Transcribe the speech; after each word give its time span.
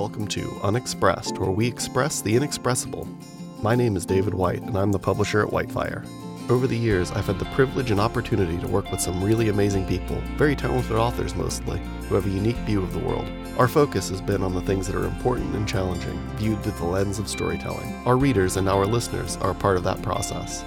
welcome 0.00 0.26
to 0.26 0.58
Unexpressed, 0.62 1.36
where 1.36 1.50
we 1.50 1.66
express 1.66 2.22
the 2.22 2.34
inexpressible. 2.34 3.06
My 3.60 3.74
name 3.74 3.96
is 3.96 4.06
David 4.06 4.32
White, 4.32 4.62
and 4.62 4.78
I'm 4.78 4.92
the 4.92 4.98
publisher 4.98 5.42
at 5.42 5.52
Whitefire. 5.52 6.06
Over 6.48 6.66
the 6.66 6.74
years, 6.74 7.10
I've 7.10 7.26
had 7.26 7.38
the 7.38 7.44
privilege 7.56 7.90
and 7.90 8.00
opportunity 8.00 8.56
to 8.60 8.66
work 8.66 8.90
with 8.90 9.02
some 9.02 9.22
really 9.22 9.50
amazing 9.50 9.86
people, 9.86 10.16
very 10.38 10.56
talented 10.56 10.96
authors 10.96 11.34
mostly, 11.34 11.82
who 12.08 12.14
have 12.14 12.24
a 12.24 12.30
unique 12.30 12.56
view 12.64 12.82
of 12.82 12.94
the 12.94 12.98
world. 12.98 13.30
Our 13.58 13.68
focus 13.68 14.08
has 14.08 14.22
been 14.22 14.42
on 14.42 14.54
the 14.54 14.62
things 14.62 14.86
that 14.86 14.96
are 14.96 15.04
important 15.04 15.54
and 15.54 15.68
challenging, 15.68 16.18
viewed 16.36 16.62
through 16.62 16.72
the 16.72 16.86
lens 16.86 17.18
of 17.18 17.28
storytelling. 17.28 17.94
Our 18.06 18.16
readers 18.16 18.56
and 18.56 18.70
our 18.70 18.86
listeners 18.86 19.36
are 19.36 19.50
a 19.50 19.54
part 19.54 19.76
of 19.76 19.84
that 19.84 20.00
process. 20.00 20.64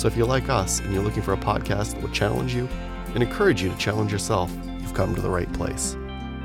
So 0.00 0.06
if 0.06 0.16
you're 0.16 0.28
like 0.28 0.48
us 0.48 0.78
and 0.78 0.94
you're 0.94 1.02
looking 1.02 1.24
for 1.24 1.32
a 1.32 1.38
podcast 1.38 1.94
that 1.94 2.02
will 2.02 2.10
challenge 2.10 2.54
you 2.54 2.68
and 3.14 3.20
encourage 3.20 3.62
you 3.62 3.68
to 3.68 3.76
challenge 3.78 4.12
yourself, 4.12 4.56
you've 4.78 4.94
come 4.94 5.16
to 5.16 5.22
the 5.22 5.28
right 5.28 5.52
place. 5.54 5.96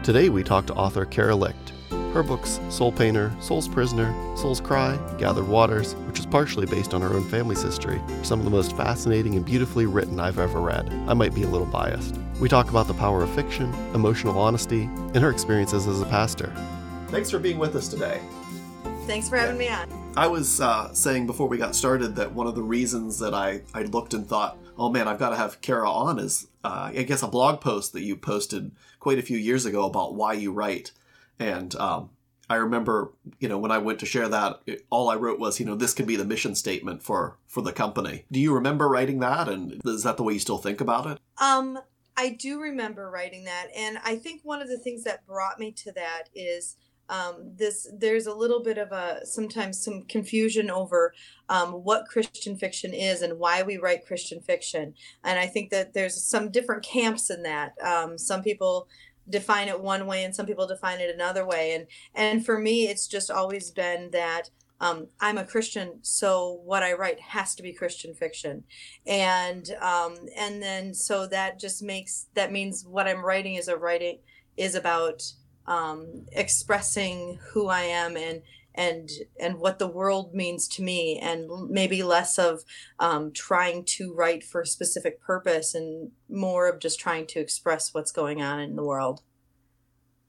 Today 0.01 0.29
we 0.29 0.41
talk 0.41 0.65
to 0.65 0.73
author 0.73 1.05
Cara 1.05 1.35
Luecht. 1.35 1.73
Her 2.13 2.23
books 2.23 2.59
Soul 2.67 2.91
Painter, 2.91 3.31
Soul's 3.39 3.69
Prisoner, 3.69 4.13
Soul's 4.35 4.59
Cry, 4.59 4.99
Gathered 5.17 5.47
Waters, 5.47 5.93
which 6.07 6.19
is 6.19 6.25
partially 6.25 6.65
based 6.65 6.93
on 6.93 7.01
her 7.01 7.13
own 7.13 7.23
family's 7.29 7.61
history, 7.61 8.01
are 8.09 8.23
some 8.25 8.39
of 8.39 8.45
the 8.45 8.51
most 8.51 8.75
fascinating 8.75 9.35
and 9.35 9.45
beautifully 9.45 9.85
written 9.85 10.19
I've 10.19 10.37
ever 10.37 10.59
read. 10.59 10.91
I 11.07 11.13
might 11.13 11.33
be 11.33 11.43
a 11.43 11.47
little 11.47 11.67
biased. 11.67 12.17
We 12.41 12.49
talk 12.49 12.69
about 12.69 12.87
the 12.87 12.93
power 12.95 13.23
of 13.23 13.29
fiction, 13.29 13.73
emotional 13.93 14.37
honesty, 14.37 14.83
and 14.83 15.17
her 15.17 15.29
experiences 15.29 15.87
as 15.87 16.01
a 16.01 16.05
pastor. 16.05 16.53
Thanks 17.07 17.29
for 17.29 17.39
being 17.39 17.57
with 17.57 17.75
us 17.77 17.87
today. 17.87 18.19
Thanks 19.07 19.29
for 19.29 19.37
having 19.37 19.57
me 19.57 19.69
on. 19.69 19.87
I 20.17 20.27
was 20.27 20.59
uh, 20.59 20.93
saying 20.93 21.27
before 21.27 21.47
we 21.47 21.57
got 21.57 21.75
started 21.75 22.17
that 22.17 22.33
one 22.33 22.45
of 22.45 22.55
the 22.55 22.63
reasons 22.63 23.19
that 23.19 23.33
I, 23.33 23.61
I 23.73 23.83
looked 23.83 24.13
and 24.13 24.27
thought, 24.27 24.57
oh 24.77 24.89
man, 24.89 25.07
I've 25.07 25.19
got 25.19 25.29
to 25.29 25.37
have 25.37 25.61
Cara 25.61 25.89
on 25.89 26.19
is, 26.19 26.47
uh, 26.65 26.91
I 26.93 27.03
guess, 27.03 27.23
a 27.23 27.27
blog 27.27 27.61
post 27.61 27.93
that 27.93 28.01
you 28.01 28.17
posted 28.17 28.71
quite 28.99 29.17
a 29.17 29.21
few 29.21 29.37
years 29.37 29.65
ago 29.65 29.85
about 29.85 30.15
why 30.15 30.33
you 30.33 30.51
write. 30.51 30.91
And 31.41 31.75
um, 31.77 32.11
I 32.51 32.55
remember, 32.55 33.13
you 33.39 33.49
know, 33.49 33.57
when 33.57 33.71
I 33.71 33.79
went 33.79 33.99
to 34.01 34.05
share 34.05 34.29
that, 34.29 34.61
it, 34.67 34.85
all 34.91 35.09
I 35.09 35.15
wrote 35.15 35.39
was, 35.39 35.59
you 35.59 35.65
know, 35.65 35.75
this 35.75 35.95
could 35.95 36.05
be 36.05 36.15
the 36.15 36.23
mission 36.23 36.53
statement 36.53 37.01
for 37.01 37.39
for 37.47 37.61
the 37.61 37.73
company. 37.73 38.25
Do 38.31 38.39
you 38.39 38.53
remember 38.53 38.87
writing 38.87 39.19
that? 39.21 39.49
And 39.49 39.81
is 39.83 40.03
that 40.03 40.17
the 40.17 40.23
way 40.23 40.33
you 40.33 40.39
still 40.39 40.59
think 40.59 40.79
about 40.79 41.07
it? 41.07 41.19
Um, 41.41 41.79
I 42.15 42.29
do 42.29 42.61
remember 42.61 43.09
writing 43.09 43.45
that, 43.45 43.69
and 43.75 43.97
I 44.05 44.17
think 44.17 44.41
one 44.43 44.61
of 44.61 44.67
the 44.67 44.77
things 44.77 45.03
that 45.05 45.25
brought 45.25 45.59
me 45.59 45.71
to 45.71 45.91
that 45.93 46.29
is 46.35 46.77
um, 47.09 47.51
this 47.57 47.89
there's 47.93 48.27
a 48.27 48.33
little 48.33 48.63
bit 48.63 48.77
of 48.77 48.91
a 48.91 49.25
sometimes 49.25 49.83
some 49.83 50.03
confusion 50.03 50.71
over 50.71 51.13
um, 51.49 51.73
what 51.73 52.07
christian 52.07 52.55
fiction 52.55 52.93
is 52.93 53.21
and 53.21 53.37
why 53.37 53.63
we 53.63 53.77
write 53.77 54.05
christian 54.05 54.39
fiction 54.39 54.93
and 55.25 55.37
i 55.37 55.45
think 55.45 55.71
that 55.71 55.93
there's 55.93 56.23
some 56.23 56.49
different 56.49 56.83
camps 56.83 57.29
in 57.29 57.43
that 57.43 57.73
um, 57.83 58.17
some 58.17 58.41
people 58.41 58.87
define 59.29 59.67
it 59.67 59.79
one 59.79 60.05
way 60.07 60.23
and 60.23 60.35
some 60.35 60.45
people 60.45 60.67
define 60.67 60.99
it 60.99 61.13
another 61.13 61.45
way. 61.45 61.73
And 61.73 61.87
and 62.15 62.45
for 62.45 62.57
me 62.57 62.87
it's 62.87 63.07
just 63.07 63.31
always 63.31 63.71
been 63.71 64.11
that 64.11 64.49
um, 64.81 65.09
I'm 65.19 65.37
a 65.37 65.45
Christian, 65.45 65.99
so 66.01 66.59
what 66.65 66.81
I 66.81 66.93
write 66.93 67.19
has 67.19 67.53
to 67.53 67.61
be 67.61 67.71
Christian 67.71 68.15
fiction, 68.15 68.63
and 69.05 69.69
um, 69.79 70.15
and 70.35 70.59
then 70.59 70.95
so 70.95 71.27
that 71.27 71.59
just 71.59 71.83
makes 71.83 72.25
that 72.33 72.51
means 72.51 72.83
what 72.83 73.07
I'm 73.07 73.23
writing 73.23 73.55
is 73.55 73.67
a 73.67 73.77
writing 73.77 74.17
is 74.57 74.73
about 74.73 75.21
um, 75.67 76.25
expressing 76.31 77.37
who 77.51 77.67
I 77.67 77.81
am 77.81 78.17
and 78.17 78.41
and 78.75 79.09
and 79.39 79.59
what 79.59 79.79
the 79.79 79.87
world 79.87 80.33
means 80.33 80.67
to 80.67 80.81
me 80.81 81.19
and 81.21 81.69
maybe 81.69 82.03
less 82.03 82.39
of 82.39 82.63
um, 82.99 83.31
trying 83.31 83.83
to 83.83 84.13
write 84.13 84.43
for 84.43 84.61
a 84.61 84.67
specific 84.67 85.21
purpose 85.21 85.75
and 85.75 86.11
more 86.29 86.67
of 86.67 86.79
just 86.79 86.99
trying 86.99 87.27
to 87.27 87.39
express 87.39 87.93
what's 87.93 88.11
going 88.11 88.41
on 88.41 88.59
in 88.59 88.75
the 88.75 88.83
world. 88.83 89.21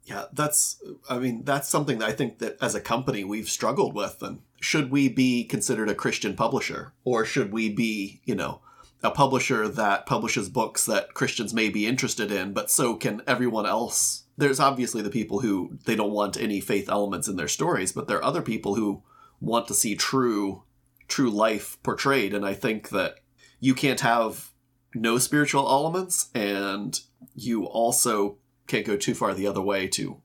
Yeah 0.05 0.25
that's 0.33 0.83
i 1.09 1.19
mean 1.19 1.45
that's 1.45 1.69
something 1.69 1.99
that 1.99 2.09
i 2.09 2.13
think 2.13 2.39
that 2.39 2.57
as 2.61 2.75
a 2.75 2.81
company 2.81 3.23
we've 3.23 3.49
struggled 3.49 3.95
with 3.95 4.21
and 4.21 4.41
should 4.61 4.91
we 4.91 5.09
be 5.09 5.45
considered 5.45 5.89
a 5.89 5.95
christian 5.95 6.35
publisher 6.35 6.93
or 7.05 7.25
should 7.25 7.53
we 7.53 7.73
be 7.73 8.21
you 8.25 8.35
know 8.35 8.61
a 9.05 9.13
publisher 9.13 9.69
that 9.69 10.07
publishes 10.07 10.49
books 10.49 10.87
that 10.87 11.15
christians 11.15 11.55
may 11.55 11.69
be 11.69 11.87
interested 11.87 12.33
in 12.33 12.53
but 12.53 12.69
so 12.69 12.97
can 12.97 13.23
everyone 13.29 13.65
else 13.65 14.22
there's 14.37 14.61
obviously 14.61 15.03
the 15.03 15.11
people 15.11 15.41
who 15.41 15.79
they 15.85 15.95
don't 15.95 16.13
want 16.13 16.41
any 16.41 16.61
faith 16.61 16.89
elements 16.89 17.29
in 17.29 17.37
their 17.37 17.49
stories, 17.49 17.93
but 17.93 18.09
there 18.09 18.19
are 18.19 18.25
other 18.25 18.43
people 18.43 18.75
who 18.75 19.03
want 19.41 19.69
to 19.69 19.75
see 19.75 19.95
true 19.95 20.63
true 21.09 21.31
life 21.31 21.79
portrayed. 21.83 22.33
And 22.33 22.47
I 22.47 22.55
think 22.55 22.89
that 22.91 23.17
you 23.61 23.75
can't 23.75 24.01
have 24.01 24.51
no 24.95 25.19
spiritual 25.19 25.69
elements 25.69 26.31
and 26.35 26.99
you 27.35 27.67
also 27.67 28.39
can't 28.67 28.87
go 28.87 28.97
too 28.97 29.15
far 29.15 29.35
the 29.35 29.47
other 29.47 29.61
way 29.61 29.87
to 29.89 30.21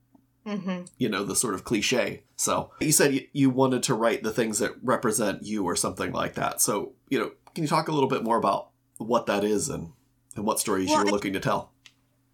mm-hmm. 0.46 0.82
you 0.96 1.08
know 1.08 1.24
the 1.24 1.36
sort 1.36 1.54
of 1.54 1.64
cliche. 1.64 2.24
So 2.36 2.70
you 2.80 2.92
said 2.92 3.14
you, 3.14 3.26
you 3.32 3.50
wanted 3.50 3.82
to 3.84 3.94
write 3.94 4.22
the 4.22 4.32
things 4.32 4.58
that 4.58 4.72
represent 4.82 5.42
you 5.42 5.64
or 5.64 5.76
something 5.76 6.12
like 6.12 6.34
that. 6.34 6.60
So 6.60 6.92
you 7.08 7.18
know 7.18 7.32
can 7.54 7.64
you 7.64 7.68
talk 7.68 7.88
a 7.88 7.92
little 7.92 8.08
bit 8.08 8.24
more 8.24 8.38
about 8.38 8.70
what 8.98 9.26
that 9.26 9.44
is 9.44 9.68
and 9.68 9.92
and 10.36 10.46
what 10.46 10.60
stories 10.60 10.88
well, 10.88 11.02
you're 11.02 11.12
looking 11.12 11.32
to 11.32 11.40
tell 11.40 11.72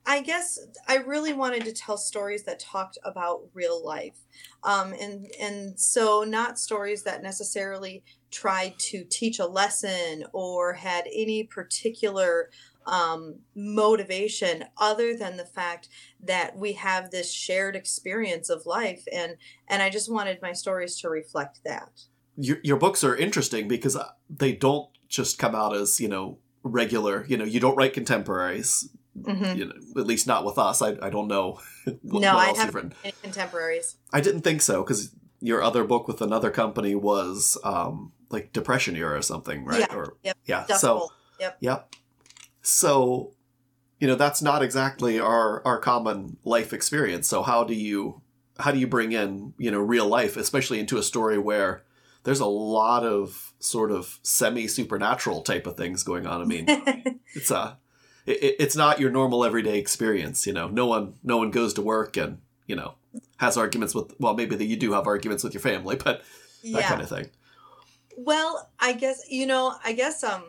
I 0.06 0.20
guess 0.20 0.58
I 0.86 0.96
really 0.98 1.32
wanted 1.32 1.64
to 1.64 1.72
tell 1.72 1.96
stories 1.96 2.44
that 2.44 2.60
talked 2.60 2.98
about 3.04 3.42
real 3.54 3.84
life, 3.84 4.18
um, 4.62 4.92
and 5.00 5.26
and 5.40 5.80
so 5.80 6.24
not 6.24 6.58
stories 6.58 7.04
that 7.04 7.22
necessarily 7.22 8.04
tried 8.30 8.78
to 8.78 9.04
teach 9.04 9.38
a 9.38 9.46
lesson 9.46 10.24
or 10.32 10.74
had 10.74 11.04
any 11.06 11.44
particular 11.44 12.50
um, 12.86 13.36
motivation 13.54 14.64
other 14.76 15.16
than 15.16 15.38
the 15.38 15.46
fact 15.46 15.88
that 16.22 16.56
we 16.56 16.74
have 16.74 17.10
this 17.10 17.32
shared 17.32 17.74
experience 17.74 18.50
of 18.50 18.66
life, 18.66 19.04
and 19.10 19.36
and 19.68 19.82
I 19.82 19.88
just 19.88 20.12
wanted 20.12 20.42
my 20.42 20.52
stories 20.52 21.00
to 21.00 21.08
reflect 21.08 21.60
that. 21.64 22.02
Your 22.36 22.58
your 22.62 22.76
books 22.76 23.04
are 23.04 23.16
interesting 23.16 23.68
because 23.68 23.96
uh, 23.96 24.10
they 24.28 24.52
don't 24.52 24.90
just 25.08 25.38
come 25.38 25.54
out 25.54 25.74
as 25.74 25.98
you 25.98 26.08
know 26.08 26.38
regular. 26.62 27.24
You 27.26 27.38
know, 27.38 27.44
you 27.44 27.58
don't 27.58 27.76
write 27.76 27.94
contemporaries 27.94 28.90
Mm-hmm. 29.18 29.58
You 29.58 29.64
know, 29.66 29.74
at 30.00 30.06
least 30.06 30.26
not 30.26 30.44
with 30.44 30.58
us. 30.58 30.82
I, 30.82 30.96
I 31.00 31.10
don't 31.10 31.28
know. 31.28 31.60
What, 32.00 32.22
no, 32.22 32.34
what 32.34 32.58
I 32.58 32.62
haven't 32.62 32.94
any 33.04 33.12
contemporaries. 33.22 33.96
I 34.10 34.22
didn't 34.22 34.40
think 34.40 34.62
so 34.62 34.82
because 34.82 35.14
your 35.40 35.62
other 35.62 35.84
book 35.84 36.08
with 36.08 36.22
another 36.22 36.50
company 36.50 36.94
was 36.94 37.58
um, 37.62 38.12
like 38.30 38.54
Depression 38.54 38.96
era 38.96 39.18
or 39.18 39.22
something, 39.22 39.66
right? 39.66 39.80
Yeah. 39.80 39.94
Or, 39.94 40.16
yep. 40.22 40.38
Yeah. 40.46 40.64
So. 40.64 41.10
Yep. 41.38 41.58
Yep. 41.60 41.94
So, 42.62 43.34
you 44.00 44.06
know, 44.06 44.14
that's 44.14 44.40
not 44.40 44.62
exactly 44.62 45.20
our 45.20 45.62
our 45.66 45.78
common 45.78 46.38
life 46.44 46.72
experience. 46.72 47.28
So 47.28 47.42
how 47.42 47.64
do 47.64 47.74
you 47.74 48.22
how 48.58 48.70
do 48.70 48.78
you 48.78 48.86
bring 48.86 49.12
in 49.12 49.52
you 49.58 49.70
know 49.70 49.80
real 49.80 50.06
life, 50.06 50.36
especially 50.36 50.80
into 50.80 50.96
a 50.96 51.02
story 51.02 51.38
where 51.38 51.84
there's 52.24 52.40
a 52.40 52.46
lot 52.46 53.04
of 53.04 53.52
sort 53.58 53.90
of 53.90 54.18
semi 54.22 54.66
supernatural 54.66 55.42
type 55.42 55.66
of 55.66 55.76
things 55.76 56.02
going 56.02 56.26
on. 56.26 56.40
I 56.40 56.44
mean, 56.44 56.66
it's 57.34 57.50
a 57.50 57.78
it, 58.26 58.56
it's 58.58 58.76
not 58.76 59.00
your 59.00 59.10
normal 59.10 59.44
everyday 59.44 59.78
experience. 59.78 60.46
You 60.46 60.52
know, 60.52 60.68
no 60.68 60.86
one 60.86 61.14
no 61.22 61.36
one 61.36 61.50
goes 61.50 61.74
to 61.74 61.82
work 61.82 62.16
and 62.16 62.38
you 62.66 62.76
know 62.76 62.94
has 63.38 63.56
arguments 63.56 63.94
with. 63.94 64.14
Well, 64.18 64.34
maybe 64.34 64.56
that 64.56 64.64
you 64.64 64.76
do 64.76 64.92
have 64.92 65.06
arguments 65.06 65.44
with 65.44 65.54
your 65.54 65.60
family, 65.60 65.96
but 66.04 66.18
that 66.62 66.68
yeah. 66.68 66.88
kind 66.88 67.02
of 67.02 67.08
thing. 67.08 67.30
Well, 68.16 68.70
I 68.78 68.92
guess 68.92 69.22
you 69.28 69.46
know. 69.46 69.74
I 69.84 69.92
guess 69.92 70.22
um, 70.24 70.44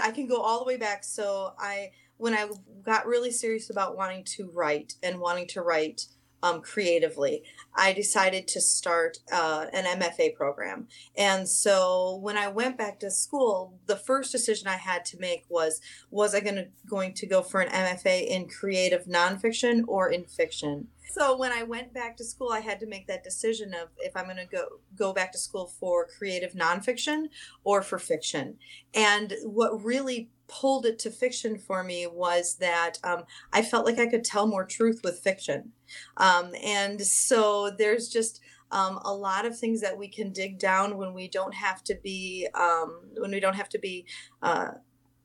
I 0.00 0.10
can 0.10 0.26
go 0.26 0.40
all 0.40 0.58
the 0.58 0.64
way 0.64 0.76
back. 0.76 1.04
So 1.04 1.52
I 1.58 1.92
when 2.18 2.34
I 2.34 2.48
got 2.82 3.06
really 3.06 3.30
serious 3.30 3.70
about 3.70 3.96
wanting 3.96 4.24
to 4.24 4.50
write 4.52 4.94
and 5.02 5.20
wanting 5.20 5.46
to 5.48 5.62
write 5.62 6.06
um, 6.46 6.60
creatively, 6.60 7.42
I 7.74 7.92
decided 7.92 8.46
to 8.48 8.60
start 8.60 9.18
uh, 9.32 9.66
an 9.72 10.00
MFA 10.00 10.34
program. 10.34 10.88
And 11.16 11.48
so 11.48 12.18
when 12.22 12.36
I 12.36 12.48
went 12.48 12.78
back 12.78 13.00
to 13.00 13.10
school, 13.10 13.78
the 13.86 13.96
first 13.96 14.32
decision 14.32 14.68
I 14.68 14.76
had 14.76 15.04
to 15.06 15.18
make 15.18 15.44
was 15.48 15.80
was 16.10 16.34
I 16.34 16.40
going 16.40 16.56
to 16.56 16.68
going 16.88 17.14
to 17.14 17.26
go 17.26 17.42
for 17.42 17.60
an 17.60 17.68
MFA 17.68 18.26
in 18.26 18.48
creative 18.48 19.06
nonfiction 19.06 19.82
or 19.86 20.10
in 20.10 20.24
fiction? 20.24 20.88
So 21.12 21.36
when 21.36 21.52
I 21.52 21.62
went 21.62 21.94
back 21.94 22.16
to 22.18 22.24
school, 22.24 22.50
I 22.50 22.60
had 22.60 22.80
to 22.80 22.86
make 22.86 23.06
that 23.06 23.24
decision 23.24 23.72
of 23.74 23.88
if 23.98 24.16
I'm 24.16 24.24
going 24.24 24.36
to 24.36 24.46
go 24.46 24.64
go 24.94 25.12
back 25.12 25.32
to 25.32 25.38
school 25.38 25.66
for 25.66 26.06
creative 26.06 26.52
nonfiction 26.52 27.28
or 27.64 27.82
for 27.82 27.98
fiction. 27.98 28.56
And 28.94 29.34
what 29.44 29.82
really 29.82 30.30
pulled 30.48 30.86
it 30.86 30.98
to 31.00 31.10
fiction 31.10 31.58
for 31.58 31.82
me 31.82 32.06
was 32.06 32.56
that 32.56 32.98
um, 33.04 33.24
I 33.52 33.62
felt 33.62 33.86
like 33.86 33.98
I 33.98 34.06
could 34.06 34.24
tell 34.24 34.46
more 34.46 34.64
truth 34.64 35.00
with 35.02 35.18
fiction. 35.18 35.72
Um, 36.16 36.54
and 36.62 37.00
so 37.00 37.70
there's 37.70 38.08
just 38.08 38.40
um, 38.70 38.98
a 39.04 39.14
lot 39.14 39.46
of 39.46 39.58
things 39.58 39.80
that 39.80 39.96
we 39.96 40.08
can 40.08 40.32
dig 40.32 40.58
down 40.58 40.96
when 40.96 41.14
we 41.14 41.28
don't 41.28 41.54
have 41.54 41.84
to 41.84 41.94
be 42.02 42.48
um, 42.54 43.00
when 43.16 43.30
we 43.30 43.40
don't 43.40 43.54
have 43.54 43.68
to 43.70 43.78
be 43.78 44.06
uh, 44.42 44.72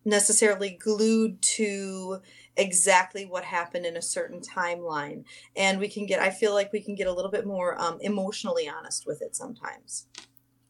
necessarily 0.06 0.72
glued 0.72 1.42
to 1.42 2.22
exactly 2.58 3.26
what 3.26 3.44
happened 3.44 3.86
in 3.86 3.98
a 3.98 4.02
certain 4.02 4.42
timeline 4.42 5.24
and 5.56 5.80
we 5.80 5.88
can 5.88 6.06
get 6.06 6.20
i 6.20 6.30
feel 6.30 6.54
like 6.54 6.74
we 6.74 6.82
can 6.82 6.96
get 6.96 7.08
a 7.08 7.14
little 7.14 7.32
bit 7.32 7.46
more 7.46 7.80
um, 7.82 7.98
emotionally 8.02 8.68
honest 8.68 9.06
with 9.08 9.22
it 9.22 9.36
sometimes 9.36 10.08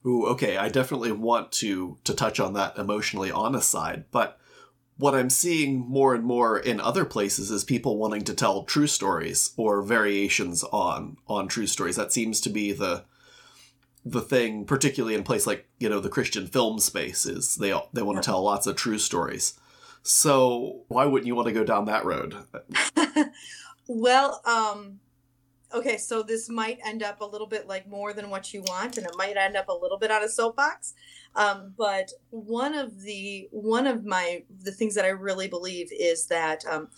Ooh, 0.05 0.25
okay. 0.27 0.57
I 0.57 0.69
definitely 0.69 1.11
want 1.11 1.51
to 1.53 1.97
to 2.03 2.13
touch 2.13 2.39
on 2.39 2.53
that 2.53 2.77
emotionally 2.77 3.31
honest 3.31 3.69
side, 3.69 4.05
but 4.11 4.39
what 5.01 5.15
I'm 5.15 5.31
seeing 5.31 5.79
more 5.79 6.13
and 6.13 6.23
more 6.23 6.59
in 6.59 6.79
other 6.79 7.05
places 7.05 7.49
is 7.49 7.63
people 7.63 7.97
wanting 7.97 8.23
to 8.25 8.35
tell 8.35 8.63
true 8.63 8.85
stories 8.85 9.51
or 9.57 9.81
variations 9.81 10.63
on 10.65 11.17
on 11.27 11.47
true 11.47 11.65
stories. 11.65 11.95
That 11.95 12.13
seems 12.13 12.39
to 12.41 12.51
be 12.51 12.71
the 12.71 13.03
the 14.05 14.21
thing, 14.21 14.63
particularly 14.63 15.15
in 15.15 15.21
a 15.21 15.23
place 15.23 15.47
like 15.47 15.67
you 15.79 15.89
know 15.89 15.99
the 15.99 16.09
Christian 16.09 16.45
film 16.45 16.79
space, 16.79 17.25
is 17.25 17.55
they 17.55 17.73
they 17.93 18.03
want 18.03 18.21
to 18.21 18.25
tell 18.25 18.43
lots 18.43 18.67
of 18.67 18.75
true 18.75 18.99
stories. 18.99 19.59
So 20.03 20.83
why 20.87 21.05
wouldn't 21.05 21.27
you 21.27 21.35
want 21.35 21.47
to 21.47 21.53
go 21.53 21.63
down 21.63 21.85
that 21.85 22.05
road? 22.05 22.35
well, 23.87 24.41
um, 24.45 24.99
okay, 25.73 25.97
so 25.97 26.23
this 26.23 26.49
might 26.49 26.79
end 26.85 27.03
up 27.03 27.21
a 27.21 27.25
little 27.25 27.47
bit 27.47 27.67
like 27.67 27.87
more 27.87 28.13
than 28.13 28.29
what 28.29 28.53
you 28.53 28.61
want, 28.63 28.97
and 28.97 29.05
it 29.05 29.13
might 29.17 29.37
end 29.37 29.55
up 29.55 29.69
a 29.69 29.73
little 29.73 29.97
bit 29.97 30.11
on 30.11 30.23
a 30.23 30.29
soapbox. 30.29 30.93
Um, 31.35 31.73
but 31.77 32.11
one 32.29 32.73
of 32.73 33.01
the 33.01 33.47
one 33.51 33.87
of 33.87 34.05
my 34.05 34.43
the 34.63 34.71
things 34.71 34.95
that 34.95 35.05
I 35.05 35.09
really 35.09 35.47
believe 35.47 35.89
is 35.91 36.27
that 36.27 36.65
um, 36.65 36.89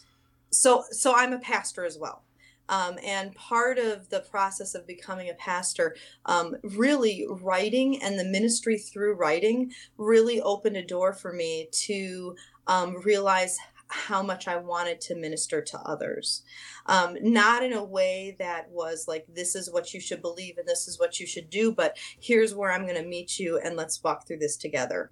so 0.51 0.83
so 0.91 1.15
I'm 1.15 1.33
a 1.33 1.39
pastor 1.39 1.85
as 1.85 1.97
well. 1.97 2.23
Um, 2.69 2.97
and 3.05 3.35
part 3.35 3.77
of 3.77 4.09
the 4.09 4.21
process 4.21 4.73
of 4.73 4.87
becoming 4.87 5.29
a 5.29 5.33
pastor, 5.33 5.95
um, 6.25 6.55
really 6.63 7.27
writing 7.29 8.01
and 8.01 8.17
the 8.17 8.23
ministry 8.23 8.77
through 8.77 9.15
writing 9.15 9.73
really 9.97 10.39
opened 10.41 10.77
a 10.77 10.85
door 10.85 11.13
for 11.13 11.33
me 11.33 11.67
to 11.71 12.35
um, 12.67 13.01
realize 13.03 13.57
how 13.87 14.23
much 14.23 14.47
I 14.47 14.57
wanted 14.57 15.01
to 15.01 15.15
minister 15.15 15.61
to 15.61 15.79
others. 15.81 16.41
Um, 16.85 17.17
not 17.21 17.63
in 17.63 17.73
a 17.73 17.83
way 17.83 18.35
that 18.39 18.69
was 18.69 19.05
like, 19.07 19.25
this 19.33 19.55
is 19.55 19.71
what 19.71 19.93
you 19.93 19.99
should 19.99 20.21
believe 20.21 20.57
and 20.57 20.67
this 20.67 20.87
is 20.87 20.99
what 20.99 21.19
you 21.19 21.25
should 21.25 21.49
do, 21.49 21.71
but 21.71 21.97
here's 22.19 22.53
where 22.53 22.71
I'm 22.71 22.83
going 22.83 23.01
to 23.01 23.07
meet 23.07 23.39
you 23.39 23.59
and 23.59 23.75
let's 23.75 24.03
walk 24.03 24.27
through 24.27 24.39
this 24.39 24.57
together. 24.57 25.11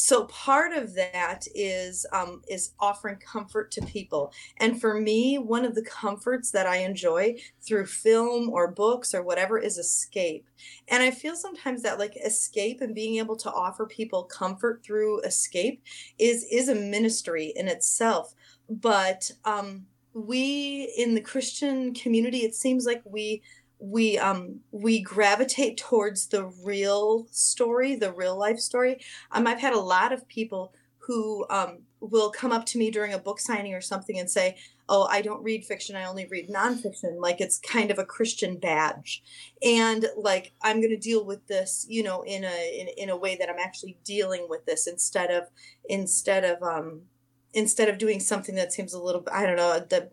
So 0.00 0.26
part 0.26 0.72
of 0.76 0.94
that 0.94 1.48
is 1.56 2.06
um, 2.12 2.42
is 2.48 2.70
offering 2.78 3.16
comfort 3.16 3.72
to 3.72 3.82
people, 3.82 4.32
and 4.58 4.80
for 4.80 4.94
me, 4.94 5.38
one 5.38 5.64
of 5.64 5.74
the 5.74 5.82
comforts 5.82 6.52
that 6.52 6.66
I 6.66 6.76
enjoy 6.76 7.34
through 7.66 7.86
film 7.86 8.48
or 8.48 8.70
books 8.70 9.12
or 9.12 9.24
whatever 9.24 9.58
is 9.58 9.76
escape. 9.76 10.46
And 10.86 11.02
I 11.02 11.10
feel 11.10 11.34
sometimes 11.34 11.82
that 11.82 11.98
like 11.98 12.16
escape 12.24 12.80
and 12.80 12.94
being 12.94 13.16
able 13.16 13.34
to 13.38 13.50
offer 13.50 13.86
people 13.86 14.22
comfort 14.22 14.84
through 14.84 15.22
escape 15.22 15.82
is 16.16 16.46
is 16.48 16.68
a 16.68 16.76
ministry 16.76 17.52
in 17.56 17.66
itself. 17.66 18.36
But 18.70 19.32
um, 19.44 19.86
we 20.14 20.92
in 20.96 21.14
the 21.14 21.20
Christian 21.20 21.94
community, 21.94 22.38
it 22.38 22.54
seems 22.54 22.86
like 22.86 23.02
we 23.04 23.42
we 23.78 24.18
um 24.18 24.60
we 24.72 25.00
gravitate 25.00 25.76
towards 25.76 26.26
the 26.26 26.44
real 26.64 27.26
story 27.30 27.94
the 27.94 28.12
real 28.12 28.36
life 28.36 28.58
story. 28.58 29.00
Um 29.30 29.46
i've 29.46 29.60
had 29.60 29.72
a 29.72 29.78
lot 29.78 30.12
of 30.12 30.26
people 30.28 30.74
who 30.98 31.46
um 31.48 31.78
will 32.00 32.30
come 32.30 32.52
up 32.52 32.64
to 32.66 32.78
me 32.78 32.90
during 32.90 33.12
a 33.12 33.18
book 33.18 33.40
signing 33.40 33.74
or 33.74 33.80
something 33.80 34.18
and 34.18 34.30
say 34.30 34.56
oh 34.88 35.06
i 35.10 35.20
don't 35.20 35.42
read 35.42 35.64
fiction 35.64 35.94
i 35.96 36.04
only 36.04 36.26
read 36.26 36.48
nonfiction. 36.48 37.20
Like 37.20 37.40
it's 37.40 37.58
kind 37.58 37.90
of 37.90 37.98
a 37.98 38.04
christian 38.04 38.56
badge. 38.56 39.22
And 39.62 40.06
like 40.16 40.52
i'm 40.62 40.80
going 40.80 40.90
to 40.90 40.96
deal 40.96 41.24
with 41.24 41.46
this 41.46 41.86
you 41.88 42.02
know 42.02 42.22
in 42.22 42.44
a 42.44 42.80
in, 42.80 42.88
in 42.96 43.10
a 43.10 43.16
way 43.16 43.36
that 43.36 43.48
i'm 43.48 43.58
actually 43.60 43.96
dealing 44.02 44.46
with 44.48 44.66
this 44.66 44.88
instead 44.88 45.30
of 45.30 45.44
instead 45.88 46.44
of 46.44 46.62
um 46.62 47.02
instead 47.52 47.88
of 47.88 47.98
doing 47.98 48.20
something 48.20 48.54
that 48.54 48.72
seems 48.72 48.92
a 48.92 49.02
little 49.02 49.24
i 49.32 49.44
don't 49.46 49.56
know 49.56 49.78
the 49.78 50.10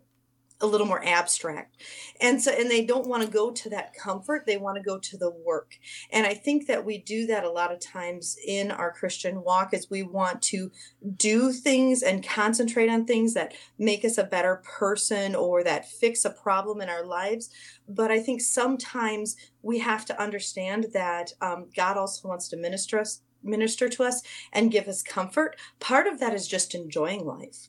a 0.60 0.66
little 0.66 0.86
more 0.86 1.04
abstract. 1.04 1.76
And 2.20 2.42
so 2.42 2.50
and 2.50 2.70
they 2.70 2.84
don't 2.84 3.06
want 3.06 3.22
to 3.22 3.28
go 3.28 3.50
to 3.50 3.70
that 3.70 3.94
comfort 3.94 4.46
they 4.46 4.56
want 4.56 4.76
to 4.76 4.82
go 4.82 4.98
to 4.98 5.16
the 5.16 5.30
work. 5.30 5.74
And 6.10 6.26
i 6.26 6.34
think 6.34 6.66
that 6.66 6.84
we 6.84 6.98
do 6.98 7.26
that 7.26 7.44
a 7.44 7.50
lot 7.50 7.72
of 7.72 7.80
times 7.80 8.36
in 8.46 8.70
our 8.70 8.92
christian 8.92 9.42
walk 9.42 9.74
is 9.74 9.90
we 9.90 10.02
want 10.02 10.40
to 10.42 10.70
do 11.16 11.52
things 11.52 12.02
and 12.02 12.26
concentrate 12.26 12.88
on 12.88 13.04
things 13.04 13.34
that 13.34 13.54
make 13.78 14.04
us 14.04 14.18
a 14.18 14.24
better 14.24 14.62
person 14.78 15.34
or 15.34 15.62
that 15.62 15.88
fix 15.88 16.24
a 16.24 16.30
problem 16.30 16.80
in 16.80 16.88
our 16.88 17.04
lives. 17.04 17.50
But 17.88 18.10
i 18.10 18.20
think 18.20 18.40
sometimes 18.40 19.36
we 19.62 19.78
have 19.80 20.06
to 20.06 20.20
understand 20.20 20.86
that 20.94 21.32
um, 21.40 21.66
god 21.76 21.96
also 21.96 22.28
wants 22.28 22.48
to 22.48 22.56
minister 22.56 22.98
us 22.98 23.20
minister 23.42 23.88
to 23.88 24.02
us 24.02 24.22
and 24.52 24.70
give 24.70 24.88
us 24.88 25.02
comfort 25.02 25.56
part 25.80 26.06
of 26.06 26.20
that 26.20 26.34
is 26.34 26.48
just 26.48 26.74
enjoying 26.74 27.24
life 27.24 27.68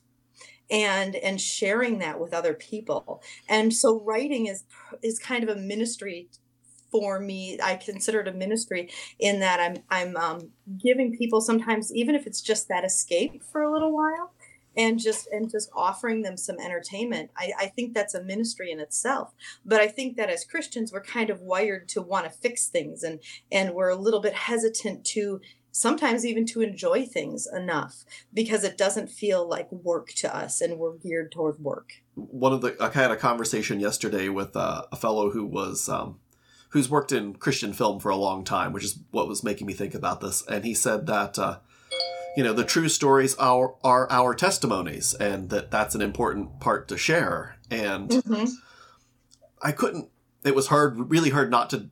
and 0.70 1.16
and 1.16 1.40
sharing 1.40 1.98
that 1.98 2.20
with 2.20 2.34
other 2.34 2.54
people. 2.54 3.22
And 3.48 3.72
so 3.72 4.00
writing 4.00 4.46
is 4.46 4.64
is 5.02 5.18
kind 5.18 5.42
of 5.42 5.56
a 5.56 5.60
ministry 5.60 6.28
for 6.90 7.20
me. 7.20 7.58
I 7.62 7.76
consider 7.76 8.20
it 8.20 8.28
a 8.28 8.32
ministry 8.32 8.90
in 9.18 9.40
that 9.40 9.60
i'm 9.60 9.76
i'm 9.90 10.16
um, 10.16 10.50
giving 10.82 11.16
people 11.16 11.40
sometimes 11.40 11.92
even 11.92 12.14
if 12.14 12.26
it's 12.26 12.40
just 12.40 12.68
that 12.68 12.84
escape 12.84 13.42
for 13.42 13.62
a 13.62 13.72
little 13.72 13.92
while 13.92 14.32
and 14.76 14.98
just 14.98 15.28
and 15.32 15.50
just 15.50 15.70
offering 15.74 16.22
them 16.22 16.36
some 16.36 16.58
entertainment. 16.60 17.30
I, 17.36 17.52
I 17.58 17.66
think 17.66 17.94
that's 17.94 18.14
a 18.14 18.22
ministry 18.22 18.70
in 18.70 18.80
itself. 18.80 19.34
But 19.64 19.80
i 19.80 19.88
think 19.88 20.16
that 20.16 20.30
as 20.30 20.44
christians 20.44 20.92
we're 20.92 21.02
kind 21.02 21.30
of 21.30 21.40
wired 21.40 21.88
to 21.88 22.00
want 22.00 22.24
to 22.24 22.30
fix 22.30 22.68
things 22.68 23.02
and 23.02 23.20
and 23.50 23.74
we're 23.74 23.88
a 23.88 23.96
little 23.96 24.20
bit 24.20 24.34
hesitant 24.34 25.04
to 25.04 25.40
sometimes 25.78 26.26
even 26.26 26.44
to 26.44 26.60
enjoy 26.60 27.06
things 27.06 27.46
enough 27.46 28.04
because 28.34 28.64
it 28.64 28.76
doesn't 28.76 29.08
feel 29.08 29.48
like 29.48 29.70
work 29.70 30.08
to 30.08 30.36
us 30.36 30.60
and 30.60 30.76
we're 30.76 30.96
geared 30.96 31.30
toward 31.30 31.60
work. 31.60 32.02
One 32.16 32.52
of 32.52 32.62
the 32.62 32.76
I 32.80 32.90
had 32.90 33.12
a 33.12 33.16
conversation 33.16 33.78
yesterday 33.78 34.28
with 34.28 34.56
uh, 34.56 34.86
a 34.90 34.96
fellow 34.96 35.30
who 35.30 35.46
was 35.46 35.88
um, 35.88 36.18
who's 36.70 36.90
worked 36.90 37.12
in 37.12 37.34
Christian 37.34 37.72
film 37.72 38.00
for 38.00 38.10
a 38.10 38.16
long 38.16 38.42
time, 38.42 38.72
which 38.72 38.82
is 38.82 38.98
what 39.12 39.28
was 39.28 39.44
making 39.44 39.68
me 39.68 39.72
think 39.72 39.94
about 39.94 40.20
this. 40.20 40.44
And 40.48 40.64
he 40.64 40.74
said 40.74 41.06
that 41.06 41.38
uh, 41.38 41.58
you 42.36 42.42
know 42.42 42.52
the 42.52 42.64
true 42.64 42.88
stories 42.88 43.36
are 43.36 43.76
are 43.84 44.10
our 44.10 44.34
testimonies, 44.34 45.14
and 45.14 45.48
that 45.50 45.70
that's 45.70 45.94
an 45.94 46.02
important 46.02 46.58
part 46.58 46.88
to 46.88 46.98
share. 46.98 47.56
And 47.70 48.10
mm-hmm. 48.10 48.46
I 49.62 49.70
couldn't. 49.70 50.08
It 50.44 50.56
was 50.56 50.68
hard, 50.68 51.10
really 51.10 51.30
hard, 51.30 51.50
not 51.52 51.70
to 51.70 51.90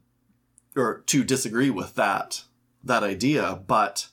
or 0.75 1.05
to 1.07 1.23
disagree 1.23 1.71
with 1.71 1.95
that 1.95 2.43
that 2.87 3.03
idea, 3.03 3.61
but 3.67 4.09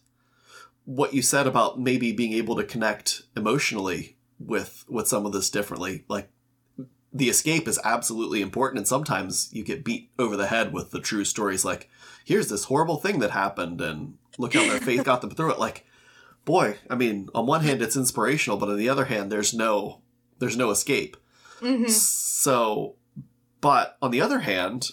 what 0.85 1.13
you 1.13 1.21
said 1.21 1.47
about 1.47 1.79
maybe 1.79 2.11
being 2.11 2.33
able 2.33 2.55
to 2.55 2.63
connect 2.63 3.23
emotionally 3.35 4.17
with 4.39 4.83
with 4.89 5.07
some 5.07 5.25
of 5.25 5.31
this 5.31 5.49
differently, 5.49 6.03
like 6.07 6.29
the 7.13 7.29
escape 7.29 7.67
is 7.67 7.79
absolutely 7.83 8.41
important 8.41 8.79
and 8.79 8.87
sometimes 8.87 9.49
you 9.53 9.63
get 9.63 9.83
beat 9.83 10.09
over 10.17 10.35
the 10.35 10.47
head 10.47 10.73
with 10.73 10.91
the 10.91 10.99
true 10.99 11.23
stories 11.23 11.63
like 11.63 11.89
here's 12.25 12.49
this 12.49 12.65
horrible 12.65 12.97
thing 12.97 13.19
that 13.19 13.31
happened 13.31 13.79
and 13.79 14.17
look 14.39 14.53
how 14.55 14.67
their 14.67 14.79
faith 14.79 15.03
got 15.03 15.21
them 15.21 15.29
through 15.29 15.51
it 15.51 15.59
like 15.59 15.85
boy 16.43 16.75
i 16.89 16.95
mean 16.95 17.29
on 17.35 17.45
one 17.45 17.61
hand 17.61 17.81
it's 17.81 17.95
inspirational 17.95 18.57
but 18.57 18.69
on 18.69 18.77
the 18.77 18.89
other 18.89 19.05
hand 19.05 19.31
there's 19.31 19.53
no 19.53 20.01
there's 20.39 20.57
no 20.57 20.71
escape 20.71 21.15
mm-hmm. 21.59 21.87
so 21.87 22.95
but 23.61 23.95
on 24.01 24.09
the 24.09 24.21
other 24.21 24.39
hand 24.39 24.91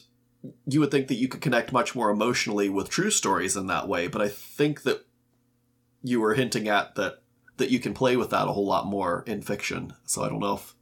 you 0.66 0.80
would 0.80 0.90
think 0.90 1.08
that 1.08 1.16
you 1.16 1.28
could 1.28 1.40
connect 1.40 1.72
much 1.72 1.94
more 1.94 2.10
emotionally 2.10 2.68
with 2.68 2.88
true 2.88 3.10
stories 3.10 3.56
in 3.56 3.66
that 3.66 3.88
way, 3.88 4.06
but 4.06 4.22
I 4.22 4.28
think 4.28 4.82
that 4.82 5.04
you 6.02 6.20
were 6.20 6.34
hinting 6.34 6.68
at 6.68 6.94
that 6.94 7.22
that 7.58 7.70
you 7.70 7.78
can 7.78 7.92
play 7.92 8.16
with 8.16 8.30
that 8.30 8.48
a 8.48 8.52
whole 8.52 8.66
lot 8.66 8.86
more 8.86 9.22
in 9.26 9.42
fiction. 9.42 9.92
So 10.04 10.22
I 10.22 10.30
don't 10.30 10.40
know 10.40 10.54
if 10.54 10.74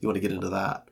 you 0.00 0.08
want 0.08 0.16
to 0.16 0.20
get 0.20 0.32
into 0.32 0.48
that. 0.48 0.88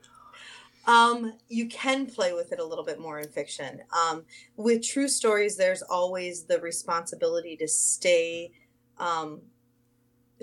Um, 0.85 1.33
you 1.49 1.67
can 1.67 2.05
play 2.05 2.33
with 2.33 2.51
it 2.51 2.59
a 2.59 2.65
little 2.65 2.83
bit 2.83 2.99
more 2.99 3.19
in 3.19 3.27
fiction. 3.29 3.81
Um, 3.93 4.23
with 4.55 4.83
true 4.83 5.07
stories, 5.07 5.57
there's 5.57 5.81
always 5.81 6.45
the 6.45 6.59
responsibility 6.59 7.57
to 7.57 7.67
stay. 7.67 8.51
Um, 8.97 9.41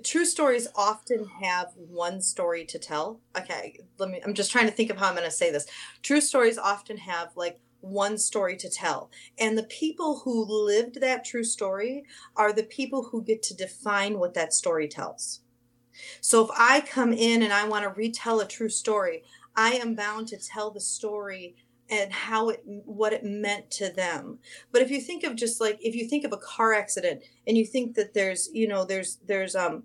true 0.04 0.24
stories 0.24 0.68
often 0.74 1.26
have 1.42 1.72
one 1.76 2.20
story 2.20 2.64
to 2.66 2.78
tell. 2.78 3.20
Okay, 3.36 3.80
let 3.98 4.10
me. 4.10 4.20
I'm 4.24 4.34
just 4.34 4.50
trying 4.50 4.66
to 4.66 4.72
think 4.72 4.90
of 4.90 4.98
how 4.98 5.08
I'm 5.08 5.14
going 5.14 5.24
to 5.24 5.30
say 5.30 5.50
this. 5.50 5.66
True 6.02 6.20
stories 6.20 6.58
often 6.58 6.98
have 6.98 7.36
like 7.36 7.60
one 7.80 8.18
story 8.18 8.56
to 8.56 8.70
tell. 8.70 9.10
And 9.38 9.56
the 9.56 9.64
people 9.64 10.20
who 10.20 10.44
lived 10.44 11.00
that 11.00 11.24
true 11.24 11.44
story 11.44 12.04
are 12.36 12.52
the 12.52 12.64
people 12.64 13.04
who 13.04 13.22
get 13.22 13.42
to 13.44 13.56
define 13.56 14.18
what 14.18 14.34
that 14.34 14.52
story 14.52 14.88
tells. 14.88 15.40
So 16.20 16.44
if 16.44 16.50
I 16.56 16.80
come 16.80 17.12
in 17.12 17.42
and 17.42 17.52
I 17.52 17.68
want 17.68 17.84
to 17.84 17.90
retell 17.90 18.40
a 18.40 18.48
true 18.48 18.68
story, 18.68 19.22
I 19.56 19.72
am 19.72 19.94
bound 19.94 20.28
to 20.28 20.38
tell 20.38 20.70
the 20.70 20.80
story 20.80 21.56
and 21.90 22.12
how 22.12 22.50
it 22.50 22.62
what 22.64 23.12
it 23.12 23.24
meant 23.24 23.68
to 23.68 23.90
them 23.90 24.38
but 24.70 24.80
if 24.80 24.92
you 24.92 25.00
think 25.00 25.24
of 25.24 25.34
just 25.34 25.60
like 25.60 25.76
if 25.80 25.92
you 25.94 26.06
think 26.06 26.24
of 26.24 26.32
a 26.32 26.36
car 26.36 26.72
accident 26.72 27.20
and 27.48 27.58
you 27.58 27.66
think 27.66 27.96
that 27.96 28.14
there's 28.14 28.48
you 28.52 28.68
know 28.68 28.84
there's 28.84 29.18
there's 29.26 29.56
um 29.56 29.82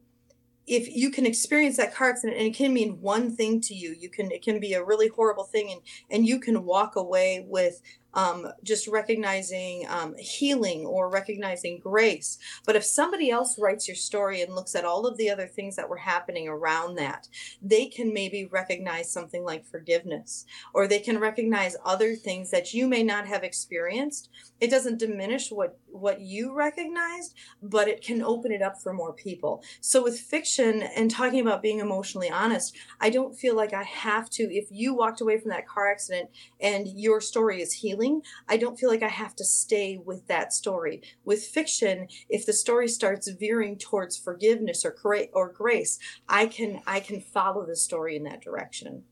if 0.68 0.96
you 0.96 1.12
can 1.12 1.26
experience 1.26 1.78
that 1.78 1.94
car 1.94 2.10
accident 2.10 2.38
and 2.38 2.48
it 2.48 2.56
can 2.56 2.74
mean 2.74 3.00
one 3.02 3.36
thing 3.36 3.62
to 3.62 3.74
you 3.74 3.96
you 4.00 4.10
can 4.10 4.32
it 4.32 4.42
can 4.42 4.60
be 4.60 4.74
a 4.74 4.84
really 4.84 5.08
horrible 5.08 5.44
thing 5.44 5.72
and 5.72 5.82
and 6.10 6.28
you 6.28 6.40
can 6.40 6.66
walk 6.66 6.96
away 6.96 7.46
with 7.48 7.82
um, 8.16 8.48
just 8.64 8.88
recognizing 8.88 9.86
um, 9.90 10.16
healing 10.18 10.86
or 10.86 11.10
recognizing 11.10 11.80
grace. 11.80 12.40
But 12.66 12.76
if 12.76 12.84
somebody 12.84 13.30
else 13.30 13.60
writes 13.60 13.88
your 13.88 13.96
story 13.96 14.42
and 14.42 14.56
looks 14.56 14.74
at 14.74 14.86
all 14.86 15.06
of 15.06 15.18
the 15.18 15.30
other 15.30 15.48
things 15.48 15.76
that 15.76 15.90
were 15.90 15.98
happening 15.98 16.48
around 16.48 16.96
that, 16.96 17.28
they 17.62 17.86
can 17.86 18.14
maybe 18.14 18.46
recognize 18.46 19.12
something 19.12 19.44
like 19.44 19.66
forgiveness, 19.66 20.46
or 20.74 20.88
they 20.88 21.00
can 21.00 21.20
recognize 21.20 21.76
other 21.86 22.16
things 22.16 22.52
that 22.52 22.74
you 22.74 22.88
may 22.88 23.04
not 23.04 23.28
have 23.28 23.44
experienced. 23.44 24.30
It 24.60 24.72
doesn't 24.72 25.00
diminish 25.00 25.52
what 25.52 25.78
what 25.88 26.20
you 26.20 26.54
recognized, 26.54 27.34
but 27.62 27.88
it 27.88 28.02
can 28.02 28.22
open 28.22 28.52
it 28.52 28.62
up 28.62 28.82
for 28.82 28.94
more 28.94 29.14
people. 29.14 29.64
So 29.80 30.04
with 30.04 30.20
fiction 30.20 30.84
and 30.84 31.10
talking 31.10 31.40
about 31.40 31.62
being 31.62 31.80
emotionally 31.80 32.30
honest, 32.30 32.76
I 33.00 33.10
don't 33.10 33.38
feel 33.38 33.56
like 33.56 33.74
I 33.74 33.84
have 33.84 34.30
to. 34.32 34.44
If 34.44 34.68
you 34.72 34.94
walked 34.94 35.22
away 35.22 35.40
from 35.40 35.52
that 35.52 35.68
car 35.68 35.90
accident 35.90 36.30
and 36.60 36.88
your 36.88 37.22
story 37.22 37.62
is 37.62 37.72
healing, 37.72 38.05
I 38.48 38.58
don't 38.58 38.80
feel 38.80 38.90
like 38.90 39.04
I 39.04 39.10
have 39.10 39.36
to 39.38 39.46
stay 39.46 39.98
with 39.98 40.28
that 40.28 40.54
story. 40.54 41.02
With 41.24 41.44
fiction, 41.44 42.08
if 42.30 42.46
the 42.46 42.54
story 42.54 42.88
starts 42.88 43.30
veering 43.30 43.78
towards 43.78 44.18
forgiveness 44.18 44.86
or 44.86 44.96
or 45.34 45.52
grace, 45.52 46.00
I 46.28 46.48
can 46.48 46.82
I 46.88 47.00
can 47.00 47.22
follow 47.22 47.66
the 47.66 47.76
story 47.76 48.16
in 48.16 48.24
that 48.24 48.42
direction. 48.42 49.04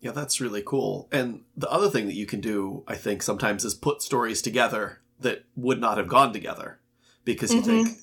Yeah, 0.00 0.12
that's 0.12 0.40
really 0.40 0.62
cool. 0.62 1.08
And 1.10 1.42
the 1.56 1.70
other 1.70 1.90
thing 1.90 2.06
that 2.06 2.14
you 2.14 2.26
can 2.26 2.40
do, 2.40 2.84
I 2.86 2.94
think, 2.94 3.22
sometimes 3.22 3.64
is 3.64 3.74
put 3.74 4.02
stories 4.02 4.42
together 4.42 5.00
that 5.20 5.44
would 5.56 5.80
not 5.80 5.96
have 5.98 6.08
gone 6.08 6.32
together 6.32 6.78
because 7.24 7.52
you 7.52 7.62
mm-hmm. 7.62 7.84
think, 7.84 7.98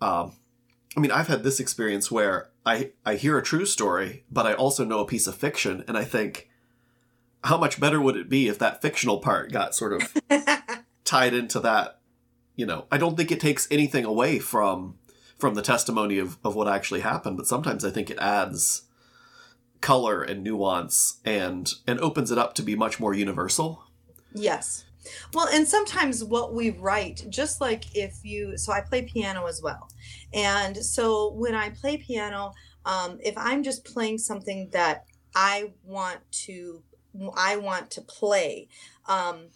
um, 0.00 0.36
I 0.96 1.00
mean, 1.00 1.12
I've 1.12 1.28
had 1.28 1.42
this 1.44 1.60
experience 1.60 2.10
where 2.10 2.50
I 2.66 2.92
I 3.06 3.14
hear 3.14 3.38
a 3.38 3.42
true 3.42 3.66
story, 3.66 4.24
but 4.30 4.46
I 4.46 4.54
also 4.54 4.84
know 4.84 5.00
a 5.00 5.06
piece 5.06 5.26
of 5.26 5.36
fiction, 5.36 5.84
and 5.86 5.96
I 5.96 6.04
think, 6.04 6.49
how 7.44 7.56
much 7.56 7.80
better 7.80 8.00
would 8.00 8.16
it 8.16 8.28
be 8.28 8.48
if 8.48 8.58
that 8.58 8.82
fictional 8.82 9.18
part 9.18 9.52
got 9.52 9.74
sort 9.74 9.92
of 9.92 10.16
tied 11.04 11.34
into 11.34 11.60
that? 11.60 12.00
You 12.56 12.66
know, 12.66 12.86
I 12.90 12.98
don't 12.98 13.16
think 13.16 13.32
it 13.32 13.40
takes 13.40 13.68
anything 13.70 14.04
away 14.04 14.38
from 14.38 14.98
from 15.38 15.54
the 15.54 15.62
testimony 15.62 16.18
of, 16.18 16.36
of 16.44 16.54
what 16.54 16.68
actually 16.68 17.00
happened, 17.00 17.38
but 17.38 17.46
sometimes 17.46 17.82
I 17.84 17.90
think 17.90 18.10
it 18.10 18.18
adds 18.18 18.82
color 19.80 20.22
and 20.22 20.44
nuance 20.44 21.18
and 21.24 21.72
and 21.86 21.98
opens 22.00 22.30
it 22.30 22.38
up 22.38 22.54
to 22.54 22.62
be 22.62 22.76
much 22.76 23.00
more 23.00 23.14
universal. 23.14 23.84
Yes. 24.34 24.84
Well, 25.32 25.48
and 25.48 25.66
sometimes 25.66 26.22
what 26.22 26.54
we 26.54 26.70
write, 26.70 27.24
just 27.30 27.60
like 27.60 27.84
if 27.96 28.20
you, 28.22 28.58
so 28.58 28.72
I 28.72 28.82
play 28.82 29.02
piano 29.02 29.46
as 29.46 29.62
well. 29.62 29.88
And 30.32 30.76
so 30.76 31.32
when 31.32 31.54
I 31.54 31.70
play 31.70 31.96
piano, 31.96 32.52
um, 32.84 33.18
if 33.22 33.34
I'm 33.36 33.62
just 33.62 33.84
playing 33.84 34.18
something 34.18 34.68
that 34.72 35.04
I 35.34 35.72
want 35.84 36.20
to, 36.44 36.82
I 37.36 37.56
want 37.56 37.90
to 37.92 38.00
play, 38.00 38.68
um, 39.06 39.48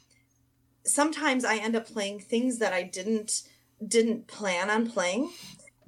sometimes 0.85 1.45
I 1.45 1.57
end 1.57 1.77
up 1.77 1.87
playing 1.87 2.21
things 2.21 2.59
that 2.59 2.73
I 2.73 2.83
didn't 2.83 3.43
didn't 3.87 4.29
plan 4.29 4.71
on 4.71 4.89
playing 4.89 5.31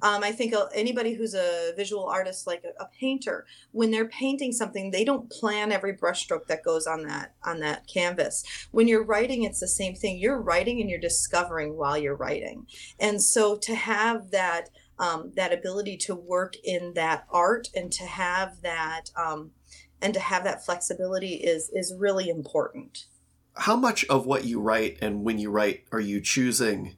um, 0.01 0.23
I 0.23 0.31
think 0.31 0.53
uh, 0.53 0.67
anybody 0.73 1.13
who's 1.13 1.33
a 1.33 1.73
visual 1.75 2.05
artist, 2.05 2.45
like 2.45 2.63
a, 2.63 2.83
a, 2.83 2.87
painter, 2.99 3.45
when 3.71 3.89
they're 3.89 4.07
painting 4.07 4.51
something, 4.51 4.91
they 4.91 5.03
don't 5.03 5.29
plan 5.29 5.71
every 5.71 5.95
brushstroke 5.95 6.45
that 6.47 6.63
goes 6.63 6.85
on 6.85 7.03
that 7.03 7.33
on 7.43 7.59
that 7.61 7.87
canvas. 7.87 8.43
When 8.71 8.87
you're 8.87 9.03
writing, 9.03 9.43
it's 9.43 9.59
the 9.59 9.67
same 9.67 9.95
thing. 9.95 10.17
You're 10.17 10.39
writing 10.39 10.79
and 10.81 10.89
you're 10.89 10.99
discovering 10.99 11.75
while 11.75 11.97
you're 11.97 12.15
writing, 12.15 12.67
and 12.99 13.21
so 13.21 13.57
to 13.57 13.75
have 13.75 14.31
that 14.31 14.69
um, 14.99 15.31
that 15.35 15.53
ability 15.53 15.97
to 15.97 16.15
work 16.15 16.53
in 16.63 16.93
that 16.93 17.25
art 17.31 17.69
and 17.75 17.91
to 17.93 18.03
have 18.03 18.61
that 18.61 19.09
um, 19.15 19.51
and 20.01 20.13
to 20.13 20.19
have 20.19 20.43
that 20.43 20.65
flexibility 20.65 21.35
is 21.35 21.69
is 21.73 21.93
really 21.93 22.29
important. 22.29 23.05
How 23.55 23.75
much 23.75 24.05
of 24.05 24.25
what 24.25 24.45
you 24.45 24.61
write 24.61 24.97
and 25.01 25.23
when 25.23 25.39
you 25.39 25.49
write 25.49 25.85
are 25.91 25.99
you 25.99 26.21
choosing? 26.21 26.95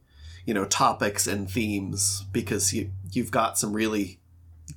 you 0.50 0.56
know 0.56 0.66
topics 0.66 1.28
and 1.28 1.48
themes 1.48 2.26
because 2.32 2.74
you 2.74 2.90
you've 3.12 3.30
got 3.30 3.56
some 3.56 3.72
really 3.72 4.20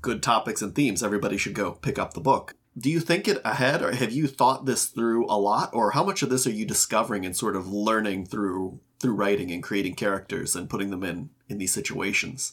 good 0.02 0.22
topics 0.22 0.60
and 0.60 0.74
themes 0.74 1.02
everybody 1.02 1.38
should 1.38 1.54
go 1.54 1.72
pick 1.72 1.98
up 1.98 2.12
the 2.12 2.20
book 2.20 2.54
do 2.76 2.90
you 2.90 3.00
think 3.00 3.26
it 3.26 3.40
ahead 3.42 3.80
or 3.80 3.92
have 3.92 4.12
you 4.12 4.26
thought 4.26 4.66
this 4.66 4.84
through 4.84 5.24
a 5.30 5.38
lot 5.38 5.70
or 5.72 5.92
how 5.92 6.04
much 6.04 6.22
of 6.22 6.28
this 6.28 6.46
are 6.46 6.52
you 6.52 6.66
discovering 6.66 7.24
and 7.24 7.34
sort 7.34 7.56
of 7.56 7.72
learning 7.72 8.26
through 8.26 8.80
through 9.00 9.14
writing 9.14 9.50
and 9.50 9.62
creating 9.62 9.94
characters 9.94 10.54
and 10.54 10.68
putting 10.68 10.90
them 10.90 11.02
in 11.02 11.30
in 11.48 11.56
these 11.56 11.72
situations 11.72 12.52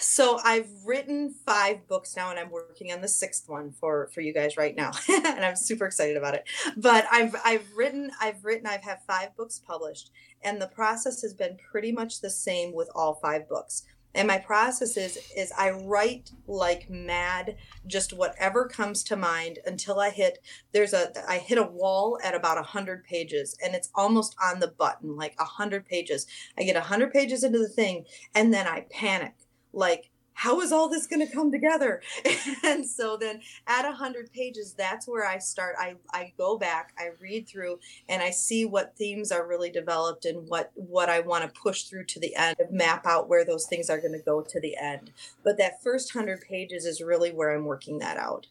so 0.00 0.38
I've 0.44 0.68
written 0.84 1.34
five 1.46 1.86
books 1.88 2.16
now, 2.16 2.30
and 2.30 2.38
I'm 2.38 2.50
working 2.50 2.92
on 2.92 3.00
the 3.00 3.08
sixth 3.08 3.48
one 3.48 3.72
for 3.72 4.08
for 4.14 4.20
you 4.20 4.32
guys 4.32 4.56
right 4.56 4.76
now, 4.76 4.92
and 5.08 5.44
I'm 5.44 5.56
super 5.56 5.86
excited 5.86 6.16
about 6.16 6.34
it. 6.34 6.44
But 6.76 7.06
I've 7.10 7.34
I've 7.44 7.66
written 7.74 8.10
I've 8.20 8.44
written 8.44 8.66
I've 8.66 8.84
had 8.84 8.98
five 9.06 9.36
books 9.36 9.60
published, 9.66 10.10
and 10.42 10.60
the 10.60 10.68
process 10.68 11.22
has 11.22 11.34
been 11.34 11.56
pretty 11.56 11.92
much 11.92 12.20
the 12.20 12.30
same 12.30 12.72
with 12.72 12.88
all 12.94 13.14
five 13.14 13.48
books. 13.48 13.84
And 14.16 14.28
my 14.28 14.38
process 14.38 14.96
is 14.96 15.18
is 15.36 15.52
I 15.58 15.70
write 15.70 16.30
like 16.46 16.88
mad, 16.88 17.56
just 17.86 18.12
whatever 18.12 18.68
comes 18.68 19.02
to 19.04 19.16
mind 19.16 19.58
until 19.66 19.98
I 19.98 20.10
hit 20.10 20.38
there's 20.72 20.92
a 20.92 21.10
I 21.28 21.38
hit 21.38 21.58
a 21.58 21.64
wall 21.64 22.18
at 22.22 22.34
about 22.34 22.64
hundred 22.64 23.04
pages, 23.04 23.56
and 23.62 23.74
it's 23.74 23.90
almost 23.94 24.36
on 24.42 24.60
the 24.60 24.68
button, 24.68 25.16
like 25.16 25.34
hundred 25.38 25.86
pages. 25.86 26.26
I 26.56 26.62
get 26.62 26.76
hundred 26.76 27.12
pages 27.12 27.42
into 27.42 27.58
the 27.58 27.68
thing, 27.68 28.04
and 28.34 28.54
then 28.54 28.68
I 28.68 28.86
panic 28.90 29.34
like 29.74 30.10
how 30.36 30.60
is 30.60 30.72
all 30.72 30.88
this 30.88 31.06
going 31.06 31.24
to 31.26 31.32
come 31.32 31.50
together? 31.50 32.02
And 32.64 32.86
so 32.86 33.16
then 33.16 33.40
at 33.66 33.84
100 33.84 34.32
pages 34.32 34.72
that's 34.72 35.06
where 35.06 35.26
i 35.26 35.38
start 35.38 35.76
I, 35.78 35.96
I 36.12 36.32
go 36.38 36.58
back 36.58 36.92
i 36.98 37.10
read 37.20 37.46
through 37.46 37.78
and 38.08 38.22
i 38.22 38.30
see 38.30 38.64
what 38.64 38.96
themes 38.96 39.30
are 39.30 39.46
really 39.46 39.70
developed 39.70 40.24
and 40.24 40.48
what 40.48 40.72
what 40.74 41.10
i 41.10 41.20
want 41.20 41.44
to 41.44 41.60
push 41.60 41.82
through 41.82 42.06
to 42.06 42.20
the 42.20 42.34
end 42.34 42.56
map 42.70 43.06
out 43.06 43.28
where 43.28 43.44
those 43.44 43.66
things 43.66 43.90
are 43.90 44.00
going 44.00 44.14
to 44.14 44.18
go 44.18 44.40
to 44.40 44.60
the 44.60 44.76
end. 44.76 45.12
But 45.44 45.58
that 45.58 45.82
first 45.82 46.14
100 46.14 46.40
pages 46.40 46.84
is 46.86 47.00
really 47.02 47.30
where 47.30 47.54
i'm 47.54 47.66
working 47.66 47.98
that 47.98 48.16
out. 48.16 48.46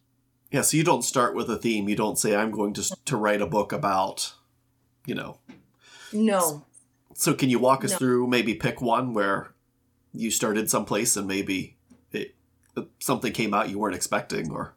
Yeah 0.52 0.62
so 0.62 0.78
you 0.78 0.84
don't 0.84 1.04
start 1.04 1.36
with 1.36 1.50
a 1.50 1.58
theme. 1.58 1.90
You 1.90 1.96
don't 1.96 2.20
say 2.20 2.36
i'm 2.36 2.52
going 2.52 2.74
to 2.74 2.96
to 3.06 3.18
write 3.18 3.42
a 3.42 3.48
book 3.48 3.72
about 3.72 4.34
you 5.06 5.16
know. 5.16 5.40
No. 6.14 6.66
So 7.16 7.34
can 7.34 7.50
you 7.50 7.60
walk 7.60 7.84
us 7.84 7.92
no. 7.92 7.98
through 7.98 8.28
maybe 8.28 8.54
pick 8.54 8.80
one 8.80 9.14
where 9.14 9.53
you 10.14 10.32
started 10.32 10.70
someplace 10.70 11.18
and 11.18 11.28
maybe 11.28 11.76
it, 12.12 12.36
something 13.00 13.34
came 13.34 13.54
out 13.54 13.70
you 13.70 13.80
weren't 13.80 13.96
expecting 13.96 14.52
or? 14.52 14.76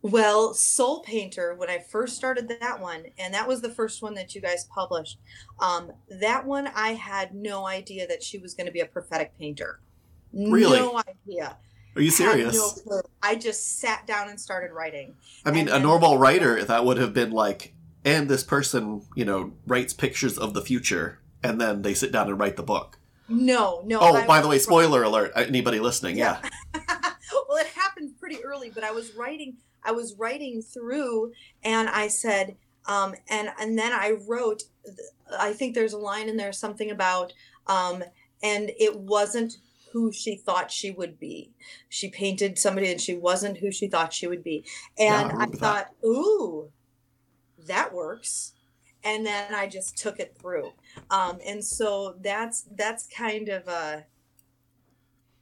Well 0.00 0.54
soul 0.54 1.00
painter 1.00 1.54
when 1.54 1.68
i 1.68 1.78
first 1.78 2.16
started 2.16 2.48
that 2.48 2.80
one 2.80 3.06
and 3.18 3.34
that 3.34 3.48
was 3.48 3.62
the 3.62 3.68
first 3.68 4.00
one 4.00 4.14
that 4.14 4.34
you 4.34 4.40
guys 4.40 4.68
published 4.72 5.18
um, 5.58 5.90
that 6.08 6.46
one 6.46 6.68
i 6.68 6.90
had 6.90 7.34
no 7.34 7.66
idea 7.66 8.06
that 8.06 8.22
she 8.22 8.38
was 8.38 8.54
going 8.54 8.66
to 8.66 8.72
be 8.72 8.80
a 8.80 8.86
prophetic 8.86 9.36
painter. 9.38 9.80
Really? 10.32 10.78
No 10.78 10.98
idea. 10.98 11.56
Are 11.96 12.02
you 12.02 12.10
serious? 12.10 12.80
no 12.86 13.02
i 13.22 13.34
just 13.34 13.80
sat 13.80 14.06
down 14.06 14.28
and 14.28 14.40
started 14.40 14.72
writing. 14.72 15.16
I 15.44 15.50
mean 15.50 15.68
a 15.68 15.80
normal 15.80 16.16
writer 16.16 16.64
that 16.64 16.84
would 16.84 16.98
have 16.98 17.12
been 17.12 17.32
like 17.32 17.74
and 18.04 18.28
this 18.28 18.44
person 18.44 19.02
you 19.16 19.24
know 19.24 19.52
writes 19.66 19.92
pictures 19.92 20.38
of 20.38 20.54
the 20.54 20.62
future 20.62 21.18
and 21.42 21.60
then 21.60 21.82
they 21.82 21.94
sit 21.94 22.12
down 22.12 22.28
and 22.28 22.38
write 22.38 22.56
the 22.56 22.62
book 22.62 22.97
no, 23.28 23.82
no. 23.84 23.98
Oh, 24.00 24.26
by 24.26 24.40
the 24.40 24.48
way, 24.48 24.58
spoiler 24.58 25.02
alert! 25.02 25.32
Anybody 25.36 25.80
listening? 25.80 26.16
Yeah. 26.16 26.38
yeah. 26.42 26.50
well, 27.48 27.58
it 27.58 27.66
happened 27.68 28.18
pretty 28.18 28.42
early, 28.44 28.70
but 28.70 28.84
I 28.84 28.90
was 28.90 29.14
writing. 29.14 29.56
I 29.84 29.92
was 29.92 30.14
writing 30.14 30.62
through, 30.62 31.32
and 31.62 31.88
I 31.88 32.08
said, 32.08 32.56
um, 32.86 33.14
and 33.28 33.50
and 33.60 33.78
then 33.78 33.92
I 33.92 34.16
wrote. 34.26 34.64
I 35.38 35.52
think 35.52 35.74
there's 35.74 35.92
a 35.92 35.98
line 35.98 36.28
in 36.28 36.38
there 36.38 36.52
something 36.52 36.90
about, 36.90 37.34
um, 37.66 38.02
and 38.42 38.70
it 38.78 38.98
wasn't 38.98 39.58
who 39.92 40.10
she 40.12 40.36
thought 40.36 40.70
she 40.70 40.90
would 40.90 41.18
be. 41.18 41.52
She 41.88 42.08
painted 42.08 42.58
somebody, 42.58 42.90
and 42.90 43.00
she 43.00 43.14
wasn't 43.14 43.58
who 43.58 43.70
she 43.70 43.88
thought 43.88 44.12
she 44.12 44.26
would 44.26 44.42
be. 44.42 44.64
And 44.98 45.30
yeah, 45.30 45.36
I, 45.38 45.42
I 45.42 45.46
thought, 45.46 45.88
that. 46.00 46.06
ooh, 46.06 46.70
that 47.66 47.92
works 47.92 48.52
and 49.04 49.24
then 49.24 49.54
I 49.54 49.66
just 49.66 49.96
took 49.96 50.18
it 50.18 50.36
through. 50.40 50.72
Um, 51.10 51.38
and 51.46 51.64
so 51.64 52.16
that's 52.20 52.66
that's 52.76 53.06
kind 53.06 53.48
of 53.48 53.66
a 53.68 54.04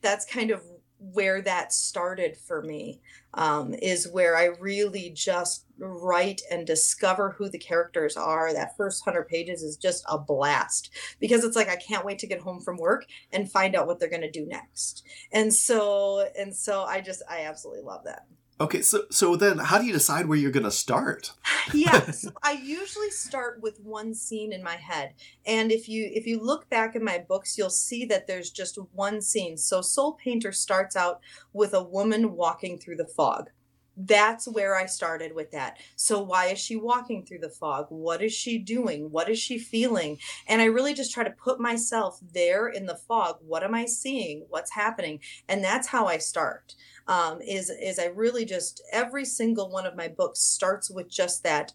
that's 0.00 0.24
kind 0.24 0.50
of 0.50 0.62
where 0.98 1.42
that 1.42 1.72
started 1.72 2.36
for 2.36 2.62
me 2.62 3.00
um, 3.34 3.74
is 3.74 4.08
where 4.08 4.36
I 4.36 4.46
really 4.60 5.10
just 5.10 5.66
write 5.78 6.40
and 6.50 6.66
discover 6.66 7.32
who 7.32 7.48
the 7.48 7.58
characters 7.58 8.16
are. 8.16 8.52
That 8.52 8.76
first 8.76 9.04
hundred 9.04 9.28
pages 9.28 9.62
is 9.62 9.76
just 9.76 10.04
a 10.08 10.18
blast 10.18 10.90
because 11.20 11.44
it's 11.44 11.56
like 11.56 11.68
I 11.68 11.76
can't 11.76 12.04
wait 12.04 12.18
to 12.20 12.26
get 12.26 12.40
home 12.40 12.60
from 12.60 12.78
work 12.78 13.06
and 13.32 13.50
find 13.50 13.76
out 13.76 13.86
what 13.86 14.00
they're 14.00 14.08
going 14.08 14.22
to 14.22 14.30
do 14.30 14.46
next. 14.46 15.04
And 15.32 15.52
so 15.52 16.26
and 16.38 16.54
so 16.54 16.84
I 16.84 17.00
just 17.00 17.22
I 17.28 17.42
absolutely 17.42 17.82
love 17.82 18.04
that. 18.04 18.26
Okay, 18.58 18.80
so 18.80 19.04
so 19.10 19.36
then 19.36 19.58
how 19.58 19.78
do 19.78 19.84
you 19.84 19.92
decide 19.92 20.26
where 20.26 20.38
you're 20.38 20.50
going 20.50 20.64
to 20.64 20.70
start? 20.70 21.32
yeah, 21.74 22.10
so 22.10 22.30
I 22.42 22.52
usually 22.52 23.10
start 23.10 23.60
with 23.60 23.80
one 23.80 24.14
scene 24.14 24.52
in 24.52 24.62
my 24.62 24.76
head. 24.76 25.12
And 25.44 25.70
if 25.70 25.88
you 25.88 26.10
if 26.14 26.26
you 26.26 26.40
look 26.40 26.68
back 26.70 26.96
in 26.96 27.04
my 27.04 27.18
books, 27.28 27.58
you'll 27.58 27.68
see 27.70 28.06
that 28.06 28.26
there's 28.26 28.50
just 28.50 28.78
one 28.92 29.20
scene. 29.20 29.58
So 29.58 29.82
Soul 29.82 30.14
Painter 30.14 30.52
starts 30.52 30.96
out 30.96 31.20
with 31.52 31.74
a 31.74 31.82
woman 31.82 32.32
walking 32.34 32.78
through 32.78 32.96
the 32.96 33.06
fog. 33.06 33.50
that's 33.96 34.46
where 34.46 34.76
I 34.76 34.86
started 34.86 35.34
with 35.34 35.50
that. 35.52 35.78
So, 35.96 36.22
why 36.22 36.46
is 36.48 36.58
she 36.58 36.76
walking 36.76 37.24
through 37.24 37.38
the 37.38 37.48
fog? 37.48 37.86
What 37.88 38.22
is 38.22 38.32
she 38.32 38.58
doing? 38.58 39.10
What 39.10 39.30
is 39.30 39.38
she 39.38 39.58
feeling? 39.58 40.18
And 40.46 40.60
I 40.60 40.66
really 40.66 40.92
just 40.94 41.12
try 41.14 41.24
to 41.24 41.30
put 41.30 41.60
myself 41.60 42.20
there 42.32 42.68
in 42.68 42.86
the 42.86 42.96
fog. 42.96 43.38
What 43.40 43.62
am 43.62 43.74
I 43.74 43.86
seeing? 43.86 44.44
What's 44.50 44.72
happening? 44.72 45.20
And 45.48 45.64
that's 45.64 45.88
how 45.88 46.06
I 46.06 46.18
start. 46.18 46.74
Um, 47.08 47.40
is 47.40 47.70
is 47.70 47.98
I 47.98 48.06
really 48.06 48.44
just 48.44 48.82
every 48.92 49.24
single 49.24 49.70
one 49.70 49.86
of 49.86 49.96
my 49.96 50.08
books 50.08 50.40
starts 50.40 50.90
with 50.90 51.08
just 51.08 51.42
that 51.44 51.72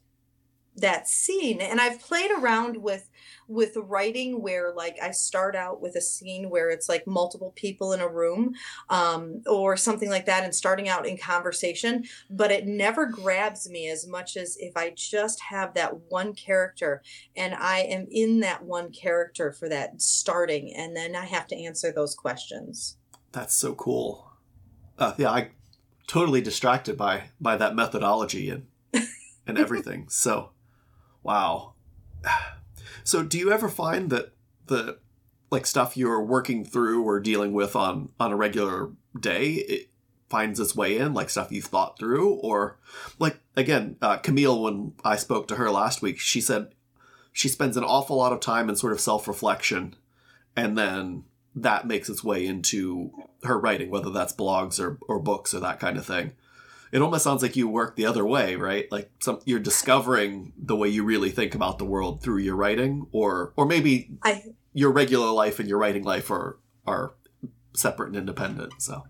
that 0.78 1.08
scene. 1.08 1.60
And 1.62 1.82
i've 1.82 2.00
played 2.00 2.32
around 2.32 2.78
with 2.78 3.10
with 3.48 3.76
writing 3.76 4.42
where 4.42 4.72
like 4.74 4.98
i 5.02 5.12
start 5.12 5.56
out 5.56 5.82
with 5.82 5.96
a 5.96 6.02
scene 6.02 6.50
where 6.50 6.70
it's 6.70 6.88
like 6.88 7.06
multiple 7.06 7.52
people 7.56 7.92
in 7.92 8.00
a 8.00 8.08
room 8.08 8.54
um, 8.90 9.42
or 9.48 9.76
something 9.76 10.10
like 10.10 10.26
that 10.26 10.44
and 10.44 10.56
starting 10.56 10.88
out 10.88 11.06
in 11.06 11.18
conversation 11.18 12.06
but 12.30 12.52
it 12.52 12.66
never 12.66 13.06
grabs 13.06 13.70
me 13.70 13.90
as 13.90 14.08
much 14.08 14.38
as 14.38 14.56
if 14.60 14.78
i 14.78 14.94
just 14.96 15.42
have 15.42 15.74
that 15.74 15.94
one 16.10 16.34
character 16.34 17.02
and 17.36 17.54
i 17.56 17.80
am 17.80 18.08
in 18.10 18.40
that 18.40 18.64
one 18.64 18.92
character 18.92 19.52
for 19.52 19.68
that 19.68 20.02
starting 20.02 20.74
and 20.74 20.96
then 20.96 21.16
i 21.16 21.26
have 21.26 21.48
to 21.48 21.56
answer 21.62 21.92
those 21.92 22.16
questions. 22.16 22.98
That's 23.34 23.54
so 23.54 23.74
cool 23.76 24.31
uh, 25.02 25.14
yeah 25.18 25.30
i 25.30 25.50
totally 26.08 26.42
distracted 26.42 26.96
by 26.98 27.24
by 27.40 27.58
that 27.58 27.76
methodology 27.76 28.50
and 28.50 28.68
and 29.48 29.58
everything 29.58 30.08
so 30.08 30.52
Wow. 31.24 31.74
So 33.04 33.24
do 33.24 33.38
you 33.38 33.52
ever 33.52 33.70
find 33.70 34.10
that 34.10 34.34
the 34.68 35.00
like 35.50 35.66
stuff 35.66 35.98
you're 35.98 36.24
working 36.24 36.64
through 36.64 37.04
or 37.04 37.20
dealing 37.20 37.54
with 37.54 37.76
on 37.76 38.10
on 38.20 38.32
a 38.32 38.36
regular 38.36 38.92
day 39.20 39.54
it 39.54 39.90
finds 40.30 40.60
its 40.62 40.76
way 40.76 40.98
in 40.98 41.14
like 41.14 41.30
stuff 41.30 41.52
you've 41.52 41.66
thought 41.66 42.00
through 42.00 42.36
or 42.36 42.80
like 43.20 43.42
again 43.58 43.98
uh, 44.02 44.16
camille 44.16 44.62
when 44.62 44.94
i 45.04 45.18
spoke 45.18 45.46
to 45.46 45.56
her 45.56 45.70
last 45.70 46.02
week 46.02 46.20
she 46.20 46.40
said 46.40 46.74
she 47.34 47.50
spends 47.50 47.76
an 47.76 47.84
awful 47.84 48.16
lot 48.16 48.32
of 48.32 48.40
time 48.40 48.70
in 48.70 48.76
sort 48.78 48.94
of 48.94 49.02
self-reflection 49.02 49.94
and 50.56 50.78
then 50.78 51.26
that 51.56 51.86
makes 51.86 52.10
its 52.10 52.24
way 52.24 52.46
into 52.46 53.12
her 53.44 53.60
writing 53.60 53.90
whether 53.90 54.10
that's 54.10 54.34
blogs 54.34 54.80
or, 54.80 54.98
or 55.08 55.20
books 55.20 55.54
or 55.54 55.60
that 55.60 55.80
kind 55.80 55.98
of 55.98 56.06
thing 56.06 56.34
it 56.92 57.02
almost 57.02 57.24
sounds 57.24 57.42
like 57.42 57.56
you 57.56 57.68
work 57.68 57.96
the 57.96 58.06
other 58.06 58.26
way, 58.26 58.56
right? 58.56 58.92
Like 58.92 59.10
some 59.20 59.40
you're 59.46 59.60
discovering 59.60 60.52
the 60.58 60.76
way 60.76 60.90
you 60.90 61.04
really 61.04 61.32
think 61.32 61.56
about 61.56 61.78
the 61.78 61.86
world 61.86 62.22
through 62.22 62.40
your 62.40 62.56
writing, 62.56 63.08
or 63.12 63.54
or 63.56 63.66
maybe 63.66 64.12
I, 64.24 64.44
your 64.74 64.92
regular 64.92 65.32
life 65.32 65.60
and 65.60 65.70
your 65.70 65.78
writing 65.78 66.04
life 66.04 66.30
are 66.30 66.58
are 66.86 67.14
separate 67.74 68.08
and 68.08 68.18
independent. 68.18 68.74
So, 68.82 69.04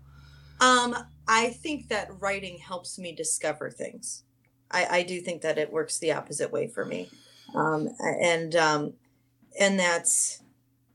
um, 0.60 0.96
I 1.26 1.48
think 1.48 1.88
that 1.88 2.08
writing 2.20 2.58
helps 2.58 2.98
me 2.98 3.12
discover 3.12 3.70
things. 3.70 4.22
I, 4.70 4.98
I 4.98 5.02
do 5.02 5.20
think 5.20 5.42
that 5.42 5.58
it 5.58 5.72
works 5.72 5.98
the 5.98 6.12
opposite 6.12 6.52
way 6.52 6.68
for 6.68 6.84
me, 6.84 7.10
um, 7.54 7.88
and 8.00 8.54
um, 8.54 8.92
and 9.58 9.78
that's 9.78 10.41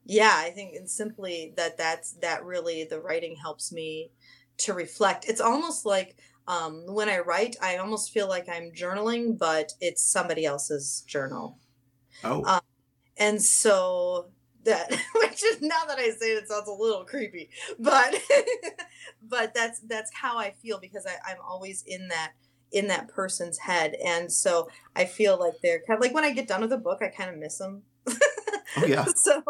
yeah. 0.07 0.33
I 0.35 0.49
think 0.49 0.75
and 0.75 0.89
simply 0.89 1.53
that 1.57 1.77
that's 1.77 2.13
that 2.21 2.43
really 2.43 2.83
the 2.83 2.99
writing 2.99 3.35
helps 3.35 3.71
me 3.71 4.11
to 4.57 4.73
reflect. 4.73 5.25
It's 5.27 5.41
almost 5.41 5.85
like 5.85 6.17
um, 6.47 6.85
when 6.87 7.09
I 7.09 7.19
write, 7.19 7.57
I 7.61 7.77
almost 7.77 8.11
feel 8.11 8.27
like 8.27 8.47
I'm 8.47 8.71
journaling, 8.71 9.37
but 9.37 9.73
it's 9.81 10.01
somebody 10.01 10.45
else's 10.45 11.03
journal. 11.07 11.57
Oh. 12.23 12.43
Um, 12.45 12.61
and 13.17 13.41
so 13.41 14.29
that, 14.63 14.89
which 15.15 15.43
is 15.43 15.61
now 15.61 15.83
that 15.87 15.99
I 15.99 16.09
say 16.11 16.31
it, 16.31 16.43
it 16.43 16.47
sounds 16.47 16.69
a 16.69 16.71
little 16.71 17.03
creepy, 17.03 17.49
but, 17.79 18.15
but 19.21 19.53
that's 19.53 19.81
that's 19.81 20.11
how 20.13 20.37
I 20.37 20.51
feel 20.61 20.79
because 20.79 21.05
I, 21.05 21.31
I'm 21.31 21.37
always 21.45 21.83
in 21.85 22.07
that 22.07 22.33
in 22.71 22.87
that 22.87 23.07
person's 23.07 23.57
head, 23.57 23.95
and 24.05 24.31
so 24.31 24.69
I 24.95 25.05
feel 25.05 25.37
like 25.37 25.53
they're 25.61 25.81
kind 25.87 25.97
of 25.97 26.01
like 26.01 26.13
when 26.13 26.25
I 26.25 26.33
get 26.33 26.47
done 26.47 26.61
with 26.61 26.73
a 26.73 26.77
book, 26.77 27.01
I 27.01 27.07
kind 27.07 27.29
of 27.29 27.37
miss 27.37 27.57
them. 27.57 27.83
oh 28.77 28.85
yeah. 28.85 29.05
so, 29.15 29.43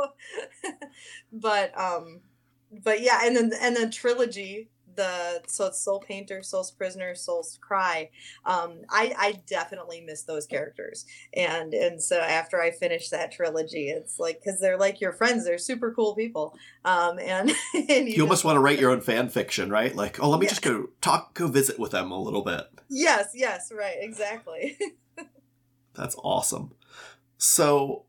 but 1.32 1.78
um, 1.80 2.22
but 2.84 3.02
yeah, 3.02 3.22
and 3.24 3.36
then 3.36 3.52
and 3.60 3.76
then 3.76 3.92
trilogy 3.92 4.70
the 4.98 5.42
so 5.48 5.68
it's 5.68 5.80
Soul 5.80 6.00
Painter, 6.00 6.44
Soul's 6.44 6.72
Prisoner, 6.72 7.16
Soul's 7.16 7.58
Cry. 7.62 8.10
Um, 8.46 8.82
I 8.90 9.14
I 9.18 9.42
definitely 9.48 10.02
miss 10.02 10.24
those 10.24 10.46
characters, 10.46 11.06
and 11.34 11.74
and 11.74 12.04
so 12.04 12.20
after 12.20 12.60
I 12.60 12.72
finish 12.72 13.10
that 13.10 13.32
trilogy, 13.32 13.90
it's 13.90 14.20
like 14.20 14.42
because 14.44 14.60
they're 14.60 14.78
like 14.78 15.00
your 15.00 15.14
friends, 15.14 15.46
they're 15.46 15.58
super 15.58 15.94
cool 15.94 16.16
people, 16.16 16.58
um, 16.84 17.20
and, 17.20 17.52
and 17.74 18.10
you, 18.10 18.16
you 18.16 18.22
almost 18.24 18.44
want 18.44 18.58
to 18.58 18.60
write 18.60 18.80
your 18.80 18.92
own 18.92 19.02
fan 19.02 19.30
fiction, 19.30 19.70
right? 19.70 19.96
Like, 19.96 20.22
oh, 20.22 20.30
let 20.30 20.40
me 20.40 20.48
yeah. 20.48 20.50
just 20.50 20.64
go 20.64 20.90
talk, 21.00 21.34
go 21.34 21.48
visit 21.48 21.80
with 21.80 21.92
them 21.92 22.12
a 22.12 22.20
little 22.20 22.44
bit. 22.44 22.68
Yes, 22.90 23.30
yes, 23.34 23.72
right, 23.72 23.98
exactly. 24.00 24.78
That's 25.94 26.16
awesome. 26.24 26.74
So 27.38 28.06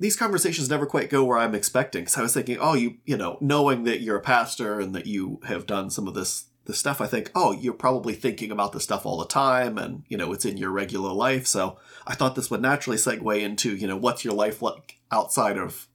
these 0.00 0.16
conversations 0.16 0.68
never 0.68 0.86
quite 0.86 1.10
go 1.10 1.22
where 1.22 1.38
I'm 1.38 1.54
expecting. 1.54 2.02
Because 2.02 2.16
I 2.16 2.22
was 2.22 2.34
thinking, 2.34 2.58
oh, 2.58 2.74
you 2.74 2.96
you 3.04 3.16
know, 3.16 3.38
knowing 3.40 3.84
that 3.84 4.00
you're 4.00 4.16
a 4.16 4.22
pastor 4.22 4.80
and 4.80 4.94
that 4.94 5.06
you 5.06 5.40
have 5.44 5.66
done 5.66 5.90
some 5.90 6.08
of 6.08 6.14
this 6.14 6.46
this 6.64 6.78
stuff, 6.78 7.00
I 7.00 7.06
think, 7.06 7.30
oh, 7.34 7.52
you're 7.52 7.72
probably 7.74 8.14
thinking 8.14 8.50
about 8.50 8.72
this 8.72 8.84
stuff 8.84 9.06
all 9.06 9.18
the 9.18 9.26
time, 9.26 9.78
and 9.78 10.04
you 10.08 10.16
know, 10.16 10.32
it's 10.32 10.44
in 10.44 10.56
your 10.56 10.70
regular 10.70 11.12
life. 11.12 11.46
So 11.46 11.78
I 12.06 12.14
thought 12.14 12.34
this 12.34 12.50
would 12.50 12.62
naturally 12.62 12.96
segue 12.96 13.40
into 13.40 13.76
you 13.76 13.86
know, 13.86 13.96
what's 13.96 14.24
your 14.24 14.34
life 14.34 14.62
like 14.62 14.98
outside 15.12 15.58
of 15.58 15.86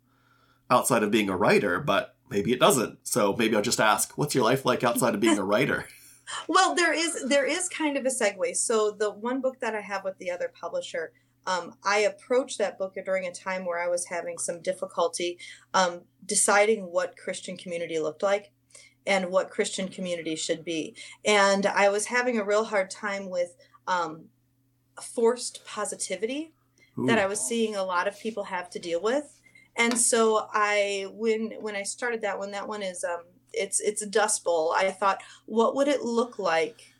outside 0.70 1.04
of 1.04 1.12
being 1.12 1.30
a 1.30 1.38
writer, 1.38 1.80
but 1.80 2.16
maybe 2.30 2.54
it 2.54 2.60
doesn't. 2.60 3.00
So 3.04 3.36
maybe 3.38 3.56
I'll 3.56 3.62
just 3.62 3.82
ask, 3.82 4.18
what's 4.18 4.36
your 4.36 4.44
life 4.44 4.66
like 4.66 4.84
outside 4.84 5.16
of 5.16 5.20
being 5.20 5.38
a 5.38 5.44
writer? 5.44 5.88
well, 6.48 6.76
there 6.76 6.94
is 6.94 7.24
there 7.28 7.46
is 7.46 7.70
kind 7.70 7.98
of 7.98 8.06
a 8.06 8.10
segue. 8.10 8.56
So 8.56 8.92
the 8.92 9.12
one 9.12 9.42
book 9.42 9.60
that 9.60 9.76
I 9.76 9.82
have 9.82 10.04
with 10.04 10.18
the 10.18 10.32
other 10.32 10.52
publisher 10.54 11.12
um, 11.48 11.76
I 11.84 12.00
approached 12.00 12.58
that 12.58 12.78
book 12.78 12.96
during 13.06 13.26
a 13.26 13.32
time 13.32 13.66
where 13.66 13.82
I 13.82 13.88
was 13.88 14.06
having 14.06 14.38
some 14.38 14.62
difficulty 14.62 15.38
um, 15.74 16.02
deciding 16.26 16.86
what 16.86 17.18
Christian 17.18 17.58
community 17.58 18.00
looked 18.00 18.24
like 18.24 18.52
and 19.06 19.30
what 19.30 19.52
Christian 19.52 19.88
community 19.88 20.36
should 20.36 20.66
be. 20.66 20.96
And 21.24 21.66
I 21.66 21.90
was 21.90 22.08
having 22.08 22.40
a 22.40 22.46
real 22.46 22.66
hard 22.66 22.90
time 22.90 23.30
with 23.30 23.56
um, 23.88 24.26
forced 25.02 25.64
positivity 25.66 26.54
Ooh. 26.98 27.06
that 27.06 27.20
I 27.20 27.28
was 27.28 27.40
seeing 27.40 27.76
a 27.76 27.84
lot 27.84 28.08
of 28.08 28.20
people 28.20 28.46
have 28.46 28.70
to 28.72 28.80
deal 28.80 29.02
with. 29.02 29.40
And 29.78 29.98
so 29.98 30.48
I, 30.54 31.08
when 31.12 31.52
when 31.60 31.76
I 31.76 31.84
started 31.84 32.22
that 32.22 32.40
one, 32.40 32.52
that 32.52 32.68
one 32.68 32.82
is 32.82 33.04
um, 33.04 33.24
it's 33.52 33.82
it's 33.82 34.02
a 34.02 34.10
dust 34.10 34.44
bowl. 34.44 34.74
I 34.76 34.90
thought, 34.90 35.22
what 35.46 35.76
would 35.76 35.90
it 35.90 36.02
look 36.02 36.40
like 36.40 36.95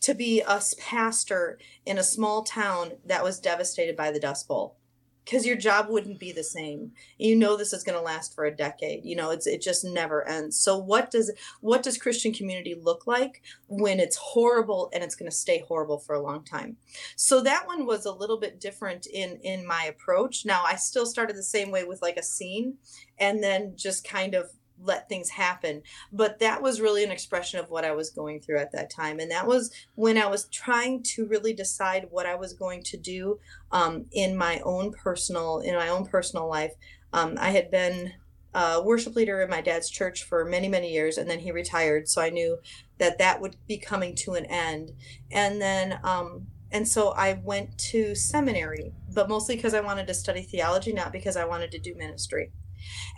to 0.00 0.14
be 0.14 0.40
a 0.40 0.60
pastor 0.78 1.58
in 1.84 1.98
a 1.98 2.02
small 2.02 2.42
town 2.42 2.92
that 3.04 3.24
was 3.24 3.40
devastated 3.40 3.96
by 3.96 4.10
the 4.10 4.20
Dust 4.20 4.48
Bowl. 4.48 4.76
Because 5.24 5.44
your 5.44 5.56
job 5.56 5.90
wouldn't 5.90 6.18
be 6.18 6.32
the 6.32 6.42
same. 6.42 6.92
You 7.18 7.36
know 7.36 7.54
this 7.54 7.74
is 7.74 7.84
going 7.84 7.98
to 7.98 8.02
last 8.02 8.34
for 8.34 8.46
a 8.46 8.56
decade. 8.56 9.04
You 9.04 9.14
know 9.14 9.30
it's 9.30 9.46
it 9.46 9.60
just 9.60 9.84
never 9.84 10.26
ends. 10.26 10.58
So 10.58 10.78
what 10.78 11.10
does 11.10 11.30
what 11.60 11.82
does 11.82 11.98
christian 11.98 12.32
community 12.32 12.74
look 12.74 13.06
like 13.06 13.42
when 13.66 14.00
it's 14.00 14.16
horrible 14.16 14.88
and 14.94 15.04
it's 15.04 15.14
going 15.14 15.30
to 15.30 15.36
stay 15.36 15.62
horrible 15.68 15.98
for 15.98 16.14
a 16.14 16.22
long 16.22 16.44
time? 16.44 16.78
So 17.14 17.42
that 17.42 17.66
one 17.66 17.84
was 17.84 18.06
a 18.06 18.12
little 18.12 18.38
bit 18.40 18.58
different 18.58 19.06
in 19.06 19.36
in 19.42 19.66
my 19.66 19.84
approach. 19.84 20.46
Now 20.46 20.62
i 20.64 20.76
still 20.76 21.04
started 21.04 21.36
the 21.36 21.42
same 21.42 21.70
way 21.70 21.84
with 21.84 22.00
like 22.00 22.16
a 22.16 22.22
scene 22.22 22.78
and 23.18 23.42
then 23.42 23.74
just 23.76 24.08
kind 24.08 24.34
of 24.34 24.50
let 24.82 25.08
things 25.08 25.30
happen. 25.30 25.82
But 26.12 26.38
that 26.40 26.62
was 26.62 26.80
really 26.80 27.04
an 27.04 27.10
expression 27.10 27.58
of 27.58 27.70
what 27.70 27.84
I 27.84 27.92
was 27.92 28.10
going 28.10 28.40
through 28.40 28.58
at 28.58 28.72
that 28.72 28.90
time. 28.90 29.20
And 29.20 29.30
that 29.30 29.46
was 29.46 29.70
when 29.94 30.18
I 30.18 30.26
was 30.26 30.48
trying 30.48 31.02
to 31.14 31.26
really 31.26 31.52
decide 31.52 32.08
what 32.10 32.26
I 32.26 32.34
was 32.34 32.52
going 32.52 32.82
to 32.84 32.96
do 32.96 33.38
um, 33.72 34.06
in 34.12 34.36
my 34.36 34.60
own 34.64 34.92
personal, 34.92 35.58
in 35.58 35.74
my 35.74 35.88
own 35.88 36.06
personal 36.06 36.48
life. 36.48 36.72
Um, 37.12 37.36
I 37.38 37.50
had 37.50 37.70
been 37.70 38.12
a 38.54 38.82
worship 38.82 39.14
leader 39.14 39.40
in 39.40 39.50
my 39.50 39.60
dad's 39.60 39.90
church 39.90 40.24
for 40.24 40.44
many, 40.44 40.68
many 40.68 40.92
years, 40.92 41.18
and 41.18 41.28
then 41.28 41.38
he 41.40 41.52
retired. 41.52 42.08
So 42.08 42.20
I 42.22 42.30
knew 42.30 42.58
that 42.98 43.18
that 43.18 43.40
would 43.40 43.56
be 43.66 43.78
coming 43.78 44.14
to 44.16 44.34
an 44.34 44.46
end. 44.46 44.92
And 45.30 45.60
then, 45.60 46.00
um, 46.02 46.46
and 46.70 46.86
so 46.86 47.10
I 47.10 47.40
went 47.44 47.78
to 47.90 48.14
seminary, 48.14 48.92
but 49.14 49.28
mostly 49.28 49.56
because 49.56 49.74
I 49.74 49.80
wanted 49.80 50.06
to 50.08 50.14
study 50.14 50.42
theology, 50.42 50.92
not 50.92 51.12
because 51.12 51.36
I 51.36 51.44
wanted 51.44 51.70
to 51.72 51.78
do 51.78 51.94
ministry. 51.94 52.50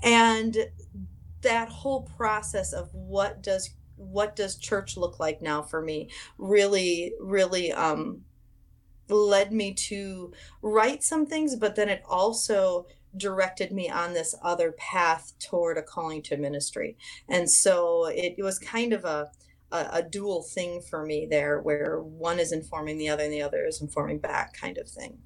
And 0.02 0.56
that 1.42 1.68
whole 1.68 2.02
process 2.16 2.72
of 2.72 2.92
what 2.92 3.42
does 3.42 3.70
what 3.96 4.34
does 4.34 4.56
church 4.56 4.96
look 4.96 5.20
like 5.20 5.42
now 5.42 5.60
for 5.60 5.82
me 5.82 6.08
really 6.38 7.12
really 7.20 7.70
um 7.72 8.22
led 9.08 9.52
me 9.52 9.74
to 9.74 10.32
write 10.62 11.02
some 11.02 11.26
things 11.26 11.56
but 11.56 11.74
then 11.76 11.88
it 11.88 12.02
also 12.08 12.86
directed 13.16 13.72
me 13.72 13.88
on 13.88 14.14
this 14.14 14.34
other 14.42 14.72
path 14.72 15.32
toward 15.38 15.78
a 15.78 15.82
calling 15.82 16.22
to 16.22 16.36
ministry. 16.36 16.96
And 17.28 17.50
so 17.50 18.06
it, 18.06 18.34
it 18.38 18.42
was 18.42 18.58
kind 18.58 18.92
of 18.92 19.04
a, 19.04 19.30
a, 19.72 19.88
a 19.92 20.02
dual 20.02 20.42
thing 20.42 20.80
for 20.80 21.04
me 21.04 21.26
there 21.28 21.60
where 21.60 22.00
one 22.00 22.38
is 22.38 22.52
informing 22.52 22.98
the 22.98 23.08
other 23.08 23.24
and 23.24 23.32
the 23.32 23.42
other 23.42 23.64
is 23.64 23.80
informing 23.80 24.18
back 24.18 24.54
kind 24.54 24.78
of 24.78 24.88
thing. 24.88 25.18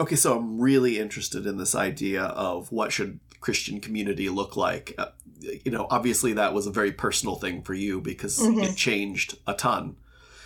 Okay 0.00 0.16
so 0.16 0.36
i'm 0.36 0.60
really 0.60 0.98
interested 0.98 1.46
in 1.46 1.56
this 1.56 1.72
idea 1.72 2.24
of 2.24 2.72
what 2.72 2.90
should 2.90 3.20
Christian 3.44 3.78
community 3.78 4.30
look 4.30 4.56
like? 4.56 4.94
Uh, 4.96 5.08
you 5.38 5.70
know, 5.70 5.86
obviously 5.90 6.32
that 6.32 6.54
was 6.54 6.66
a 6.66 6.70
very 6.70 6.92
personal 6.92 7.36
thing 7.36 7.60
for 7.60 7.74
you 7.74 8.00
because 8.00 8.38
mm-hmm. 8.38 8.60
it 8.60 8.74
changed 8.74 9.36
a 9.46 9.52
ton. 9.52 9.96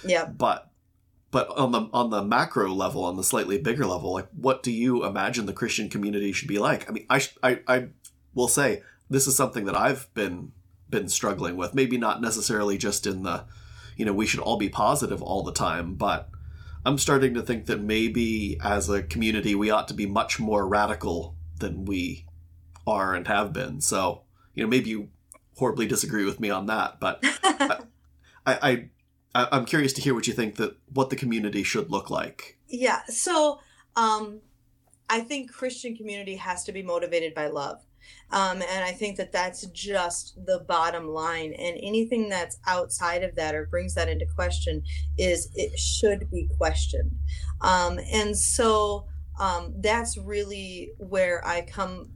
Yeah. 0.05 0.25
But 0.25 0.69
but 1.31 1.49
on 1.51 1.71
the 1.71 1.89
on 1.93 2.11
the 2.11 2.25
macro 2.25 2.73
level, 2.73 3.05
on 3.05 3.17
the 3.17 3.23
slightly 3.23 3.57
bigger 3.57 3.87
level, 3.87 4.13
like 4.13 4.27
what 4.35 4.65
do 4.65 4.73
you 4.73 5.05
imagine 5.05 5.47
the 5.47 5.53
Christian 5.53 5.89
community 5.89 6.33
should 6.33 6.49
be 6.49 6.59
like? 6.59 6.91
I 6.91 6.93
mean, 6.93 7.07
I 7.09 7.23
I, 7.41 7.61
I 7.69 7.89
will 8.35 8.49
say 8.49 8.83
this 9.09 9.29
is 9.29 9.37
something 9.37 9.65
that 9.67 9.77
I've 9.77 10.13
been 10.15 10.51
been 10.91 11.09
struggling 11.09 11.57
with. 11.57 11.75
Maybe 11.75 11.99
not 11.99 12.21
necessarily 12.21 12.79
just 12.79 13.07
in 13.07 13.23
the, 13.23 13.45
you 13.97 14.05
know, 14.05 14.13
we 14.13 14.27
should 14.27 14.41
all 14.41 14.57
be 14.57 14.69
positive 14.69 15.23
all 15.23 15.45
the 15.45 15.53
time, 15.53 15.95
but 15.95 16.31
I'm 16.85 16.99
starting 16.99 17.35
to 17.35 17.43
think 17.43 17.67
that 17.67 17.81
maybe 17.81 18.59
as 18.61 18.91
a 18.91 19.05
community 19.05 19.55
we 19.55 19.71
ought 19.71 19.87
to 19.87 19.95
be 19.95 20.07
much 20.07 20.41
more 20.41 20.67
radical 20.67 21.37
than 21.61 21.85
we 21.85 22.25
are 22.89 23.15
and 23.15 23.27
have 23.29 23.53
been. 23.53 23.81
So, 23.81 24.23
you 24.55 24.63
know, 24.63 24.69
maybe 24.69 24.91
you 24.91 25.09
horribly 25.57 25.87
disagree 25.87 26.25
with 26.25 26.41
me 26.41 26.51
on 26.51 26.67
that, 26.67 27.01
but 27.01 27.21
I, 27.43 27.79
I, 28.47 28.89
I 29.35 29.49
I'm 29.53 29.65
curious 29.65 29.93
to 29.95 30.01
hear 30.01 30.15
what 30.15 30.27
you 30.27 30.33
think 30.33 30.57
that 30.57 30.77
what 30.93 31.11
the 31.11 31.17
community 31.17 31.63
should 31.63 31.91
look 31.91 32.11
like. 32.11 32.59
Yeah. 32.69 33.01
So, 33.09 33.61
um, 33.97 34.41
I 35.11 35.21
think 35.21 35.53
Christian 35.53 35.97
community 35.97 36.37
has 36.37 36.65
to 36.65 36.73
be 36.73 36.83
motivated 36.83 37.35
by 37.35 37.49
love. 37.49 37.79
Um, 38.31 38.63
and 38.63 38.85
I 38.85 38.93
think 38.93 39.17
that 39.17 39.33
that's 39.33 39.67
just 39.67 40.39
the 40.45 40.61
bottom 40.69 41.09
line. 41.09 41.55
And 41.55 41.79
anything 41.83 42.29
that's 42.29 42.59
outside 42.67 43.23
of 43.23 43.35
that 43.37 43.55
or 43.55 43.67
brings 43.67 43.95
that 43.95 44.09
into 44.09 44.27
question 44.27 44.83
is 45.17 45.51
it 45.55 45.79
should 45.79 46.31
be 46.31 46.49
questioned. 46.59 47.13
Um, 47.63 47.99
and 48.13 48.37
so 48.37 49.07
um, 49.41 49.75
that's 49.79 50.19
really 50.19 50.93
where 50.99 51.47
I 51.47 51.63
come 51.63 52.11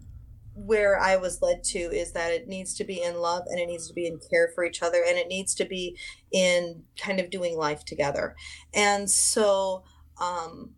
where 0.55 0.99
I 0.99 1.17
was 1.17 1.41
led 1.41 1.65
to 1.65 1.79
is 1.79 2.13
that 2.13 2.33
it 2.33 2.49
needs 2.49 2.75
to 2.75 2.85
be 2.85 3.03
in 3.03 3.17
love 3.17 3.45
and 3.49 3.59
it 3.59 3.67
needs 3.67 3.89
to 3.89 3.95
be 3.95 4.07
in 4.07 4.19
care 4.31 4.51
for 4.55 4.65
each 4.65 4.83
other 4.83 5.03
and 5.07 5.19
it 5.19 5.29
needs 5.29 5.55
to 5.57 5.65
be 5.65 5.97
in 6.31 6.83
kind 6.99 7.21
of 7.21 7.31
doing 7.31 7.57
life 7.57 7.85
together. 7.85 8.37
And 8.75 9.11
so 9.11 9.85
um, 10.21 10.75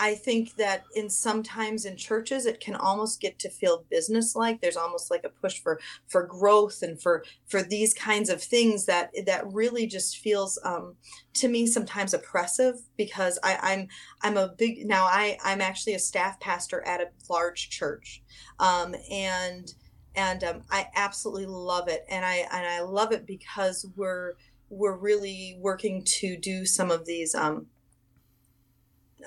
I 0.00 0.14
think 0.14 0.56
that 0.56 0.84
in 0.96 1.10
sometimes 1.10 1.84
in 1.84 1.94
churches 1.94 2.46
it 2.46 2.58
can 2.58 2.74
almost 2.74 3.20
get 3.20 3.38
to 3.40 3.50
feel 3.50 3.84
business 3.90 4.34
like. 4.34 4.60
There's 4.60 4.78
almost 4.78 5.10
like 5.10 5.24
a 5.24 5.28
push 5.28 5.60
for 5.60 5.78
for 6.08 6.22
growth 6.26 6.80
and 6.80 7.00
for 7.00 7.22
for 7.46 7.62
these 7.62 7.92
kinds 7.92 8.30
of 8.30 8.42
things 8.42 8.86
that 8.86 9.10
that 9.26 9.46
really 9.52 9.86
just 9.86 10.16
feels 10.16 10.58
um, 10.64 10.94
to 11.34 11.48
me 11.48 11.66
sometimes 11.66 12.14
oppressive 12.14 12.76
because 12.96 13.38
I, 13.44 13.58
I'm 13.60 13.88
I'm 14.22 14.38
a 14.38 14.48
big 14.48 14.86
now 14.86 15.04
I 15.04 15.36
I'm 15.44 15.60
actually 15.60 15.92
a 15.94 15.98
staff 15.98 16.40
pastor 16.40 16.82
at 16.86 17.02
a 17.02 17.10
large 17.28 17.68
church, 17.68 18.22
um, 18.58 18.94
and 19.10 19.74
and 20.16 20.42
um, 20.44 20.62
I 20.70 20.86
absolutely 20.96 21.46
love 21.46 21.88
it 21.88 22.06
and 22.08 22.24
I 22.24 22.46
and 22.50 22.66
I 22.66 22.80
love 22.80 23.12
it 23.12 23.26
because 23.26 23.86
we're 23.96 24.32
we're 24.70 24.96
really 24.96 25.58
working 25.60 26.04
to 26.04 26.38
do 26.38 26.64
some 26.64 26.90
of 26.90 27.04
these 27.04 27.34
um, 27.34 27.66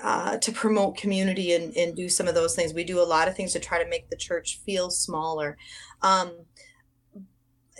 uh, 0.02 0.36
to 0.38 0.52
promote 0.52 0.96
community 0.96 1.54
and, 1.54 1.76
and 1.76 1.94
do 1.94 2.08
some 2.08 2.28
of 2.28 2.34
those 2.34 2.54
things. 2.54 2.74
We 2.74 2.84
do 2.84 3.00
a 3.00 3.04
lot 3.04 3.28
of 3.28 3.36
things 3.36 3.52
to 3.52 3.60
try 3.60 3.82
to 3.82 3.88
make 3.88 4.10
the 4.10 4.16
church 4.16 4.60
feel 4.64 4.90
smaller. 4.90 5.56
Um, 6.02 6.46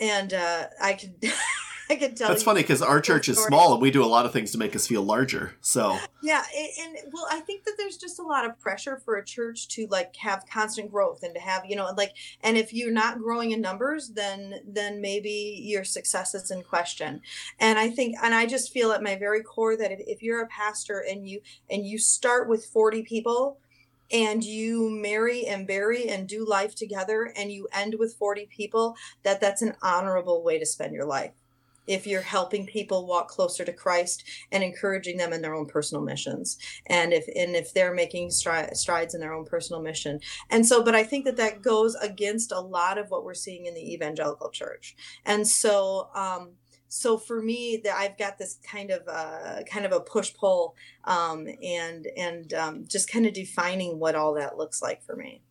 and 0.00 0.32
uh, 0.32 0.68
I 0.82 0.94
could 0.94 1.14
I 1.94 1.96
can 1.96 2.14
tell. 2.14 2.28
That's 2.28 2.42
funny 2.42 2.62
because 2.62 2.82
our 2.82 3.00
church 3.00 3.28
is 3.28 3.38
small 3.38 3.72
and 3.72 3.80
we 3.80 3.90
do 3.92 4.04
a 4.04 4.06
lot 4.06 4.26
of 4.26 4.32
things 4.32 4.50
to 4.52 4.58
make 4.58 4.74
us 4.74 4.86
feel 4.86 5.02
larger. 5.02 5.54
So 5.60 5.96
yeah, 6.22 6.42
and, 6.56 6.96
and, 6.96 7.12
well, 7.12 7.26
I 7.30 7.40
think 7.40 7.64
that 7.64 7.74
there's 7.78 7.96
just 7.96 8.18
a 8.18 8.22
lot 8.22 8.44
of 8.44 8.58
pressure 8.58 9.00
for 9.04 9.16
a 9.16 9.24
church 9.24 9.68
to 9.68 9.86
like 9.90 10.16
have 10.16 10.44
constant 10.50 10.90
growth 10.90 11.22
and 11.22 11.34
to 11.34 11.40
have 11.40 11.64
you 11.66 11.76
know 11.76 11.90
like, 11.96 12.14
and 12.42 12.56
if 12.56 12.72
you're 12.72 12.92
not 12.92 13.18
growing 13.18 13.52
in 13.52 13.60
numbers, 13.60 14.08
then 14.08 14.60
then 14.66 15.00
maybe 15.00 15.60
your 15.62 15.84
success 15.84 16.34
is 16.34 16.50
in 16.50 16.62
question. 16.64 17.20
And 17.60 17.78
I 17.78 17.90
think, 17.90 18.16
and 18.22 18.34
I 18.34 18.46
just 18.46 18.72
feel 18.72 18.90
at 18.90 19.02
my 19.02 19.16
very 19.16 19.42
core 19.42 19.76
that 19.76 19.92
if, 19.92 20.00
if 20.00 20.22
you're 20.22 20.42
a 20.42 20.48
pastor 20.48 20.98
and 20.98 21.28
you 21.28 21.42
and 21.70 21.86
you 21.86 21.98
start 21.98 22.48
with 22.48 22.66
40 22.66 23.02
people 23.02 23.58
and 24.12 24.44
you 24.44 24.90
marry 24.90 25.46
and 25.46 25.66
bury 25.66 26.08
and 26.08 26.28
do 26.28 26.44
life 26.44 26.74
together 26.74 27.32
and 27.36 27.50
you 27.52 27.68
end 27.72 27.96
with 27.98 28.14
40 28.14 28.46
people 28.46 28.96
that 29.22 29.40
that's 29.40 29.62
an 29.62 29.74
honorable 29.80 30.42
way 30.42 30.58
to 30.58 30.66
spend 30.66 30.92
your 30.92 31.06
life 31.06 31.32
if 31.86 32.06
you're 32.06 32.20
helping 32.20 32.66
people 32.66 33.06
walk 33.06 33.28
closer 33.28 33.64
to 33.64 33.72
Christ 33.72 34.24
and 34.52 34.62
encouraging 34.62 35.16
them 35.16 35.32
in 35.32 35.42
their 35.42 35.54
own 35.54 35.66
personal 35.66 36.02
missions 36.02 36.58
and 36.86 37.12
if 37.12 37.26
and 37.36 37.54
if 37.54 37.72
they're 37.74 37.94
making 37.94 38.28
stri- 38.28 38.74
strides 38.76 39.14
in 39.14 39.20
their 39.20 39.34
own 39.34 39.44
personal 39.44 39.82
mission 39.82 40.20
and 40.50 40.66
so 40.66 40.82
but 40.82 40.94
I 40.94 41.04
think 41.04 41.24
that 41.24 41.36
that 41.36 41.62
goes 41.62 41.94
against 41.96 42.52
a 42.52 42.60
lot 42.60 42.98
of 42.98 43.10
what 43.10 43.24
we're 43.24 43.34
seeing 43.34 43.66
in 43.66 43.74
the 43.74 43.92
evangelical 43.92 44.50
church 44.50 44.96
and 45.24 45.46
so 45.46 46.08
um 46.14 46.52
so 46.94 47.18
for 47.18 47.42
me 47.42 47.80
that 47.82 47.96
I've 47.96 48.16
got 48.16 48.38
this 48.38 48.58
kind 48.62 48.92
of 48.92 49.02
uh, 49.08 49.64
kind 49.64 49.84
of 49.84 49.90
a 49.90 49.98
push 49.98 50.32
pull 50.32 50.76
um, 51.02 51.48
and 51.60 52.06
and 52.16 52.54
um, 52.54 52.84
just 52.86 53.10
kind 53.10 53.26
of 53.26 53.32
defining 53.32 53.98
what 53.98 54.14
all 54.14 54.34
that 54.34 54.58
looks 54.58 54.80
like 54.80 55.02
for 55.02 55.16
me. 55.16 55.42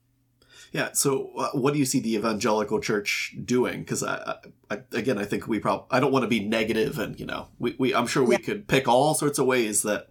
Yeah. 0.74 0.92
So, 0.94 1.32
uh, 1.38 1.52
what 1.52 1.74
do 1.74 1.80
you 1.80 1.86
see 1.86 2.00
the 2.00 2.16
evangelical 2.16 2.82
church 2.82 3.36
doing? 3.46 3.82
Because 3.82 4.04
I, 4.04 4.38
I, 4.72 4.80
again, 4.92 5.20
I 5.20 5.24
think 5.24 5.48
we 5.48 5.60
probably 5.60 5.86
I 5.92 6.00
don't 6.00 6.12
want 6.12 6.24
to 6.24 6.28
be 6.28 6.44
negative, 6.44 6.98
and 6.98 7.18
you 7.20 7.28
know, 7.28 7.48
we, 7.60 7.76
we 7.78 7.96
I'm 7.96 8.08
sure 8.08 8.24
we 8.24 8.36
yeah. 8.36 8.42
could 8.42 8.68
pick 8.68 8.88
all 8.88 9.14
sorts 9.14 9.38
of 9.38 9.46
ways 9.46 9.84
that 9.84 10.10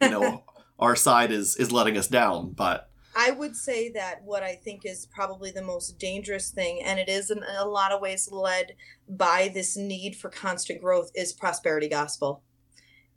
you 0.00 0.10
know 0.10 0.44
our 0.78 0.94
side 0.94 1.32
is 1.32 1.56
is 1.56 1.72
letting 1.72 1.98
us 1.98 2.08
down, 2.08 2.52
but. 2.52 2.88
I 3.16 3.30
would 3.30 3.54
say 3.54 3.90
that 3.90 4.22
what 4.24 4.42
I 4.42 4.56
think 4.56 4.84
is 4.84 5.06
probably 5.06 5.52
the 5.52 5.62
most 5.62 6.00
dangerous 6.00 6.50
thing, 6.50 6.82
and 6.82 6.98
it 6.98 7.08
is 7.08 7.30
in 7.30 7.44
a 7.44 7.64
lot 7.64 7.92
of 7.92 8.00
ways 8.00 8.28
led 8.32 8.74
by 9.08 9.52
this 9.54 9.76
need 9.76 10.16
for 10.16 10.28
constant 10.30 10.82
growth, 10.82 11.12
is 11.14 11.32
prosperity 11.32 11.88
gospel. 11.88 12.42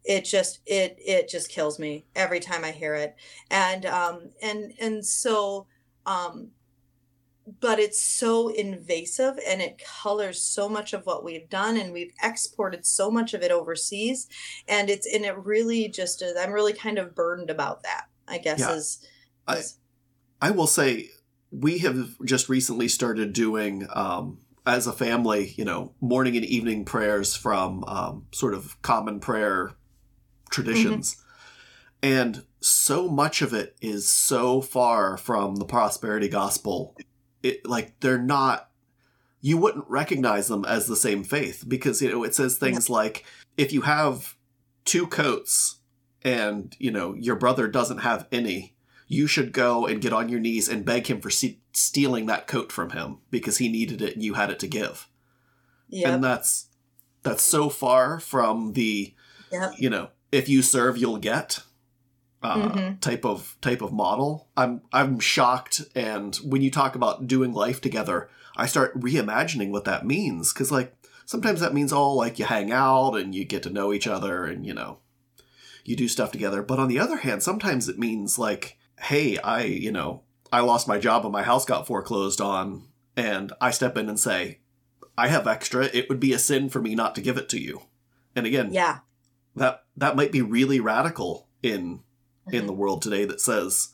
It 0.04 0.24
just 0.24 0.60
it 0.68 0.98
it 1.00 1.28
just 1.28 1.50
kills 1.50 1.80
me 1.80 2.06
every 2.16 2.40
time 2.40 2.64
I 2.64 2.72
hear 2.72 2.94
it, 2.94 3.16
and 3.50 3.88
um 3.88 4.30
and 4.40 4.74
and 4.80 5.04
so 5.04 5.66
um 6.06 6.52
but 7.60 7.80
it's 7.80 8.02
so 8.02 8.50
invasive 8.50 9.40
and 9.48 9.62
it 9.62 9.82
colors 10.04 10.42
so 10.42 10.68
much 10.68 10.94
of 10.94 11.06
what 11.06 11.24
we've 11.24 11.50
done 11.50 11.78
and 11.78 11.94
we've 11.94 12.12
exported 12.22 12.86
so 12.86 13.10
much 13.10 13.34
of 13.34 13.42
it 13.42 13.52
overseas 13.52 14.28
and 14.68 14.90
it's 14.90 15.08
and 15.12 15.24
it 15.24 15.38
really 15.38 15.88
just 15.88 16.22
is 16.22 16.36
i'm 16.38 16.52
really 16.52 16.74
kind 16.74 16.98
of 16.98 17.16
burdened 17.16 17.50
about 17.50 17.84
that 17.84 18.06
i 18.28 18.38
guess 18.38 18.60
yeah. 18.60 18.74
is, 18.74 19.08
is 19.50 19.78
I, 20.42 20.48
I 20.50 20.52
will 20.52 20.68
say 20.68 21.10
we 21.52 21.80
have 21.80 22.16
just 22.26 22.50
recently 22.50 22.88
started 22.88 23.34
doing 23.34 23.88
um 23.94 24.40
as 24.66 24.86
a 24.86 24.94
family 24.94 25.54
you 25.56 25.64
know 25.64 25.94
morning 26.02 26.36
and 26.36 26.46
evening 26.46 26.84
prayers 26.84 27.36
from 27.36 27.84
um, 27.86 28.26
sort 28.34 28.54
of 28.54 28.80
common 28.82 29.20
prayer 29.20 29.72
traditions 30.50 31.16
mm-hmm. 31.16 32.14
and 32.14 32.44
so 32.60 33.08
much 33.08 33.42
of 33.42 33.54
it 33.54 33.78
is 33.82 34.10
so 34.10 34.60
far 34.60 35.16
from 35.16 35.56
the 35.56 35.66
prosperity 35.66 36.28
gospel 36.28 36.96
it 37.44 37.66
like 37.66 38.00
they're 38.00 38.18
not 38.18 38.70
you 39.42 39.58
wouldn't 39.58 39.86
recognize 39.88 40.48
them 40.48 40.66
as 40.66 40.88
the 40.88 40.96
same 40.96 41.24
faith 41.24 41.64
because 41.68 42.02
you 42.02 42.12
know 42.12 42.24
it 42.24 42.36
says 42.36 42.58
things 42.58 42.90
yeah. 42.90 42.96
like 42.96 43.26
if 43.56 43.72
you 43.72 43.82
have 43.82 44.36
two 44.86 45.08
coats 45.08 45.78
and 46.24 46.76
you 46.80 46.92
know 46.92 47.14
your 47.14 47.36
brother 47.36 47.68
doesn't 47.68 48.00
have 48.00 48.28
any 48.32 48.76
you 49.08 49.28
should 49.28 49.54
go 49.54 49.86
and 49.86 50.02
get 50.02 50.12
on 50.12 50.28
your 50.28 50.40
knees 50.40 50.68
and 50.68 50.84
beg 50.84 51.08
him 51.08 51.22
for 51.22 51.30
se- 51.30 51.60
stealing 51.72 52.26
that 52.26 52.48
coat 52.48 52.72
from 52.72 52.90
him 52.90 53.20
because 53.32 53.58
he 53.58 53.70
needed 53.70 54.02
it 54.02 54.14
and 54.14 54.24
you 54.24 54.34
had 54.34 54.50
it 54.50 54.60
to 54.60 54.68
give 54.68 55.08
yep. 55.90 56.14
and 56.14 56.24
that's 56.24 56.68
that's 57.24 57.44
so 57.44 57.70
far 57.70 58.20
from 58.20 58.74
the 58.74 59.14
yep. 59.52 59.72
you 59.78 59.90
know 59.90 60.10
if 60.32 60.50
you 60.50 60.62
serve 60.62 60.98
you'll 60.98 61.18
get 61.18 61.60
uh, 62.44 62.70
mm-hmm. 62.70 63.00
type 63.00 63.26
of 63.26 63.58
type 63.62 63.82
of 63.82 63.92
model. 63.92 64.48
I'm 64.56 64.82
I'm 64.92 65.20
shocked, 65.20 65.82
and 65.96 66.36
when 66.38 66.62
you 66.62 66.72
talk 66.72 66.96
about 66.96 67.28
doing 67.28 67.54
life 67.54 67.82
together, 67.82 68.30
I 68.56 68.66
start 68.66 69.00
reimagining 69.00 69.72
what 69.72 69.86
that 69.86 70.06
means 70.06 70.54
because 70.54 70.72
like 70.72 70.94
sometimes 71.26 71.60
that 71.60 71.74
means 71.74 71.92
all 71.92 72.16
like 72.16 72.40
you 72.40 72.46
hang 72.46 72.72
out 72.72 73.14
and 73.16 73.34
you 73.34 73.46
get 73.46 73.64
to 73.64 73.70
know 73.70 73.92
each 73.94 74.08
other 74.08 74.46
and 74.46 74.66
you 74.66 74.74
know 74.74 75.00
you 75.84 75.96
do 75.96 76.08
stuff 76.08 76.32
together. 76.32 76.62
But 76.62 76.80
on 76.80 76.90
the 76.90 77.00
other 77.00 77.18
hand, 77.18 77.42
sometimes 77.42 77.88
it 77.88 77.98
means 77.98 78.38
like, 78.38 78.78
hey, 79.00 79.38
I 79.40 79.64
you 79.64 79.92
know 79.92 80.24
I 80.52 80.62
lost 80.62 80.88
my 80.88 81.00
job 81.00 81.24
and 81.26 81.34
my 81.34 81.44
house 81.44 81.66
got 81.66 81.88
foreclosed 81.88 82.42
on, 82.42 82.88
and 83.16 83.54
I 83.60 83.72
step 83.72 83.98
in 83.98 84.10
and 84.10 84.20
say, 84.20 84.60
I 85.18 85.28
have 85.30 85.48
extra. 85.48 85.86
It 85.86 86.08
would 86.10 86.20
be 86.20 86.34
a 86.34 86.40
sin 86.40 86.70
for 86.70 86.82
me 86.82 86.94
not 86.94 87.16
to 87.16 87.22
give 87.22 87.38
it 87.38 87.50
to 87.50 87.60
you. 87.60 87.84
And 88.36 88.46
again, 88.46 88.72
yeah, 88.72 89.00
that 89.56 89.86
that 89.96 90.16
might 90.16 90.32
be 90.32 90.42
really 90.42 90.80
radical 90.80 91.48
in 91.64 92.02
in 92.52 92.66
the 92.66 92.74
world 92.74 93.02
today 93.02 93.26
that 93.26 93.42
says 93.42 93.90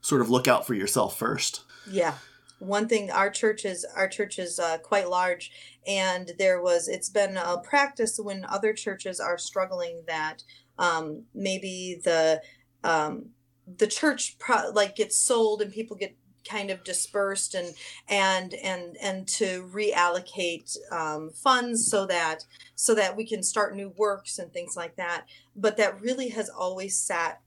sort 0.00 0.20
of 0.20 0.30
look 0.30 0.46
out 0.46 0.66
for 0.66 0.74
yourself 0.74 1.18
first. 1.18 1.62
Yeah. 1.90 2.14
One 2.58 2.88
thing 2.88 3.10
our 3.10 3.28
church 3.30 3.64
is 3.64 3.84
our 3.96 4.08
church 4.08 4.38
is 4.38 4.58
uh, 4.58 4.78
quite 4.78 5.10
large 5.10 5.50
and 5.86 6.32
there 6.38 6.60
was 6.60 6.88
it's 6.88 7.10
been 7.10 7.36
a 7.36 7.58
practice 7.58 8.18
when 8.18 8.44
other 8.44 8.72
churches 8.72 9.20
are 9.20 9.38
struggling 9.38 10.02
that 10.06 10.42
um, 10.78 11.24
maybe 11.34 12.00
the 12.02 12.40
um, 12.82 13.30
the 13.66 13.86
church 13.86 14.38
pro- 14.38 14.70
like 14.70 14.96
gets 14.96 15.16
sold 15.16 15.60
and 15.60 15.72
people 15.72 15.96
get 15.96 16.16
kind 16.48 16.70
of 16.70 16.84
dispersed 16.84 17.54
and 17.54 17.74
and 18.08 18.54
and 18.54 18.96
and 19.02 19.26
to 19.26 19.68
reallocate 19.72 20.76
um, 20.92 21.30
funds 21.30 21.90
so 21.90 22.06
that 22.06 22.44
so 22.74 22.94
that 22.94 23.16
we 23.16 23.26
can 23.26 23.42
start 23.42 23.74
new 23.74 23.92
works 23.96 24.38
and 24.38 24.52
things 24.52 24.76
like 24.76 24.96
that 24.96 25.26
but 25.56 25.76
that 25.76 26.00
really 26.00 26.28
has 26.28 26.48
always 26.48 26.96
sat 26.96 27.40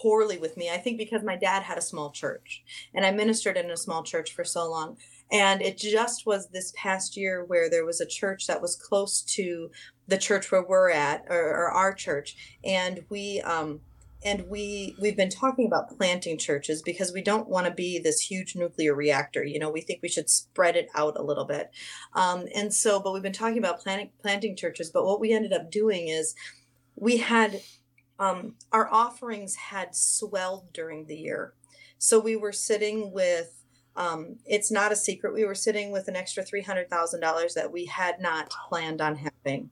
poorly 0.00 0.38
with 0.38 0.56
me 0.56 0.70
i 0.70 0.76
think 0.76 0.98
because 0.98 1.22
my 1.22 1.36
dad 1.36 1.62
had 1.62 1.78
a 1.78 1.82
small 1.82 2.10
church 2.10 2.62
and 2.94 3.04
i 3.04 3.10
ministered 3.10 3.56
in 3.56 3.70
a 3.70 3.76
small 3.76 4.02
church 4.02 4.32
for 4.32 4.44
so 4.44 4.70
long. 4.70 4.96
And 5.30 5.60
it 5.60 5.76
just 5.76 6.24
was 6.24 6.48
this 6.48 6.72
past 6.76 7.16
year 7.16 7.44
where 7.44 7.68
there 7.68 7.84
was 7.84 8.00
a 8.00 8.06
church 8.06 8.46
that 8.46 8.62
was 8.62 8.76
close 8.76 9.20
to 9.36 9.70
the 10.06 10.16
church 10.16 10.50
where 10.50 10.64
we're 10.64 10.90
at 10.90 11.26
or, 11.28 11.50
or 11.50 11.70
our 11.70 11.92
church. 11.92 12.36
And 12.64 13.04
we 13.10 13.40
um 13.42 13.80
and 14.24 14.48
we 14.48 14.96
we've 15.00 15.16
been 15.16 15.30
talking 15.30 15.66
about 15.66 15.96
planting 15.96 16.38
churches 16.38 16.82
because 16.82 17.12
we 17.12 17.22
don't 17.22 17.48
want 17.48 17.66
to 17.66 17.72
be 17.72 17.98
this 17.98 18.20
huge 18.20 18.56
nuclear 18.56 18.92
reactor 18.92 19.44
you 19.44 19.60
know 19.60 19.70
we 19.70 19.80
think 19.80 20.00
we 20.02 20.08
should 20.08 20.28
spread 20.28 20.74
it 20.74 20.88
out 20.94 21.16
a 21.16 21.22
little 21.22 21.44
bit. 21.44 21.70
Um, 22.14 22.46
and 22.54 22.72
so 22.72 22.98
but 22.98 23.12
we've 23.12 23.22
been 23.22 23.32
talking 23.32 23.58
about 23.58 23.80
planting 23.80 24.10
planting 24.20 24.56
churches 24.56 24.90
but 24.90 25.04
what 25.04 25.20
we 25.20 25.32
ended 25.32 25.52
up 25.52 25.70
doing 25.70 26.08
is 26.08 26.34
we 26.96 27.18
had 27.18 27.60
um, 28.18 28.54
our 28.72 28.92
offerings 28.92 29.54
had 29.56 29.94
swelled 29.94 30.72
during 30.72 31.06
the 31.06 31.16
year 31.16 31.54
so 31.98 32.18
we 32.18 32.36
were 32.36 32.52
sitting 32.52 33.12
with 33.12 33.54
um, 33.96 34.36
it's 34.46 34.70
not 34.70 34.92
a 34.92 34.96
secret 34.96 35.34
we 35.34 35.44
were 35.44 35.54
sitting 35.54 35.90
with 35.90 36.08
an 36.08 36.16
extra 36.16 36.44
$300000 36.44 37.54
that 37.54 37.72
we 37.72 37.86
had 37.86 38.20
not 38.20 38.50
planned 38.50 39.00
on 39.00 39.16
having 39.16 39.70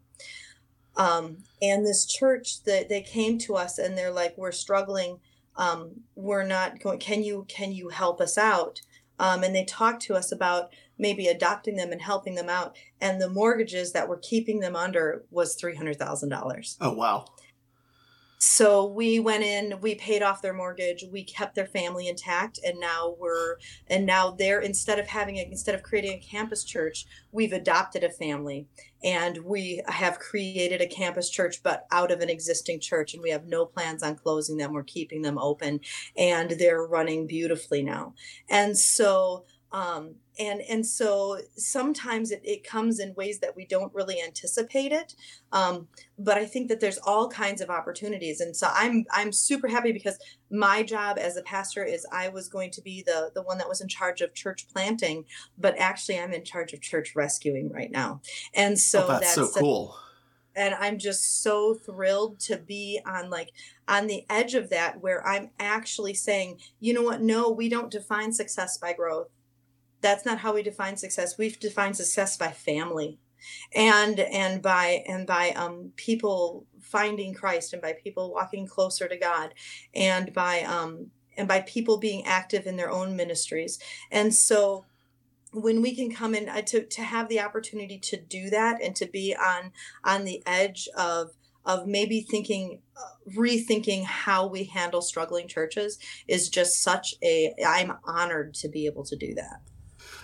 um, 0.97 1.39
and 1.61 1.87
this 1.87 2.07
church 2.07 2.63
that 2.65 2.89
they 2.89 3.03
came 3.03 3.39
to 3.39 3.55
us 3.55 3.79
and 3.79 3.97
they're 3.97 4.11
like, 4.11 4.37
we're 4.37 4.53
struggling. 4.53 5.21
Um, 5.57 6.03
we're 6.15 6.47
not 6.47 6.81
going, 6.81 6.99
can 6.99 7.23
you, 7.23 7.45
can 7.49 7.73
you 7.73 7.91
help 7.91 8.21
us 8.21 8.39
out? 8.39 8.81
Um, 9.19 9.43
and 9.43 9.55
they 9.55 9.65
talked 9.65 10.03
to 10.03 10.15
us 10.15 10.31
about 10.33 10.71
maybe 10.99 11.27
adopting 11.27 11.77
them 11.77 11.93
and 11.93 12.03
helping 12.03 12.35
them 12.35 12.49
out. 12.49 12.77
And 13.01 13.21
the 13.21 13.31
mortgages 13.31 13.93
that 13.93 14.09
were 14.09 14.19
keeping 14.19 14.61
them 14.61 14.77
under 14.77 15.25
was 15.31 15.61
$300,000. 15.61 16.77
Oh, 16.81 16.93
wow. 16.93 17.27
So 18.38 18.87
we 18.87 19.18
went 19.18 19.44
in, 19.44 19.81
we 19.81 19.94
paid 19.94 20.22
off 20.22 20.42
their 20.42 20.53
mortgage, 20.53 21.05
we 21.11 21.25
kept 21.25 21.55
their 21.55 21.66
family 21.66 22.07
intact, 22.07 22.61
and 22.64 22.79
now 22.79 23.16
we're 23.18 23.57
and 23.88 24.05
now 24.05 24.31
they're 24.31 24.61
instead 24.61 24.99
of 24.99 25.07
having 25.07 25.37
a, 25.37 25.42
instead 25.42 25.75
of 25.75 25.83
creating 25.83 26.18
a 26.18 26.18
campus 26.18 26.62
church, 26.62 27.07
we've 27.33 27.53
adopted 27.53 28.05
a 28.05 28.11
family 28.11 28.66
and 29.03 29.38
we 29.38 29.83
have 29.87 30.18
created 30.18 30.81
a 30.81 30.87
campus 30.87 31.31
church 31.31 31.62
but 31.62 31.87
out 31.90 32.11
of 32.11 32.20
an 32.20 32.29
existing 32.29 32.81
church 32.81 33.14
and 33.14 33.22
we 33.22 33.31
have 33.31 33.46
no 33.46 33.64
plans 33.64 34.03
on 34.03 34.16
closing 34.16 34.57
them. 34.57 34.72
We're 34.72 34.83
keeping 34.83 35.22
them 35.22 35.38
open 35.38 35.81
and 36.16 36.51
they're 36.51 36.85
running 36.85 37.27
beautifully 37.27 37.83
now. 37.83 38.14
And 38.51 38.77
so 38.77 39.44
um, 39.73 40.15
and 40.39 40.61
and 40.63 40.87
so 40.87 41.39
sometimes 41.57 42.31
it, 42.31 42.41
it 42.45 42.63
comes 42.63 43.01
in 43.01 43.15
ways 43.15 43.41
that 43.41 43.57
we 43.57 43.67
don't 43.67 43.93
really 43.95 44.23
anticipate 44.23 44.93
it 44.93 45.15
um, 45.53 45.89
but 46.19 46.39
i 46.39 46.45
think 46.45 46.69
that 46.69 46.81
there's 46.81 46.99
all 46.99 47.29
kinds 47.29 47.61
of 47.61 47.71
opportunities. 47.71 48.41
And 48.41 48.55
so 48.55 48.69
i'm 48.73 49.05
i'm 49.11 49.33
super 49.33 49.69
happy 49.69 49.93
because 49.93 50.19
my 50.51 50.83
job 50.83 51.19
as 51.19 51.37
a 51.37 51.43
pastor 51.43 51.85
is 51.85 52.07
i 52.13 52.29
was 52.29 52.49
going 52.49 52.71
to 52.73 52.83
be 52.83 53.03
the 53.03 53.31
the 53.35 53.43
one 53.43 53.59
that 53.59 53.69
was 53.69 53.81
in 53.81 53.89
charge 53.89 54.21
of 54.21 54.35
church 54.35 54.69
planting 54.73 55.25
but 55.59 55.77
actually 55.79 56.19
i'm 56.21 56.33
in 56.33 56.45
charge 56.45 56.73
of 56.73 56.81
church 56.81 57.15
rescuing 57.17 57.71
right 57.71 57.91
now. 57.91 58.21
And 58.55 58.79
so 58.79 59.05
oh, 59.05 59.09
that's, 59.09 59.35
that's 59.35 59.55
so 59.55 59.61
cool. 59.61 59.97
And 60.55 60.75
i'm 60.75 60.99
just 60.99 61.43
so 61.43 61.75
thrilled 61.75 62.39
to 62.41 62.57
be 62.57 63.01
on 63.05 63.31
like 63.31 63.51
on 63.89 64.07
the 64.07 64.25
edge 64.31 64.55
of 64.55 64.71
that 64.71 65.01
where 65.01 65.27
i'm 65.27 65.51
actually 65.59 66.15
saying 66.15 66.59
you 66.81 66.95
know 66.95 67.03
what? 67.03 67.21
No 67.21 67.51
we 67.51 67.69
don't 67.69 67.91
define 67.91 68.33
success 68.33 68.79
by 68.79 68.93
growth 68.93 69.29
that's 70.01 70.25
not 70.25 70.39
how 70.39 70.55
we 70.55 70.63
define 70.63 70.97
success. 70.97 71.39
We 71.39 71.51
define 71.51 71.95
success 71.95 72.37
by 72.37 72.49
family 72.49 73.19
and 73.75 74.21
and 74.21 74.63
by 74.63 75.05
and 75.07 75.27
by 75.27 75.51
um, 75.51 75.93
people 75.97 76.67
finding 76.81 77.35
christ 77.35 77.73
and 77.73 77.83
by 77.83 77.93
people 77.93 78.33
walking 78.33 78.67
closer 78.67 79.09
to 79.09 79.17
god 79.17 79.53
and 79.95 80.33
by 80.33 80.63
um, 80.63 81.11
and 81.37 81.47
by 81.47 81.61
people 81.61 81.99
being 81.99 82.25
active 82.25 82.67
in 82.67 82.77
their 82.77 82.91
own 82.91 83.17
ministries. 83.17 83.79
And 84.11 84.35
so 84.35 84.85
when 85.53 85.81
we 85.81 85.95
can 85.95 86.13
come 86.13 86.35
in 86.35 86.49
uh, 86.49 86.63
to, 86.63 86.85
to 86.85 87.03
have 87.03 87.29
the 87.29 87.41
opportunity 87.41 87.99
to 87.99 88.17
do 88.17 88.51
that 88.51 88.83
and 88.83 88.95
to 88.97 89.07
be 89.07 89.35
on 89.35 89.73
on 90.05 90.25
the 90.25 90.43
edge 90.47 90.89
of 90.97 91.31
of 91.65 91.87
maybe 91.87 92.21
thinking 92.21 92.81
uh, 92.97 93.31
rethinking 93.37 94.05
how 94.05 94.47
we 94.47 94.65
handle 94.65 95.03
struggling 95.03 95.49
churches 95.49 95.99
is 96.29 96.49
just 96.49 96.83
such 96.83 97.15
a 97.23 97.55
i'm 97.67 97.93
honored 98.05 98.55
to 98.55 98.69
be 98.69 98.87
able 98.87 99.05
to 99.05 99.17
do 99.17 99.35
that 99.35 99.61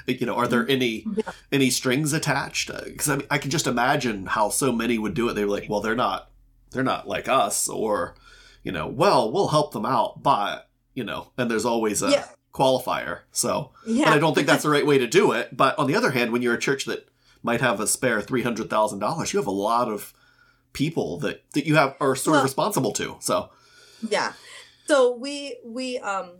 you 0.06 0.26
know, 0.26 0.34
are 0.34 0.48
there 0.48 0.68
any 0.68 1.06
yeah. 1.16 1.32
any 1.50 1.70
strings 1.70 2.12
attached? 2.12 2.70
Because 2.84 3.08
uh, 3.08 3.14
I 3.14 3.16
mean, 3.16 3.26
I 3.30 3.38
can 3.38 3.50
just 3.50 3.66
imagine 3.66 4.26
how 4.26 4.48
so 4.48 4.72
many 4.72 4.98
would 4.98 5.14
do 5.14 5.28
it. 5.28 5.34
They're 5.34 5.46
like, 5.46 5.68
well, 5.68 5.80
they're 5.80 5.94
not 5.94 6.30
they're 6.70 6.82
not 6.82 7.08
like 7.08 7.28
us, 7.28 7.68
or 7.68 8.14
you 8.62 8.72
know, 8.72 8.86
well, 8.86 9.30
we'll 9.30 9.48
help 9.48 9.72
them 9.72 9.86
out, 9.86 10.22
but 10.22 10.68
you 10.94 11.04
know, 11.04 11.30
and 11.38 11.50
there's 11.50 11.64
always 11.64 12.02
a 12.02 12.10
yeah. 12.10 12.28
qualifier. 12.52 13.20
So, 13.30 13.72
yeah. 13.86 14.06
and 14.06 14.14
I 14.14 14.18
don't 14.18 14.34
think 14.34 14.46
that's 14.46 14.62
the 14.62 14.70
right 14.76 14.86
way 14.86 14.98
to 14.98 15.06
do 15.06 15.32
it. 15.32 15.56
But 15.56 15.78
on 15.78 15.86
the 15.86 15.96
other 15.96 16.10
hand, 16.10 16.32
when 16.32 16.42
you're 16.42 16.54
a 16.54 16.60
church 16.60 16.84
that 16.86 17.08
might 17.42 17.60
have 17.60 17.80
a 17.80 17.86
spare 17.86 18.20
three 18.20 18.42
hundred 18.42 18.70
thousand 18.70 18.98
dollars, 18.98 19.32
you 19.32 19.38
have 19.38 19.46
a 19.46 19.50
lot 19.50 19.88
of 19.88 20.12
people 20.72 21.18
that 21.18 21.42
that 21.52 21.66
you 21.66 21.76
have 21.76 21.96
are 22.00 22.16
sort 22.16 22.32
well, 22.32 22.40
of 22.40 22.44
responsible 22.44 22.92
to. 22.92 23.16
So, 23.20 23.50
yeah. 24.08 24.32
So 24.86 25.14
we 25.14 25.58
we 25.64 25.98
um 25.98 26.32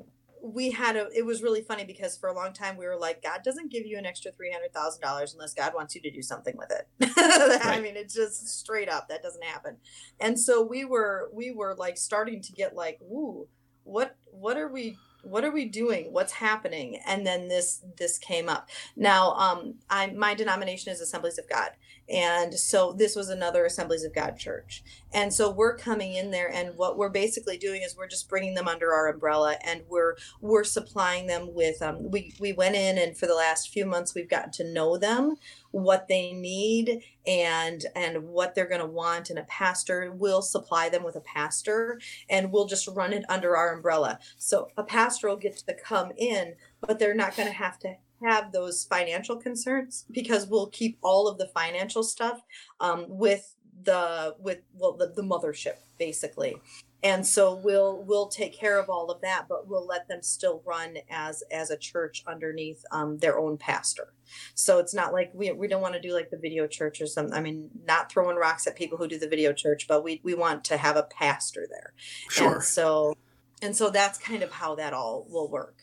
we 0.43 0.73
had 0.73 0.97
a 0.97 1.09
it 1.15 1.25
was 1.25 1.43
really 1.43 1.63
funny 1.63 1.85
because 1.85 2.17
for 2.17 2.29
a 2.29 2.35
long 2.35 2.53
time 2.53 2.77
we 2.77 2.85
were 2.85 2.99
like 2.99 3.23
god 3.23 3.41
doesn't 3.45 3.71
give 3.71 3.87
you 3.87 3.97
an 3.97 4.05
extra 4.05 4.33
$300000 4.33 5.35
unless 5.35 5.55
god 5.55 5.73
wants 5.73 5.95
you 5.95 6.01
to 6.03 6.11
do 6.11 6.21
something 6.21 6.57
with 6.57 6.71
it. 6.73 6.89
Right. 7.63 7.79
i 7.79 7.81
mean 7.81 7.97
it's 7.97 8.15
just 8.15 8.49
straight 8.49 8.89
up 8.89 9.09
that 9.09 9.23
doesn't 9.23 9.45
happen. 9.45 9.77
And 10.21 10.39
so 10.39 10.63
we 10.63 10.85
were 10.85 11.31
we 11.33 11.53
were 11.53 11.75
like 11.77 11.97
starting 11.97 12.43
to 12.43 12.53
get 12.53 12.75
like 12.75 13.01
ooh 13.03 13.47
what 13.85 14.17
what 14.31 14.57
are 14.57 14.69
we 14.69 14.99
what 15.25 15.45
are 15.45 15.53
we 15.53 15.67
doing? 15.67 16.13
What's 16.13 16.33
happening? 16.33 17.01
And 17.07 17.25
then 17.25 17.47
this 17.47 17.85
this 17.97 18.19
came 18.19 18.49
up. 18.49 18.69
Now 18.97 19.35
um 19.35 19.75
i 19.89 20.09
my 20.09 20.35
denomination 20.35 20.93
is 20.93 21.01
assemblies 21.01 21.39
of 21.39 21.49
god 21.49 21.71
and 22.09 22.53
so 22.55 22.93
this 22.93 23.15
was 23.15 23.29
another 23.29 23.65
assemblies 23.65 24.05
of 24.05 24.15
god 24.15 24.37
church. 24.37 24.83
And 25.13 25.33
so 25.33 25.51
we're 25.51 25.77
coming 25.77 26.15
in 26.15 26.31
there 26.31 26.51
and 26.51 26.77
what 26.77 26.99
we're 26.99 27.09
basically 27.09 27.57
doing 27.59 27.83
is 27.83 27.97
we're 27.97 28.09
just 28.09 28.29
bringing 28.29 28.55
them 28.55 28.69
under 28.69 28.93
our 28.93 29.09
umbrella 29.09 29.57
and 29.65 29.83
we're 29.89 30.17
we're 30.41 30.65
supplying 30.65 31.27
them 31.27 31.55
with 31.55 31.81
um, 31.83 32.11
we 32.11 32.35
we 32.41 32.53
went 32.53 32.75
in 32.75 32.99
and 32.99 33.17
for 33.17 33.27
the 33.27 33.35
last 33.35 33.69
few 33.71 33.87
months 33.87 34.15
we've 34.15 34.29
gotten 34.29 34.51
to 34.53 34.73
know 34.73 34.97
them 34.97 35.37
what 35.71 36.09
they 36.09 36.33
need 36.33 37.03
and 37.27 37.87
and 37.95 38.25
what 38.25 38.55
they're 38.55 38.69
going 38.69 38.81
to 38.81 38.87
want 38.87 39.31
and 39.31 39.39
a 39.39 39.45
pastor 39.45 40.11
will 40.13 40.43
supply 40.43 40.89
them 40.89 41.05
with 41.05 41.17
a 41.17 41.21
pastor 41.21 42.01
and 42.29 42.53
we'll 42.53 42.67
just 42.67 42.89
run 42.89 43.13
it 43.13 43.25
under 43.29 43.57
our 43.57 43.75
umbrella. 43.75 44.19
So 44.37 44.69
a 44.77 44.83
pastor 44.83 45.29
will 45.29 45.37
get 45.37 45.57
to 45.57 45.75
come 45.75 46.13
in 46.17 46.55
but 46.81 46.99
they're 46.99 47.15
not 47.15 47.37
going 47.37 47.49
to 47.49 47.55
have 47.55 47.79
to 47.81 47.97
have 48.25 48.53
those 48.53 48.85
financial 48.85 49.37
concerns 49.37 50.05
because 50.11 50.47
we'll 50.47 50.69
keep 50.69 50.99
all 51.03 51.29
of 51.29 51.39
the 51.39 51.47
financial 51.49 52.03
stuff 52.03 52.43
um, 52.81 53.07
with 53.09 53.55
the 53.85 54.35
with 54.39 54.59
well 54.75 54.97
the, 54.97 55.13
the 55.15 55.23
mothership 55.23 55.77
basically. 55.99 56.57
And 57.05 57.27
so 57.27 57.57
we'll 57.57 58.05
we'll 58.05 58.29
take 58.29 58.57
care 58.57 58.79
of 58.79 58.89
all 58.89 59.11
of 59.11 59.21
that 59.23 59.47
but 59.49 59.67
we'll 59.69 59.87
let 59.87 60.07
them 60.09 60.23
still 60.23 60.63
run 60.65 60.99
as 61.11 61.43
as 61.51 61.71
a 61.71 61.77
church 61.77 62.23
underneath 62.27 62.85
um, 62.93 63.19
their 63.19 63.39
own 63.39 63.57
pastor. 63.57 64.13
So 64.55 64.79
it's 64.79 64.95
not 64.95 65.13
like 65.13 65.31
we, 65.35 65.51
we 65.53 65.69
don't 65.69 65.83
want 65.83 65.95
to 65.95 66.01
do 66.01 66.13
like 66.15 66.31
the 66.31 66.39
video 66.39 66.67
church 66.67 67.01
or 67.01 67.07
something 67.07 67.35
i 67.35 67.41
mean 67.41 67.69
not 67.85 68.11
throwing 68.11 68.37
rocks 68.37 68.67
at 68.67 68.77
people 68.77 68.97
who 68.97 69.09
do 69.09 69.19
the 69.19 69.29
video 69.29 69.53
church 69.53 69.87
but 69.89 70.05
we 70.05 70.21
we 70.23 70.35
want 70.35 70.65
to 70.65 70.77
have 70.77 70.97
a 70.97 71.03
pastor 71.03 71.67
there. 71.69 71.93
Sure. 72.31 72.55
And 72.55 72.63
so 72.63 73.17
and 73.61 73.77
so 73.77 73.91
that's 73.91 74.19
kind 74.19 74.43
of 74.43 74.53
how 74.53 74.75
that 74.77 74.93
all 74.93 75.27
will 75.29 75.51
work 75.51 75.82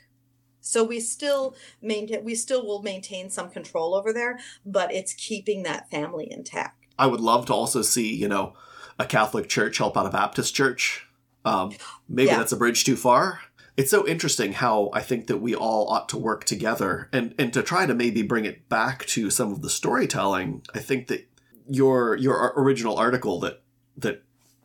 so 0.62 0.84
we 0.84 1.00
still 1.00 1.56
maintain 1.82 2.24
we 2.24 2.36
still 2.36 2.66
will 2.66 2.82
maintain 2.82 3.30
some 3.30 3.50
control 3.50 3.96
over 3.96 4.14
there, 4.14 4.40
but 4.66 4.94
it's 4.94 5.14
keeping 5.14 5.64
that 5.64 5.90
family 5.90 6.28
intact. 6.30 6.86
I 6.98 7.08
would 7.08 7.22
love 7.22 7.46
to 7.48 7.54
also 7.54 7.82
see, 7.82 8.14
you 8.14 8.28
know, 8.28 8.54
a 8.98 9.06
Catholic 9.06 9.48
church 9.48 9.78
help 9.78 9.98
out 9.98 10.06
a 10.06 10.10
Baptist 10.10 10.54
church. 10.54 11.08
Um, 11.46 11.72
maybe 12.08 12.28
yeah. 12.28 12.38
that's 12.38 12.52
a 12.52 12.58
bridge 12.58 12.84
too 12.84 12.98
far. 12.98 13.40
It's 13.78 13.90
so 13.90 14.06
interesting 14.06 14.52
how 14.52 14.90
I 14.92 15.00
think 15.02 15.28
that 15.28 15.38
we 15.38 15.56
all 15.56 15.88
ought 15.88 16.10
to 16.10 16.18
work 16.18 16.44
together 16.44 17.08
and, 17.14 17.34
and 17.40 17.54
to 17.54 17.64
try 17.64 17.86
to 17.86 17.96
maybe 17.96 18.22
bring 18.22 18.44
it 18.44 18.68
back 18.68 19.06
to 19.08 19.30
some 19.30 19.54
of 19.54 19.62
the 19.62 19.70
storytelling. 19.70 20.64
I 20.76 20.80
think 20.80 21.08
that 21.08 21.30
your 21.70 22.18
your 22.18 22.54
original 22.58 22.98
article 22.98 23.40
that 23.40 23.62
that 23.98 24.24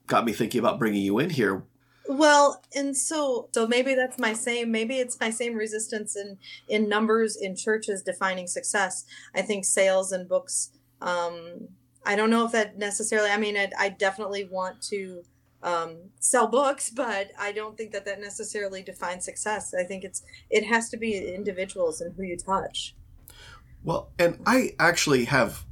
got 0.08 0.24
me 0.24 0.32
thinking 0.32 0.58
about 0.58 0.80
bringing 0.80 1.02
you 1.02 1.18
in 1.18 1.30
here 1.30 1.64
well, 2.08 2.62
and 2.74 2.96
so 2.96 3.48
so 3.52 3.66
maybe 3.66 3.94
that's 3.94 4.18
my 4.18 4.32
same 4.32 4.70
maybe 4.70 4.98
it's 4.98 5.18
my 5.20 5.30
same 5.30 5.54
resistance 5.54 6.16
in 6.16 6.38
in 6.68 6.88
numbers 6.88 7.36
in 7.36 7.56
churches 7.56 8.02
defining 8.02 8.46
success. 8.46 9.04
I 9.34 9.42
think 9.42 9.64
sales 9.64 10.12
and 10.12 10.28
books 10.28 10.70
um 11.00 11.68
I 12.06 12.16
don't 12.16 12.30
know 12.30 12.44
if 12.44 12.52
that 12.52 12.78
necessarily 12.78 13.30
I 13.30 13.36
mean 13.36 13.56
I, 13.56 13.70
I 13.78 13.88
definitely 13.88 14.44
want 14.44 14.82
to 14.82 15.24
um, 15.64 16.10
sell 16.20 16.46
books, 16.46 16.90
but 16.90 17.30
I 17.38 17.50
don't 17.50 17.76
think 17.76 17.92
that 17.92 18.04
that 18.04 18.20
necessarily 18.20 18.82
defines 18.82 19.24
success. 19.24 19.72
I 19.74 19.82
think 19.82 20.04
it's 20.04 20.22
it 20.50 20.66
has 20.66 20.90
to 20.90 20.96
be 20.96 21.34
individuals 21.34 22.00
and 22.00 22.14
who 22.14 22.22
you 22.22 22.36
touch. 22.36 22.94
Well, 23.82 24.12
and 24.18 24.40
I 24.46 24.74
actually 24.78 25.24
have 25.24 25.64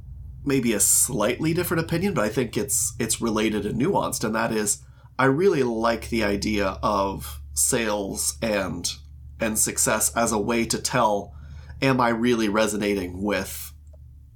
maybe 0.43 0.73
a 0.73 0.79
slightly 0.79 1.53
different 1.53 1.83
opinion, 1.83 2.15
but 2.15 2.25
I 2.25 2.29
think 2.29 2.57
it's 2.57 2.93
it's 2.99 3.21
related 3.21 3.65
and 3.65 3.79
nuanced, 3.79 4.23
and 4.23 4.35
that 4.35 4.51
is 4.51 4.79
I 5.17 5.25
really 5.25 5.63
like 5.63 6.09
the 6.09 6.23
idea 6.23 6.79
of 6.81 7.41
sales 7.53 8.37
and 8.41 8.91
and 9.39 9.59
success 9.59 10.15
as 10.15 10.31
a 10.31 10.39
way 10.39 10.65
to 10.65 10.79
tell 10.79 11.35
am 11.81 11.99
I 11.99 12.09
really 12.09 12.49
resonating 12.49 13.21
with 13.21 13.73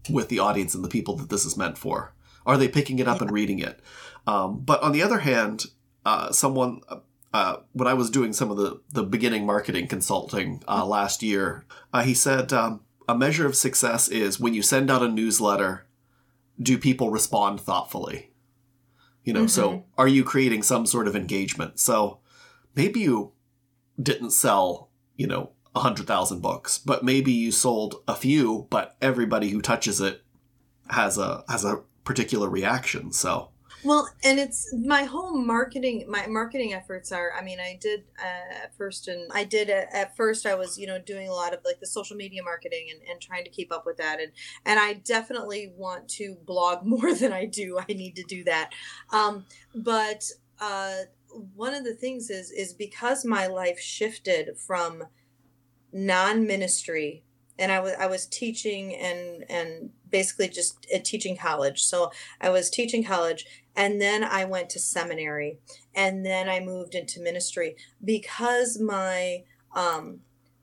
with 0.09 0.29
the 0.29 0.39
audience 0.39 0.75
and 0.75 0.83
the 0.83 0.89
people 0.89 1.15
that 1.17 1.29
this 1.29 1.45
is 1.45 1.57
meant 1.57 1.77
for? 1.77 2.13
Are 2.45 2.57
they 2.57 2.67
picking 2.67 2.99
it 2.99 3.07
up 3.07 3.21
and 3.21 3.31
reading 3.31 3.59
it? 3.59 3.81
Um, 4.25 4.59
but 4.59 4.81
on 4.81 4.91
the 4.91 5.03
other 5.03 5.19
hand, 5.19 5.65
uh, 6.05 6.31
someone 6.31 6.81
uh, 7.33 7.57
when 7.73 7.87
I 7.87 7.93
was 7.93 8.09
doing 8.09 8.33
some 8.33 8.51
of 8.51 8.57
the 8.57 8.81
the 8.91 9.03
beginning 9.03 9.45
marketing 9.45 9.87
consulting 9.87 10.63
uh, 10.67 10.85
last 10.85 11.23
year, 11.23 11.65
uh, 11.93 12.03
he 12.03 12.13
said 12.13 12.53
um, 12.53 12.81
a 13.07 13.17
measure 13.17 13.45
of 13.45 13.55
success 13.55 14.07
is 14.07 14.39
when 14.39 14.53
you 14.53 14.61
send 14.61 14.91
out 14.91 15.03
a 15.03 15.07
newsletter, 15.07 15.87
do 16.61 16.77
people 16.77 17.09
respond 17.09 17.61
thoughtfully? 17.61 18.31
You 19.27 19.33
know, 19.33 19.41
mm-hmm. 19.41 19.47
so 19.49 19.83
are 19.97 20.07
you 20.07 20.23
creating 20.23 20.63
some 20.63 20.85
sort 20.85 21.05
of 21.05 21.13
engagement? 21.13 21.81
So 21.81 22.19
maybe 22.75 23.01
you 23.01 23.33
didn't 24.01 24.31
sell, 24.31 24.89
you 25.17 25.27
know, 25.27 25.51
a 25.75 25.81
hundred 25.81 26.07
thousand 26.07 26.41
books, 26.41 26.77
but 26.77 27.03
maybe 27.03 27.33
you 27.33 27.51
sold 27.51 27.95
a 28.07 28.15
few, 28.15 28.67
but 28.69 28.95
everybody 29.01 29.49
who 29.49 29.61
touches 29.61 29.99
it 29.99 30.23
has 30.91 31.17
a 31.17 31.43
has 31.49 31.65
a 31.65 31.81
particular 32.05 32.49
reaction. 32.49 33.11
So 33.11 33.49
well, 33.87 34.09
and 34.23 34.37
it's 34.37 34.73
my 34.73 35.03
whole 35.03 35.37
marketing. 35.37 36.05
My 36.09 36.27
marketing 36.27 36.73
efforts 36.73 37.11
are. 37.13 37.31
I 37.33 37.41
mean, 37.41 37.59
I 37.59 37.77
did 37.79 38.03
uh, 38.19 38.63
at 38.63 38.75
first, 38.75 39.07
and 39.07 39.31
I 39.33 39.45
did 39.45 39.69
at, 39.69 39.93
at, 39.93 40.17
first. 40.17 40.45
I 40.45 40.55
was, 40.55 40.77
you 40.77 40.87
know, 40.87 40.99
doing 40.99 41.29
a 41.29 41.33
lot 41.33 41.53
of 41.53 41.59
like 41.63 41.79
the 41.79 41.87
social 41.87 42.17
media 42.17 42.43
marketing 42.43 42.87
and, 42.91 43.01
and 43.09 43.21
trying 43.21 43.45
to 43.45 43.49
keep 43.49 43.71
up 43.71 43.85
with 43.85 43.95
that. 43.97 44.19
And 44.19 44.33
and 44.65 44.77
I 44.79 44.93
definitely 44.93 45.71
want 45.75 46.09
to 46.09 46.35
blog 46.45 46.85
more 46.85 47.13
than 47.13 47.31
I 47.31 47.45
do. 47.45 47.79
I 47.79 47.93
need 47.93 48.15
to 48.17 48.23
do 48.23 48.43
that. 48.43 48.71
Um, 49.11 49.45
but 49.73 50.25
uh, 50.59 51.03
one 51.55 51.73
of 51.73 51.85
the 51.85 51.93
things 51.93 52.29
is 52.29 52.51
is 52.51 52.73
because 52.73 53.23
my 53.23 53.47
life 53.47 53.79
shifted 53.79 54.57
from 54.57 55.05
non 55.93 56.45
ministry 56.45 57.23
and 57.59 57.71
I 57.71 57.79
was 57.79 57.93
I 57.99 58.07
was 58.07 58.25
teaching 58.25 58.95
and 58.95 59.45
and 59.49 59.91
basically 60.09 60.47
just 60.47 60.85
uh, 60.93 60.99
teaching 61.03 61.35
college. 61.35 61.83
So 61.83 62.11
I 62.39 62.49
was 62.49 62.69
teaching 62.69 63.03
college 63.03 63.45
and 63.77 64.01
then 64.01 64.23
I 64.23 64.43
went 64.43 64.69
to 64.71 64.79
seminary 64.79 65.59
and 65.95 66.25
then 66.25 66.49
I 66.49 66.59
moved 66.59 66.95
into 66.95 67.21
ministry 67.21 67.77
because 68.03 68.79
my 68.79 69.43
um 69.73 70.19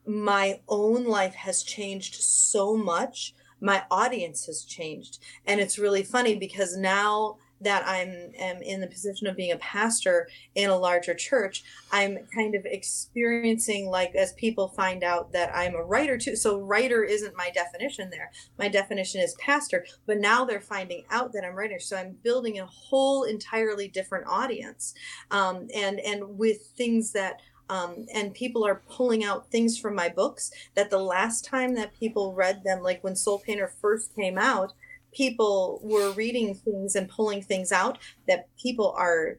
my 0.07 0.61
own 0.69 1.05
life 1.05 1.35
has 1.35 1.63
changed 1.63 2.17
so 2.17 2.77
much. 2.77 3.35
My 3.61 3.85
audience 3.91 4.45
has 4.47 4.65
changed. 4.65 5.19
And 5.47 5.61
it's 5.61 5.79
really 5.79 6.03
funny 6.03 6.35
because 6.37 6.77
now 6.77 7.39
that 7.61 7.87
I'm 7.87 8.33
am 8.39 8.63
in 8.63 8.81
the 8.81 8.87
position 8.87 9.27
of 9.27 9.37
being 9.37 9.53
a 9.53 9.57
pastor 9.59 10.29
in 10.55 10.71
a 10.71 10.77
larger 10.77 11.15
church, 11.15 11.65
I'm 11.93 12.19
kind 12.35 12.55
of 12.55 12.65
experiencing 12.67 13.89
like 13.89 14.15
as 14.15 14.33
people 14.35 14.69
find 14.69 15.03
out 15.03 15.33
that 15.33 15.51
I'm 15.55 15.75
a 15.75 15.83
writer 15.83 16.19
too. 16.19 16.37
So 16.37 16.59
writer 16.59 17.05
isn't 17.05 17.37
my 17.37 17.51
definition 17.51 18.11
there. 18.11 18.31
My 18.59 18.69
definition 18.69 19.21
is 19.21 19.35
pastor, 19.41 19.87
but 20.07 20.19
now 20.19 20.45
they're 20.45 20.61
finding 20.61 21.05
out 21.11 21.33
that 21.33 21.45
I'm 21.45 21.55
writer. 21.55 21.79
So 21.79 21.97
I'm 21.97 22.17
building 22.23 22.61
a 22.61 22.67
whole 22.67 23.25
entirely 23.25 23.89
different 23.89 24.27
audience, 24.27 24.95
um, 25.31 25.69
and 25.75 26.01
and 26.01 26.39
with 26.39 26.67
things 26.77 27.13
that 27.13 27.41
um, 27.71 28.07
and 28.13 28.35
people 28.35 28.67
are 28.67 28.83
pulling 28.89 29.25
out 29.25 29.51
things 29.51 29.79
from 29.79 29.95
my 29.95 30.09
books 30.09 30.51
that 30.75 30.91
the 30.91 30.99
last 30.99 31.45
time 31.45 31.75
that 31.75 31.99
people 31.99 32.35
read 32.35 32.63
them, 32.63 32.83
like 32.83 33.03
when 33.03 33.17
Soul 33.17 33.39
Painter 33.39 33.73
first 33.81 34.15
came 34.15 34.37
out, 34.37 34.75
people 35.15 35.81
were 35.83 36.13
reading 36.13 36.55
things 36.55 36.95
and 36.95 37.09
pulling 37.09 37.43
things 37.43 37.73
out 37.73 37.99
that 38.29 38.49
people 38.61 38.95
are 38.97 39.39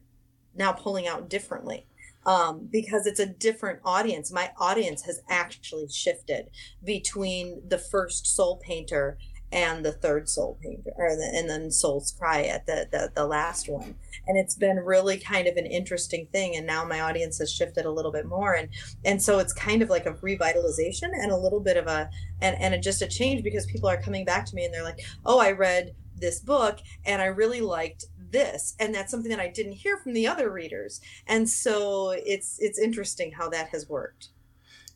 now 0.54 0.72
pulling 0.72 1.06
out 1.06 1.28
differently 1.28 1.86
um, 2.26 2.68
because 2.70 3.06
it's 3.06 3.20
a 3.20 3.26
different 3.26 3.80
audience. 3.84 4.32
My 4.32 4.50
audience 4.58 5.02
has 5.02 5.20
actually 5.28 5.88
shifted 5.88 6.50
between 6.84 7.62
the 7.68 7.78
first 7.78 8.26
soul 8.26 8.56
painter 8.56 9.18
and 9.56 9.82
the 9.82 9.92
third 9.92 10.28
soul 10.28 10.58
painter 10.62 10.92
or 10.96 11.16
the, 11.16 11.32
and 11.34 11.48
then 11.48 11.70
soul's 11.70 12.12
cry 12.12 12.42
at 12.42 12.66
the, 12.66 12.86
the 12.92 13.10
the 13.14 13.26
last 13.26 13.68
one. 13.68 13.94
And 14.28 14.36
it's 14.36 14.54
been 14.54 14.76
really 14.76 15.16
kind 15.16 15.48
of 15.48 15.56
an 15.56 15.64
interesting 15.64 16.28
thing 16.30 16.54
and 16.56 16.66
now 16.66 16.84
my 16.84 17.00
audience 17.00 17.38
has 17.38 17.50
shifted 17.50 17.86
a 17.86 17.90
little 17.90 18.12
bit 18.12 18.26
more 18.26 18.52
and 18.52 18.68
and 19.04 19.22
so 19.22 19.38
it's 19.38 19.54
kind 19.54 19.80
of 19.80 19.88
like 19.88 20.04
a 20.04 20.12
revitalization 20.12 21.10
and 21.12 21.32
a 21.32 21.36
little 21.36 21.60
bit 21.60 21.78
of 21.78 21.86
a 21.86 22.10
and 22.42 22.56
and 22.60 22.74
a, 22.74 22.78
just 22.78 23.00
a 23.00 23.06
change 23.06 23.42
because 23.42 23.64
people 23.66 23.88
are 23.88 24.00
coming 24.00 24.26
back 24.26 24.44
to 24.46 24.54
me 24.54 24.64
and 24.64 24.74
they're 24.74 24.84
like 24.84 25.00
oh 25.24 25.38
i 25.38 25.52
read 25.52 25.94
this 26.16 26.40
book 26.40 26.80
and 27.04 27.22
i 27.22 27.26
really 27.26 27.60
liked 27.60 28.04
this 28.30 28.74
and 28.78 28.94
that's 28.94 29.10
something 29.10 29.30
that 29.30 29.40
i 29.40 29.48
didn't 29.48 29.72
hear 29.72 29.96
from 29.98 30.12
the 30.12 30.26
other 30.26 30.50
readers. 30.50 31.00
And 31.26 31.48
so 31.48 32.10
it's 32.10 32.58
it's 32.58 32.78
interesting 32.78 33.32
how 33.32 33.48
that 33.50 33.68
has 33.70 33.88
worked 33.88 34.28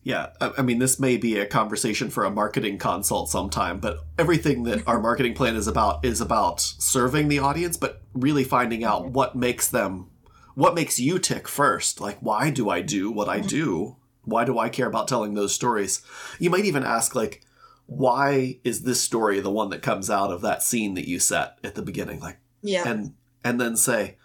yeah, 0.03 0.31
I 0.41 0.63
mean, 0.63 0.79
this 0.79 0.99
may 0.99 1.19
be 1.19 1.39
a 1.39 1.47
conversation 1.47 2.09
for 2.09 2.25
a 2.25 2.31
marketing 2.31 2.79
consult 2.79 3.29
sometime, 3.29 3.81
but 3.81 3.99
everything 4.19 4.63
that 4.63 4.87
our 4.89 4.99
marketing 5.03 5.35
plan 5.35 5.57
is 5.57 5.67
about 5.67 6.05
is 6.05 6.23
about 6.23 6.61
serving 6.61 7.29
the 7.29 7.39
audience, 7.39 7.77
but 7.77 8.01
really 8.15 8.45
finding 8.45 8.83
out 8.83 9.11
what 9.11 9.37
makes 9.37 9.69
them, 9.69 10.11
what 10.55 10.75
makes 10.75 10.99
you 10.99 11.19
tick 11.19 11.47
first. 11.47 12.01
Like, 12.01 12.19
why 12.21 12.49
do 12.49 12.71
I 12.71 12.81
do 12.81 13.11
what 13.11 13.29
I 13.29 13.39
mm-hmm. 13.39 13.49
do? 13.49 13.97
Why 14.25 14.45
do 14.45 14.59
I 14.59 14.71
care 14.71 14.87
about 14.87 15.07
telling 15.07 15.35
those 15.35 15.55
stories? 15.55 16.01
You 16.39 16.49
might 16.49 16.65
even 16.65 16.83
ask, 16.83 17.15
like, 17.15 17.45
why 17.85 18.59
is 18.65 18.83
this 18.85 19.03
story 19.03 19.41
the 19.41 19.51
one 19.51 19.69
that 19.69 19.83
comes 19.83 20.09
out 20.09 20.33
of 20.33 20.41
that 20.41 20.63
scene 20.63 20.95
that 20.95 21.09
you 21.09 21.19
set 21.19 21.59
at 21.63 21.75
the 21.75 21.83
beginning? 21.83 22.21
Like, 22.21 22.39
yeah, 22.63 22.89
and 22.89 23.15
and 23.45 23.61
then 23.61 23.77
say, 23.77 24.17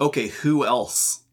okay, 0.00 0.28
who 0.28 0.64
else 0.64 1.24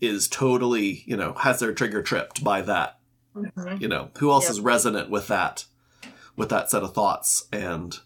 is 0.00 0.26
totally, 0.26 1.04
you 1.06 1.16
know, 1.16 1.34
has 1.34 1.60
their 1.60 1.72
trigger 1.72 2.02
tripped 2.02 2.42
by 2.42 2.62
that? 2.62 2.97
Mm-hmm. 3.34 3.80
You 3.80 3.88
know, 3.88 4.10
who 4.18 4.30
else 4.30 4.44
yep. 4.44 4.52
is 4.52 4.60
resonant 4.60 5.10
with 5.10 5.28
that, 5.28 5.64
with 6.36 6.48
that 6.48 6.70
set 6.70 6.82
of 6.82 6.94
thoughts, 6.94 7.46
and 7.52 7.98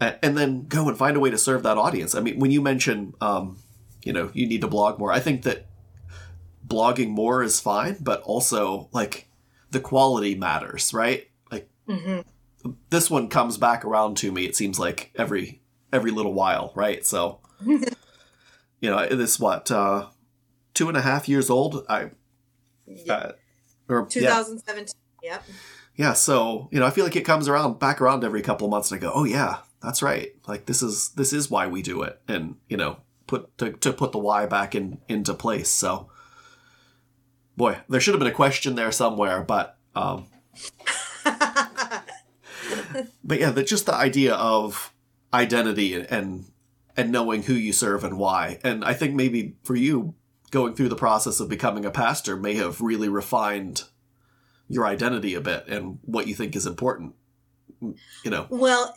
and 0.00 0.36
then 0.36 0.66
go 0.66 0.88
and 0.88 0.98
find 0.98 1.16
a 1.16 1.20
way 1.20 1.30
to 1.30 1.38
serve 1.38 1.62
that 1.62 1.78
audience. 1.78 2.14
I 2.14 2.20
mean, 2.20 2.38
when 2.38 2.50
you 2.50 2.60
mention, 2.60 3.14
um, 3.20 3.58
you 4.02 4.12
know, 4.12 4.30
you 4.34 4.46
need 4.46 4.62
to 4.62 4.68
blog 4.68 4.98
more, 4.98 5.12
I 5.12 5.20
think 5.20 5.42
that 5.42 5.66
blogging 6.66 7.10
more 7.10 7.42
is 7.42 7.60
fine, 7.60 7.96
but 8.00 8.22
also 8.22 8.88
like 8.92 9.28
the 9.70 9.80
quality 9.80 10.34
matters, 10.34 10.92
right? 10.92 11.28
Like 11.50 11.68
mm-hmm. 11.88 12.70
this 12.90 13.10
one 13.10 13.28
comes 13.28 13.58
back 13.58 13.84
around 13.84 14.16
to 14.18 14.32
me. 14.32 14.44
It 14.44 14.56
seems 14.56 14.78
like 14.78 15.12
every 15.16 15.60
every 15.92 16.10
little 16.10 16.34
while, 16.34 16.72
right? 16.74 17.04
So, 17.04 17.40
you 17.64 17.80
know, 18.82 19.06
this 19.06 19.38
what 19.38 19.70
uh, 19.70 20.06
two 20.74 20.88
and 20.88 20.96
a 20.96 21.02
half 21.02 21.28
years 21.28 21.50
old. 21.50 21.84
I 21.88 22.10
uh, 23.08 23.32
or 23.88 24.06
2017. 24.06 24.94
Yeah. 25.22 25.32
Yep. 25.32 25.44
Yeah, 25.94 26.12
so 26.14 26.68
you 26.72 26.80
know, 26.80 26.86
I 26.86 26.90
feel 26.90 27.04
like 27.04 27.16
it 27.16 27.24
comes 27.24 27.48
around 27.48 27.78
back 27.78 28.00
around 28.00 28.24
every 28.24 28.42
couple 28.42 28.66
of 28.66 28.70
months, 28.70 28.90
and 28.90 28.98
I 28.98 29.02
go, 29.02 29.12
"Oh 29.14 29.24
yeah, 29.24 29.58
that's 29.82 30.02
right. 30.02 30.34
Like 30.46 30.64
this 30.66 30.82
is 30.82 31.10
this 31.10 31.32
is 31.32 31.50
why 31.50 31.66
we 31.66 31.82
do 31.82 32.02
it," 32.02 32.20
and 32.26 32.56
you 32.68 32.78
know, 32.78 32.98
put 33.26 33.56
to 33.58 33.72
to 33.72 33.92
put 33.92 34.12
the 34.12 34.18
why 34.18 34.46
back 34.46 34.74
in 34.74 35.00
into 35.08 35.34
place. 35.34 35.68
So, 35.68 36.08
boy, 37.56 37.78
there 37.88 38.00
should 38.00 38.14
have 38.14 38.20
been 38.20 38.28
a 38.28 38.34
question 38.34 38.74
there 38.74 38.90
somewhere, 38.90 39.42
but 39.42 39.76
um, 39.94 40.28
but 43.24 43.38
yeah, 43.38 43.50
the, 43.50 43.62
just 43.62 43.86
the 43.86 43.94
idea 43.94 44.34
of 44.34 44.94
identity 45.34 45.94
and 45.94 46.46
and 46.96 47.12
knowing 47.12 47.42
who 47.42 47.54
you 47.54 47.72
serve 47.72 48.02
and 48.02 48.18
why, 48.18 48.58
and 48.64 48.82
I 48.82 48.94
think 48.94 49.14
maybe 49.14 49.56
for 49.62 49.76
you, 49.76 50.14
going 50.52 50.74
through 50.74 50.88
the 50.88 50.94
process 50.94 51.40
of 51.40 51.48
becoming 51.48 51.84
a 51.84 51.90
pastor 51.90 52.36
may 52.36 52.54
have 52.54 52.80
really 52.80 53.08
refined 53.08 53.82
your 54.68 54.86
identity 54.86 55.34
a 55.34 55.40
bit 55.40 55.66
and 55.66 55.98
what 56.04 56.28
you 56.28 56.34
think 56.34 56.54
is 56.54 56.66
important 56.66 57.14
you 57.80 58.30
know? 58.30 58.46
Well 58.48 58.94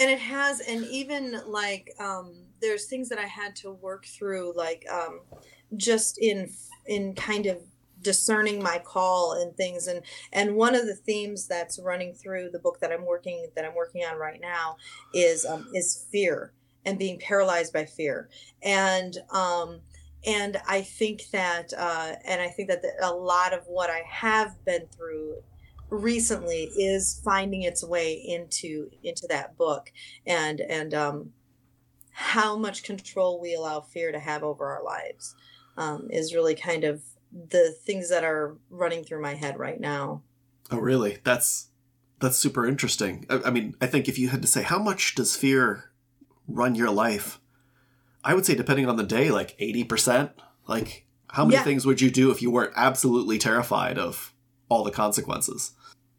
and 0.00 0.10
it 0.10 0.18
has 0.18 0.60
and 0.60 0.84
even 0.86 1.40
like 1.46 1.90
um 2.00 2.32
there's 2.60 2.86
things 2.86 3.08
that 3.10 3.18
i 3.18 3.26
had 3.26 3.54
to 3.54 3.70
work 3.70 4.06
through 4.06 4.52
like 4.56 4.86
um 4.90 5.20
just 5.76 6.18
in 6.18 6.50
in 6.86 7.14
kind 7.14 7.46
of 7.46 7.58
discerning 8.00 8.62
my 8.62 8.78
call 8.78 9.34
and 9.34 9.54
things 9.56 9.86
and 9.86 10.00
and 10.32 10.56
one 10.56 10.74
of 10.74 10.86
the 10.86 10.94
themes 10.94 11.46
that's 11.46 11.78
running 11.78 12.14
through 12.14 12.48
the 12.50 12.58
book 12.58 12.80
that 12.80 12.90
i'm 12.90 13.04
working 13.04 13.46
that 13.54 13.64
i'm 13.64 13.74
working 13.74 14.02
on 14.02 14.16
right 14.16 14.40
now 14.40 14.74
is 15.12 15.44
um 15.44 15.68
is 15.74 16.06
fear 16.10 16.54
and 16.84 16.98
being 16.98 17.18
paralyzed 17.18 17.72
by 17.72 17.84
fear. 17.84 18.28
And 18.62 19.16
um 19.30 19.80
and 20.26 20.60
I 20.68 20.82
think 20.82 21.30
that, 21.32 21.72
uh, 21.76 22.12
and 22.24 22.40
I 22.40 22.48
think 22.48 22.68
that 22.68 22.82
the, 22.82 22.92
a 23.02 23.12
lot 23.12 23.52
of 23.52 23.64
what 23.66 23.90
I 23.90 24.02
have 24.08 24.62
been 24.64 24.86
through 24.94 25.42
recently 25.88 26.64
is 26.76 27.20
finding 27.24 27.62
its 27.62 27.82
way 27.82 28.12
into 28.12 28.90
into 29.02 29.26
that 29.28 29.56
book, 29.56 29.92
and 30.26 30.60
and 30.60 30.94
um, 30.94 31.32
how 32.12 32.56
much 32.56 32.82
control 32.82 33.40
we 33.40 33.54
allow 33.54 33.80
fear 33.80 34.12
to 34.12 34.18
have 34.18 34.42
over 34.42 34.66
our 34.66 34.84
lives 34.84 35.34
um, 35.76 36.08
is 36.10 36.34
really 36.34 36.54
kind 36.54 36.84
of 36.84 37.02
the 37.32 37.74
things 37.84 38.10
that 38.10 38.24
are 38.24 38.56
running 38.68 39.04
through 39.04 39.22
my 39.22 39.34
head 39.34 39.58
right 39.58 39.80
now. 39.80 40.22
Oh, 40.70 40.78
really? 40.78 41.18
That's 41.24 41.68
that's 42.20 42.36
super 42.36 42.66
interesting. 42.66 43.26
I, 43.30 43.40
I 43.46 43.50
mean, 43.50 43.74
I 43.80 43.86
think 43.86 44.08
if 44.08 44.18
you 44.18 44.28
had 44.28 44.42
to 44.42 44.48
say 44.48 44.62
how 44.62 44.78
much 44.78 45.14
does 45.14 45.34
fear 45.34 45.90
run 46.46 46.74
your 46.74 46.90
life, 46.90 47.39
I 48.24 48.34
would 48.34 48.46
say 48.46 48.54
depending 48.54 48.88
on 48.88 48.96
the 48.96 49.04
day, 49.04 49.30
like 49.30 49.56
eighty 49.58 49.84
percent. 49.84 50.32
Like, 50.66 51.06
how 51.28 51.44
many 51.44 51.56
yeah. 51.56 51.64
things 51.64 51.86
would 51.86 52.00
you 52.00 52.10
do 52.10 52.30
if 52.30 52.42
you 52.42 52.50
weren't 52.50 52.74
absolutely 52.76 53.38
terrified 53.38 53.98
of 53.98 54.32
all 54.68 54.84
the 54.84 54.90
consequences? 54.90 55.72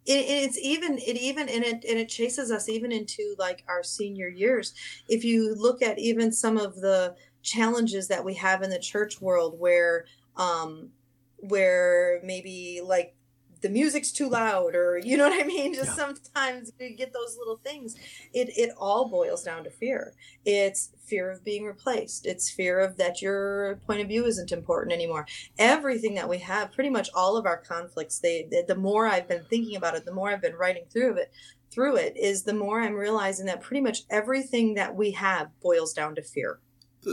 it, 0.06 0.26
it's 0.28 0.58
even 0.58 0.98
it 0.98 1.18
even 1.18 1.48
and 1.48 1.64
it 1.64 1.86
and 1.88 2.00
it 2.00 2.10
chases 2.10 2.52
us 2.52 2.68
even 2.68 2.92
into 2.92 3.36
like 3.38 3.64
our 3.68 3.84
senior 3.84 4.28
years 4.28 4.74
if 5.08 5.24
you 5.24 5.54
look 5.56 5.82
at 5.82 6.00
even 6.00 6.32
some 6.32 6.58
of 6.58 6.76
the 6.76 7.16
challenges 7.44 8.08
that 8.08 8.26
we 8.26 8.34
have 8.34 8.62
in 8.64 8.70
the 8.70 8.80
church 8.80 9.22
world 9.22 9.60
where 9.60 10.06
um 10.38 10.90
where 11.38 12.20
maybe 12.24 12.82
like 12.84 13.16
the 13.62 13.70
music's 13.70 14.12
too 14.12 14.28
loud 14.30 14.76
or 14.76 14.98
you 14.98 15.18
know 15.18 15.30
what 15.30 15.42
i 15.42 15.46
mean? 15.46 15.74
Just 15.74 15.90
yeah. 15.90 15.96
sometimes 15.96 16.72
you 16.80 16.96
get 16.96 17.14
those 17.14 17.38
little 17.38 17.60
things. 17.64 17.96
It 18.34 18.50
it 18.58 18.72
all 18.78 19.10
boils 19.10 19.44
down 19.44 19.64
to 19.64 19.70
fear. 19.70 20.14
It's 20.46 20.90
fear 21.06 21.30
of 21.30 21.44
being 21.44 21.66
replaced. 21.66 22.26
It's 22.26 22.50
fear 22.50 22.80
of 22.80 22.98
that 22.98 23.22
your 23.22 23.80
point 23.86 24.02
of 24.02 24.08
view 24.08 24.26
isn't 24.26 24.52
important 24.52 24.94
anymore. 24.94 25.28
Everything 25.58 26.16
that 26.16 26.30
we 26.30 26.40
have 26.40 26.72
pretty 26.72 26.90
much 26.90 27.10
all 27.14 27.38
of 27.38 27.46
our 27.46 27.58
conflicts 27.58 28.20
they, 28.20 28.48
they 28.50 28.64
the 28.68 28.76
more 28.76 29.08
i've 29.08 29.28
been 29.28 29.44
thinking 29.50 29.76
about 29.76 29.96
it 29.96 30.06
the 30.06 30.14
more 30.14 30.30
i've 30.30 30.42
been 30.42 30.56
writing 30.56 30.86
through 30.92 31.16
it 31.18 31.32
through 31.72 31.96
it 31.96 32.16
is 32.18 32.44
the 32.44 32.54
more 32.54 32.82
i'm 32.82 32.96
realizing 32.96 33.46
that 33.46 33.62
pretty 33.62 33.82
much 33.82 34.04
everything 34.10 34.74
that 34.76 34.96
we 34.96 35.12
have 35.12 35.48
boils 35.62 35.94
down 35.94 36.16
to 36.16 36.22
fear. 36.22 36.60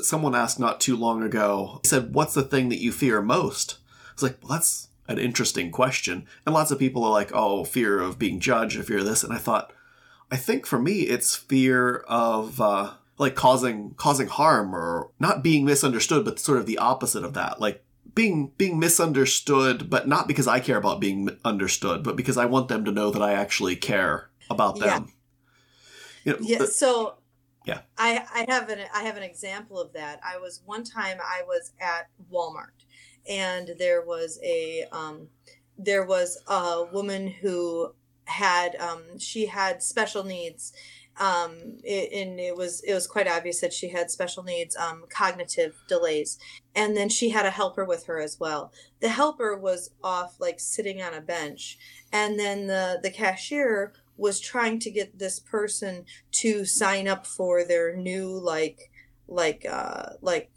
Someone 0.03 0.35
asked 0.35 0.61
not 0.61 0.81
too 0.81 0.97
long 0.97 1.23
ago 1.23 1.81
said 1.85 2.15
what's 2.15 2.35
the 2.35 2.43
thing 2.43 2.69
that 2.69 2.81
you 2.81 2.93
fear 2.93 3.23
most? 3.23 3.79
It's 4.13 4.23
like 4.23 4.39
well 4.43 4.53
that's 4.53 4.88
an 5.09 5.19
interesting 5.19 5.71
question. 5.71 6.27
And 6.45 6.55
lots 6.55 6.71
of 6.71 6.79
people 6.79 7.03
are 7.05 7.11
like, 7.11 7.31
oh, 7.33 7.65
fear 7.65 7.99
of 7.99 8.19
being 8.19 8.39
judged, 8.39 8.79
a 8.79 8.83
fear 8.83 8.99
of 8.99 9.07
this. 9.07 9.25
And 9.25 9.33
I 9.33 9.39
thought, 9.39 9.73
I 10.31 10.37
think 10.37 10.67
for 10.67 10.79
me, 10.79 11.01
it's 11.01 11.35
fear 11.35 12.05
of 12.07 12.61
uh, 12.61 12.93
like 13.17 13.35
causing 13.35 13.95
causing 13.97 14.29
harm 14.29 14.75
or 14.75 15.11
not 15.19 15.43
being 15.43 15.65
misunderstood, 15.65 16.25
but 16.25 16.39
sort 16.39 16.59
of 16.59 16.67
the 16.67 16.79
opposite 16.79 17.25
of 17.25 17.35
that. 17.35 17.61
Like 17.61 17.83
being 18.15 18.53
being 18.59 18.79
misunderstood, 18.79 19.89
but 19.89 20.07
not 20.07 20.29
because 20.29 20.47
I 20.47 20.61
care 20.61 20.77
about 20.77 21.01
being 21.01 21.31
understood, 21.45 22.05
but 22.05 22.17
because 22.17 22.37
I 22.37 22.45
want 22.45 22.69
them 22.69 22.85
to 22.85 22.93
know 22.93 23.11
that 23.11 23.23
I 23.23 23.33
actually 23.33 23.77
care 23.77 24.29
about 24.51 24.79
them. 24.79 25.13
Yeah. 26.25 26.33
You 26.33 26.33
know, 26.33 26.39
yeah. 26.43 26.67
so 26.67 27.15
yeah, 27.65 27.81
I 27.97 28.25
I 28.35 28.53
have 28.53 28.69
an 28.69 28.81
I 28.95 29.03
have 29.05 29.17
an 29.17 29.23
example 29.23 29.81
of 29.81 29.93
that. 29.95 30.21
I 30.23 30.37
was 30.39 30.63
one 30.67 30.85
time 30.85 31.19
I 31.21 31.43
was 31.47 31.73
at 31.81 32.09
Walmart 32.31 32.78
and 33.29 33.73
there 33.79 34.03
was 34.03 34.39
a 34.43 34.85
um, 34.93 35.29
there 35.77 36.05
was 36.05 36.43
a 36.47 36.85
woman 36.93 37.29
who 37.29 37.95
had 38.25 38.77
um, 38.77 39.19
she 39.19 39.47
had 39.47 39.83
special 39.83 40.25
needs 40.25 40.73
um, 41.19 41.79
it, 41.83 42.13
and 42.13 42.39
it 42.39 42.57
was 42.57 42.81
it 42.83 42.95
was 42.95 43.07
quite 43.07 43.27
obvious 43.27 43.61
that 43.61 43.73
she 43.73 43.89
had 43.89 44.11
special 44.11 44.43
needs 44.43 44.77
um, 44.77 45.05
cognitive 45.11 45.75
delays. 45.89 46.39
And 46.75 46.97
then 46.97 47.09
she 47.09 47.31
had 47.31 47.47
a 47.47 47.51
helper 47.51 47.85
with 47.85 48.07
her 48.07 48.21
as 48.21 48.39
well. 48.39 48.73
The 49.01 49.09
helper 49.09 49.57
was 49.57 49.91
off 50.03 50.37
like 50.39 50.61
sitting 50.61 51.03
on 51.03 51.15
a 51.15 51.21
bench. 51.21 51.79
And 52.13 52.39
then 52.39 52.69
the 52.69 53.01
the 53.03 53.11
cashier 53.11 53.93
was 54.17 54.41
trying 54.41 54.79
to 54.81 54.91
get 54.91 55.19
this 55.19 55.41
person 55.41 56.05
to 56.33 56.65
sign 56.65 57.09
up 57.09 57.27
for 57.27 57.65
their 57.65 57.97
new 57.97 58.29
like 58.29 58.91
like 59.27 59.67
uh 59.69 60.11
like 60.21 60.51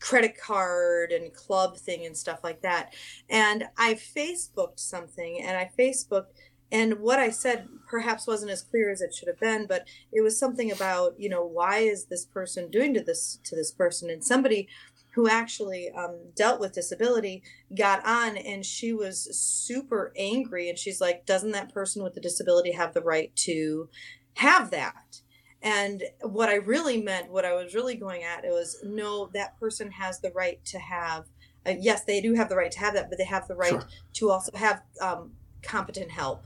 credit 0.00 0.38
card 0.38 1.12
and 1.12 1.32
club 1.32 1.76
thing 1.76 2.06
and 2.06 2.16
stuff 2.16 2.40
like 2.44 2.62
that. 2.62 2.94
And 3.28 3.64
I 3.76 3.94
Facebooked 3.94 4.78
something 4.78 5.40
and 5.42 5.56
I 5.56 5.70
Facebooked 5.78 6.26
and 6.70 7.00
what 7.00 7.18
I 7.18 7.30
said 7.30 7.68
perhaps 7.88 8.26
wasn't 8.26 8.50
as 8.50 8.62
clear 8.62 8.90
as 8.90 9.00
it 9.00 9.14
should 9.14 9.28
have 9.28 9.40
been, 9.40 9.66
but 9.66 9.86
it 10.12 10.20
was 10.20 10.38
something 10.38 10.70
about, 10.70 11.14
you 11.18 11.28
know, 11.28 11.44
why 11.44 11.78
is 11.78 12.06
this 12.06 12.26
person 12.26 12.70
doing 12.70 12.92
to 12.94 13.00
this 13.00 13.38
to 13.44 13.56
this 13.56 13.72
person? 13.72 14.10
And 14.10 14.22
somebody 14.22 14.68
who 15.14 15.28
actually 15.28 15.90
um, 15.96 16.16
dealt 16.36 16.60
with 16.60 16.74
disability 16.74 17.42
got 17.76 18.04
on 18.06 18.36
and 18.36 18.64
she 18.64 18.92
was 18.92 19.36
super 19.36 20.12
angry 20.16 20.68
and 20.68 20.78
she's 20.78 21.00
like, 21.00 21.24
doesn't 21.26 21.52
that 21.52 21.72
person 21.72 22.02
with 22.02 22.14
the 22.14 22.20
disability 22.20 22.72
have 22.72 22.94
the 22.94 23.00
right 23.00 23.34
to 23.34 23.88
have 24.34 24.70
that? 24.70 25.22
And 25.62 26.02
what 26.22 26.48
I 26.48 26.56
really 26.56 27.02
meant, 27.02 27.30
what 27.30 27.44
I 27.44 27.54
was 27.54 27.74
really 27.74 27.96
going 27.96 28.22
at, 28.22 28.44
it 28.44 28.50
was 28.52 28.78
no, 28.84 29.28
that 29.34 29.58
person 29.58 29.90
has 29.90 30.20
the 30.20 30.30
right 30.30 30.64
to 30.66 30.78
have. 30.78 31.26
Uh, 31.66 31.74
yes, 31.78 32.04
they 32.04 32.20
do 32.20 32.34
have 32.34 32.48
the 32.48 32.56
right 32.56 32.70
to 32.70 32.78
have 32.78 32.94
that, 32.94 33.08
but 33.08 33.18
they 33.18 33.24
have 33.24 33.48
the 33.48 33.56
right 33.56 33.70
sure. 33.70 33.84
to 34.14 34.30
also 34.30 34.56
have 34.56 34.82
um, 35.00 35.32
competent 35.62 36.10
help. 36.10 36.44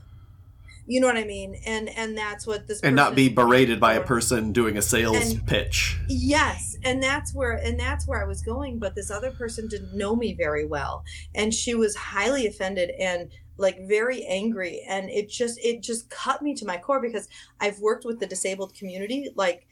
You 0.85 0.99
know 0.99 1.07
what 1.07 1.15
I 1.15 1.23
mean? 1.23 1.55
And 1.65 1.87
and 1.89 2.17
that's 2.17 2.45
what 2.45 2.67
this 2.67 2.81
and 2.81 2.95
not 2.95 3.15
be 3.15 3.29
berated 3.29 3.79
by 3.79 3.93
a 3.93 4.03
person 4.03 4.51
doing 4.51 4.77
a 4.77 4.81
sales 4.81 5.31
and, 5.31 5.47
pitch. 5.47 5.97
Yes, 6.09 6.75
and 6.83 7.01
that's 7.01 7.33
where 7.33 7.53
and 7.53 7.79
that's 7.79 8.05
where 8.05 8.21
I 8.21 8.27
was 8.27 8.41
going. 8.41 8.79
But 8.79 8.93
this 8.93 9.09
other 9.09 9.31
person 9.31 9.69
didn't 9.69 9.97
know 9.97 10.13
me 10.13 10.33
very 10.33 10.65
well, 10.65 11.05
and 11.33 11.53
she 11.53 11.73
was 11.73 11.95
highly 11.95 12.47
offended 12.47 12.89
and 12.99 13.29
like 13.57 13.87
very 13.87 14.25
angry 14.25 14.83
and 14.87 15.09
it 15.09 15.29
just 15.29 15.59
it 15.63 15.81
just 15.81 16.09
cut 16.09 16.41
me 16.41 16.55
to 16.55 16.65
my 16.65 16.77
core 16.77 17.01
because 17.01 17.27
I've 17.59 17.79
worked 17.79 18.05
with 18.05 18.19
the 18.19 18.27
disabled 18.27 18.73
community 18.73 19.29
like 19.35 19.67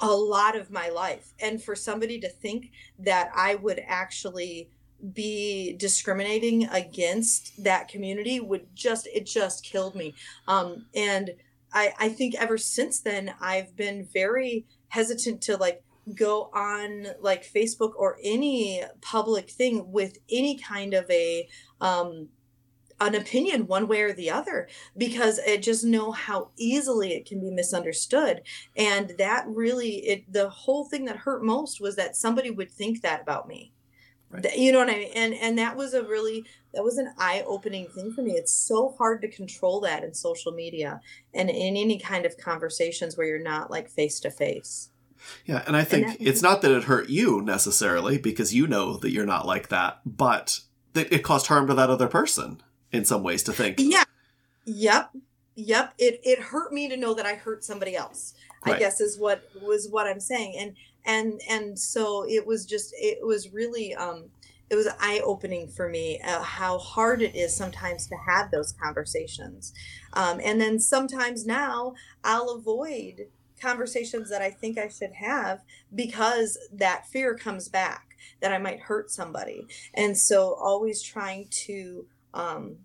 a 0.00 0.10
lot 0.10 0.56
of 0.56 0.70
my 0.70 0.88
life. 0.88 1.32
And 1.40 1.62
for 1.62 1.76
somebody 1.76 2.18
to 2.20 2.28
think 2.28 2.70
that 2.98 3.30
I 3.34 3.54
would 3.54 3.80
actually 3.86 4.68
be 5.12 5.74
discriminating 5.78 6.64
against 6.68 7.62
that 7.62 7.88
community 7.88 8.38
would 8.40 8.66
just 8.74 9.08
it 9.08 9.26
just 9.26 9.64
killed 9.64 9.94
me. 9.94 10.14
Um 10.46 10.86
and 10.94 11.34
I 11.72 11.92
I 11.98 12.08
think 12.08 12.34
ever 12.36 12.58
since 12.58 13.00
then 13.00 13.34
I've 13.40 13.76
been 13.76 14.06
very 14.12 14.66
hesitant 14.88 15.40
to 15.42 15.56
like 15.56 15.82
go 16.14 16.50
on 16.52 17.06
like 17.20 17.44
Facebook 17.44 17.92
or 17.96 18.18
any 18.22 18.82
public 19.00 19.50
thing 19.50 19.92
with 19.92 20.18
any 20.30 20.56
kind 20.58 20.94
of 20.94 21.08
a 21.10 21.48
um 21.80 22.28
an 23.06 23.14
opinion 23.14 23.66
one 23.66 23.88
way 23.88 24.02
or 24.02 24.12
the 24.12 24.30
other 24.30 24.68
because 24.96 25.40
I 25.46 25.56
just 25.56 25.84
know 25.84 26.12
how 26.12 26.50
easily 26.56 27.12
it 27.12 27.26
can 27.26 27.40
be 27.40 27.50
misunderstood. 27.50 28.42
And 28.76 29.14
that 29.18 29.44
really 29.46 29.96
it 30.06 30.32
the 30.32 30.48
whole 30.48 30.84
thing 30.84 31.04
that 31.06 31.16
hurt 31.16 31.44
most 31.44 31.80
was 31.80 31.96
that 31.96 32.16
somebody 32.16 32.50
would 32.50 32.70
think 32.70 33.02
that 33.02 33.22
about 33.22 33.48
me. 33.48 33.72
Right. 34.30 34.56
you 34.56 34.72
know 34.72 34.78
what 34.78 34.88
i 34.88 34.94
mean? 34.94 35.12
And 35.14 35.34
and 35.34 35.58
that 35.58 35.76
was 35.76 35.92
a 35.92 36.02
really 36.02 36.46
that 36.72 36.82
was 36.82 36.96
an 36.96 37.12
eye-opening 37.18 37.88
thing 37.88 38.12
for 38.12 38.22
me. 38.22 38.32
It's 38.32 38.52
so 38.52 38.94
hard 38.96 39.20
to 39.22 39.28
control 39.28 39.80
that 39.80 40.04
in 40.04 40.14
social 40.14 40.52
media 40.52 41.02
and 41.34 41.50
in 41.50 41.76
any 41.76 41.98
kind 41.98 42.24
of 42.24 42.38
conversations 42.38 43.16
where 43.16 43.26
you're 43.26 43.38
not 43.38 43.70
like 43.70 43.90
face 43.90 44.20
to 44.20 44.30
face 44.30 44.88
yeah, 45.44 45.62
and 45.66 45.76
I 45.76 45.84
think 45.84 46.06
and 46.06 46.14
that, 46.14 46.26
it's 46.26 46.42
not 46.42 46.62
that 46.62 46.70
it 46.70 46.84
hurt 46.84 47.08
you 47.08 47.42
necessarily 47.42 48.18
because 48.18 48.54
you 48.54 48.66
know 48.66 48.96
that 48.98 49.10
you're 49.10 49.26
not 49.26 49.46
like 49.46 49.68
that, 49.68 50.00
but 50.04 50.60
that 50.94 51.12
it 51.12 51.22
caused 51.22 51.46
harm 51.46 51.66
to 51.68 51.74
that 51.74 51.90
other 51.90 52.08
person 52.08 52.62
in 52.92 53.04
some 53.04 53.22
ways 53.22 53.42
to 53.44 53.52
think. 53.52 53.76
Yeah. 53.78 54.04
Yep. 54.64 55.10
Yep. 55.56 55.94
It 55.98 56.20
it 56.22 56.38
hurt 56.38 56.72
me 56.72 56.88
to 56.88 56.96
know 56.96 57.14
that 57.14 57.26
I 57.26 57.34
hurt 57.34 57.64
somebody 57.64 57.96
else. 57.96 58.34
Right. 58.64 58.76
I 58.76 58.78
guess 58.78 59.00
is 59.00 59.18
what 59.18 59.48
was 59.60 59.88
what 59.90 60.06
I'm 60.06 60.20
saying. 60.20 60.56
And 60.58 60.76
and 61.04 61.40
and 61.50 61.78
so 61.78 62.24
it 62.28 62.46
was 62.46 62.64
just 62.64 62.94
it 62.96 63.24
was 63.26 63.52
really 63.52 63.94
um 63.94 64.30
it 64.70 64.76
was 64.76 64.88
eye 65.00 65.20
opening 65.22 65.68
for 65.68 65.88
me 65.88 66.18
uh, 66.20 66.42
how 66.42 66.78
hard 66.78 67.20
it 67.20 67.34
is 67.34 67.54
sometimes 67.54 68.06
to 68.06 68.16
have 68.26 68.50
those 68.50 68.72
conversations. 68.72 69.74
Um, 70.14 70.40
and 70.42 70.58
then 70.58 70.78
sometimes 70.78 71.44
now 71.44 71.92
I'll 72.24 72.48
avoid 72.48 73.26
conversations 73.60 74.30
that 74.30 74.40
I 74.40 74.50
think 74.50 74.78
I 74.78 74.88
should 74.88 75.12
have 75.12 75.60
because 75.94 76.58
that 76.72 77.06
fear 77.06 77.34
comes 77.36 77.68
back 77.68 78.16
that 78.40 78.52
I 78.52 78.58
might 78.58 78.80
hurt 78.80 79.10
somebody. 79.10 79.66
And 79.92 80.16
so 80.16 80.54
always 80.54 81.02
trying 81.02 81.48
to 81.66 82.06
um, 82.34 82.76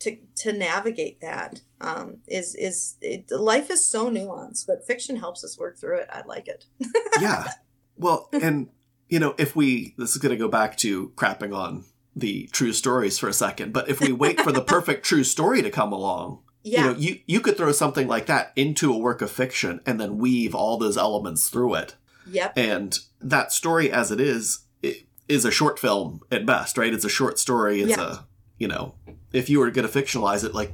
to 0.00 0.16
to 0.36 0.52
navigate 0.52 1.20
that 1.20 1.60
um, 1.80 2.18
is 2.26 2.54
is 2.54 2.96
it, 3.00 3.30
life 3.30 3.70
is 3.70 3.84
so 3.84 4.10
nuanced, 4.10 4.66
but 4.66 4.86
fiction 4.86 5.16
helps 5.16 5.44
us 5.44 5.58
work 5.58 5.78
through 5.78 5.98
it. 5.98 6.08
I 6.12 6.22
like 6.26 6.48
it. 6.48 6.66
yeah, 7.20 7.52
well, 7.96 8.28
and 8.32 8.68
you 9.08 9.18
know, 9.18 9.34
if 9.38 9.56
we 9.56 9.94
this 9.98 10.12
is 10.12 10.18
going 10.18 10.30
to 10.30 10.36
go 10.36 10.48
back 10.48 10.76
to 10.78 11.10
crapping 11.10 11.54
on 11.54 11.84
the 12.14 12.48
true 12.52 12.72
stories 12.72 13.18
for 13.18 13.28
a 13.28 13.32
second, 13.32 13.72
but 13.72 13.88
if 13.88 14.00
we 14.00 14.12
wait 14.12 14.40
for 14.40 14.52
the 14.52 14.62
perfect 14.62 15.04
true 15.04 15.24
story 15.24 15.62
to 15.62 15.70
come 15.70 15.92
along, 15.92 16.40
yeah. 16.62 16.80
you 16.80 16.86
know, 16.86 16.98
you 16.98 17.20
you 17.26 17.40
could 17.40 17.56
throw 17.56 17.72
something 17.72 18.06
like 18.06 18.26
that 18.26 18.52
into 18.56 18.92
a 18.92 18.98
work 18.98 19.22
of 19.22 19.30
fiction 19.30 19.80
and 19.86 20.00
then 20.00 20.18
weave 20.18 20.54
all 20.54 20.78
those 20.78 20.96
elements 20.96 21.48
through 21.48 21.74
it. 21.74 21.96
Yep. 22.30 22.52
And 22.56 22.98
that 23.20 23.52
story, 23.52 23.90
as 23.90 24.10
it 24.10 24.20
is, 24.20 24.60
it 24.82 25.06
is 25.28 25.44
a 25.44 25.50
short 25.50 25.78
film 25.78 26.20
at 26.30 26.44
best, 26.44 26.76
right? 26.76 26.92
It's 26.92 27.04
a 27.04 27.10
short 27.10 27.38
story. 27.38 27.80
It's 27.80 27.96
yeah. 27.96 28.12
a 28.12 28.18
you 28.58 28.68
know, 28.68 28.94
if 29.32 29.48
you 29.48 29.58
were 29.60 29.70
going 29.70 29.88
to 29.88 30.02
fictionalize 30.02 30.44
it, 30.44 30.54
like 30.54 30.72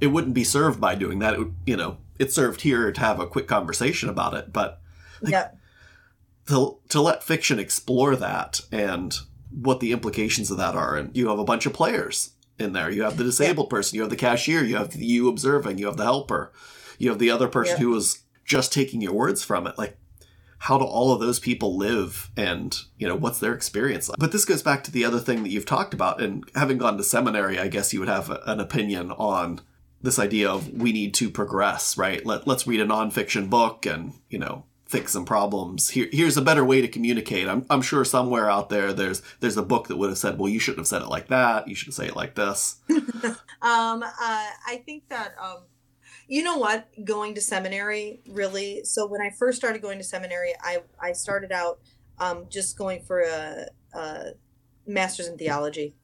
it 0.00 0.08
wouldn't 0.08 0.34
be 0.34 0.44
served 0.44 0.80
by 0.80 0.94
doing 0.94 1.18
that. 1.20 1.34
It 1.34 1.38
would, 1.38 1.54
you 1.66 1.76
know, 1.76 1.98
it's 2.18 2.34
served 2.34 2.62
here 2.62 2.90
to 2.90 3.00
have 3.00 3.20
a 3.20 3.26
quick 3.26 3.46
conversation 3.46 4.08
about 4.08 4.34
it, 4.34 4.52
but 4.52 4.80
Like, 5.20 5.32
yep. 5.32 5.58
To, 6.48 6.78
to 6.88 7.00
let 7.00 7.22
fiction 7.22 7.58
explore 7.60 8.16
that 8.16 8.60
and 8.72 9.16
what 9.50 9.78
the 9.80 9.92
implications 9.92 10.50
of 10.50 10.56
that 10.56 10.74
are. 10.74 10.96
And 10.96 11.16
you 11.16 11.28
have 11.28 11.38
a 11.38 11.44
bunch 11.44 11.66
of 11.66 11.72
players 11.72 12.30
in 12.58 12.72
there. 12.72 12.90
You 12.90 13.04
have 13.04 13.16
the 13.16 13.24
disabled 13.24 13.70
person, 13.70 13.94
you 13.96 14.00
have 14.02 14.10
the 14.10 14.16
cashier, 14.16 14.64
you 14.64 14.76
have 14.76 14.94
you 14.96 15.28
observing, 15.28 15.78
you 15.78 15.86
have 15.86 15.96
the 15.96 16.04
helper, 16.04 16.52
you 16.98 17.10
have 17.10 17.18
the 17.18 17.30
other 17.30 17.48
person 17.48 17.74
Yep. 17.74 17.80
who 17.80 17.90
was 17.90 18.22
just 18.44 18.72
taking 18.72 19.00
your 19.00 19.12
words 19.12 19.44
from 19.44 19.66
it. 19.68 19.78
Like, 19.78 19.96
how 20.62 20.78
do 20.78 20.84
all 20.84 21.12
of 21.12 21.18
those 21.18 21.40
people 21.40 21.76
live 21.76 22.30
and, 22.36 22.78
you 22.96 23.08
know, 23.08 23.16
what's 23.16 23.40
their 23.40 23.52
experience 23.52 24.08
like? 24.08 24.16
But 24.20 24.30
this 24.30 24.44
goes 24.44 24.62
back 24.62 24.84
to 24.84 24.92
the 24.92 25.04
other 25.04 25.18
thing 25.18 25.42
that 25.42 25.48
you've 25.48 25.66
talked 25.66 25.92
about. 25.92 26.22
And 26.22 26.48
having 26.54 26.78
gone 26.78 26.96
to 26.98 27.02
seminary, 27.02 27.58
I 27.58 27.66
guess 27.66 27.92
you 27.92 27.98
would 27.98 28.08
have 28.08 28.30
an 28.46 28.60
opinion 28.60 29.10
on 29.10 29.60
this 30.02 30.20
idea 30.20 30.48
of 30.48 30.72
we 30.72 30.92
need 30.92 31.14
to 31.14 31.30
progress, 31.30 31.98
right? 31.98 32.24
Let, 32.24 32.46
let's 32.46 32.64
read 32.64 32.78
a 32.78 32.86
nonfiction 32.86 33.50
book 33.50 33.86
and, 33.86 34.12
you 34.30 34.38
know, 34.38 34.64
fix 34.86 35.10
some 35.10 35.24
problems. 35.24 35.90
Here, 35.90 36.08
here's 36.12 36.36
a 36.36 36.42
better 36.42 36.64
way 36.64 36.80
to 36.80 36.86
communicate. 36.86 37.48
I'm, 37.48 37.66
I'm 37.68 37.82
sure 37.82 38.04
somewhere 38.04 38.48
out 38.48 38.68
there, 38.68 38.92
there's, 38.92 39.20
there's 39.40 39.56
a 39.56 39.64
book 39.64 39.88
that 39.88 39.96
would 39.96 40.10
have 40.10 40.18
said, 40.18 40.38
well, 40.38 40.48
you 40.48 40.60
shouldn't 40.60 40.78
have 40.78 40.86
said 40.86 41.02
it 41.02 41.08
like 41.08 41.26
that. 41.26 41.66
You 41.66 41.74
should 41.74 41.92
say 41.92 42.06
it 42.06 42.14
like 42.14 42.36
this. 42.36 42.76
Um, 43.64 44.02
uh, 44.02 44.08
I 44.20 44.82
think 44.84 45.08
that, 45.08 45.36
um, 45.40 45.58
you 46.32 46.42
know 46.42 46.56
what, 46.56 46.88
going 47.04 47.34
to 47.34 47.42
seminary 47.42 48.22
really. 48.26 48.82
So 48.84 49.06
when 49.06 49.20
I 49.20 49.28
first 49.38 49.58
started 49.58 49.82
going 49.82 49.98
to 49.98 50.04
seminary, 50.04 50.54
I, 50.62 50.78
I 50.98 51.12
started 51.12 51.52
out 51.52 51.80
um, 52.18 52.46
just 52.48 52.78
going 52.78 53.02
for 53.02 53.20
a, 53.20 53.66
a 53.92 54.30
master's 54.86 55.28
in 55.28 55.36
theology. 55.36 55.94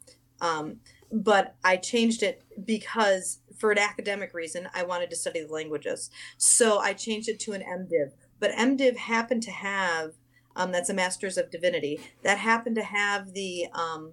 Um, 0.42 0.80
but 1.10 1.56
I 1.64 1.78
changed 1.78 2.22
it 2.22 2.42
because 2.62 3.38
for 3.56 3.70
an 3.70 3.78
academic 3.78 4.34
reason, 4.34 4.68
I 4.74 4.82
wanted 4.82 5.08
to 5.08 5.16
study 5.16 5.46
the 5.46 5.50
languages. 5.50 6.10
So 6.36 6.78
I 6.78 6.92
changed 6.92 7.30
it 7.30 7.40
to 7.40 7.52
an 7.52 7.62
MDiv. 7.62 8.12
But 8.38 8.50
MDiv 8.50 8.98
happened 8.98 9.42
to 9.44 9.50
have, 9.50 10.12
um, 10.54 10.72
that's 10.72 10.90
a 10.90 10.94
master's 10.94 11.38
of 11.38 11.50
divinity, 11.50 12.00
that 12.22 12.36
happened 12.36 12.76
to 12.76 12.84
have 12.84 13.32
the, 13.32 13.68
um, 13.72 14.12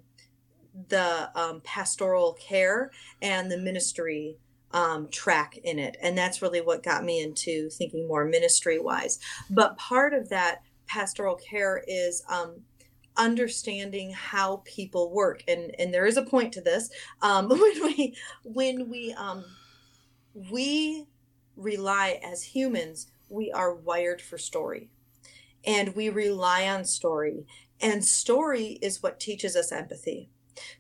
the 0.88 1.30
um, 1.38 1.59
pastoral 1.66 2.38
care 2.39 2.91
and 3.22 3.51
the 3.51 3.57
ministry 3.57 4.38
um, 4.76 5.07
track 5.07 5.57
in 5.63 5.80
it. 5.80 5.95
And 6.01 6.17
that's 6.17 6.41
really 6.41 6.59
what 6.59 6.84
got 6.84 7.05
me 7.05 7.23
into 7.23 7.69
thinking 7.69 8.07
more 8.07 8.26
ministry 8.26 8.78
wise. 8.78 9.19
But 9.49 9.78
part 9.78 10.13
of 10.13 10.30
that 10.30 10.63
pastoral 10.86 11.38
care 11.38 11.82
is 11.88 12.21
um, 12.30 12.57
understanding 13.15 14.11
how 14.11 14.61
people 14.65 15.13
work. 15.13 15.43
And, 15.47 15.73
and 15.80 15.93
there 15.93 16.05
is 16.05 16.17
a 16.17 16.26
point 16.26 16.53
to 16.53 16.61
this. 16.61 16.89
Um, 17.21 17.47
when 17.49 17.84
we, 17.84 18.17
when 18.43 18.89
we, 18.89 19.13
um, 19.13 19.45
we 20.51 21.05
rely 21.55 22.19
as 22.21 22.43
humans, 22.43 23.07
we 23.30 23.53
are 23.53 23.73
wired 23.73 24.21
for 24.21 24.38
story 24.38 24.89
and 25.65 25.95
we 25.95 26.09
rely 26.09 26.67
on 26.67 26.84
story. 26.84 27.45
And 27.80 28.03
story 28.03 28.78
is 28.82 29.01
what 29.01 29.21
teaches 29.21 29.55
us 29.55 29.71
empathy. 29.71 30.30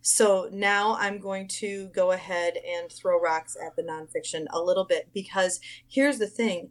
So 0.01 0.49
now 0.51 0.95
I'm 0.99 1.19
going 1.19 1.47
to 1.59 1.87
go 1.87 2.11
ahead 2.11 2.55
and 2.57 2.91
throw 2.91 3.19
rocks 3.19 3.55
at 3.63 3.75
the 3.75 3.83
nonfiction 3.83 4.45
a 4.51 4.61
little 4.61 4.85
bit 4.85 5.09
because 5.13 5.59
here's 5.87 6.19
the 6.19 6.27
thing. 6.27 6.69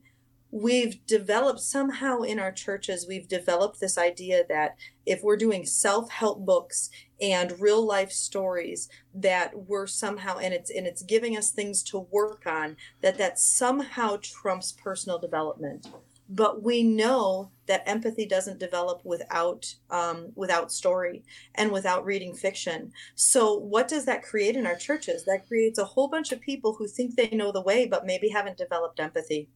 We've 0.50 1.04
developed 1.06 1.58
somehow 1.58 2.20
in 2.20 2.38
our 2.38 2.52
churches, 2.52 3.08
we've 3.08 3.26
developed 3.26 3.80
this 3.80 3.98
idea 3.98 4.44
that 4.48 4.76
if 5.04 5.20
we're 5.20 5.36
doing 5.36 5.66
self 5.66 6.12
help 6.12 6.46
books 6.46 6.90
and 7.20 7.58
real 7.58 7.84
life 7.84 8.12
stories, 8.12 8.88
that 9.12 9.66
we're 9.66 9.88
somehow, 9.88 10.38
and 10.38 10.54
it's, 10.54 10.70
and 10.70 10.86
it's 10.86 11.02
giving 11.02 11.36
us 11.36 11.50
things 11.50 11.82
to 11.84 11.98
work 11.98 12.46
on, 12.46 12.76
that 13.00 13.18
that 13.18 13.40
somehow 13.40 14.16
trumps 14.22 14.70
personal 14.70 15.18
development 15.18 15.88
but 16.34 16.64
we 16.64 16.82
know 16.82 17.50
that 17.66 17.88
empathy 17.88 18.26
doesn't 18.26 18.58
develop 18.58 19.00
without 19.04 19.74
um, 19.90 20.32
without 20.34 20.72
story 20.72 21.22
and 21.54 21.70
without 21.70 22.04
reading 22.04 22.34
fiction 22.34 22.92
so 23.14 23.54
what 23.54 23.86
does 23.86 24.04
that 24.04 24.22
create 24.22 24.56
in 24.56 24.66
our 24.66 24.76
churches 24.76 25.24
that 25.24 25.46
creates 25.46 25.78
a 25.78 25.84
whole 25.84 26.08
bunch 26.08 26.32
of 26.32 26.40
people 26.40 26.74
who 26.74 26.88
think 26.88 27.14
they 27.14 27.28
know 27.28 27.52
the 27.52 27.60
way 27.60 27.86
but 27.86 28.06
maybe 28.06 28.28
haven't 28.28 28.58
developed 28.58 28.98
empathy 28.98 29.48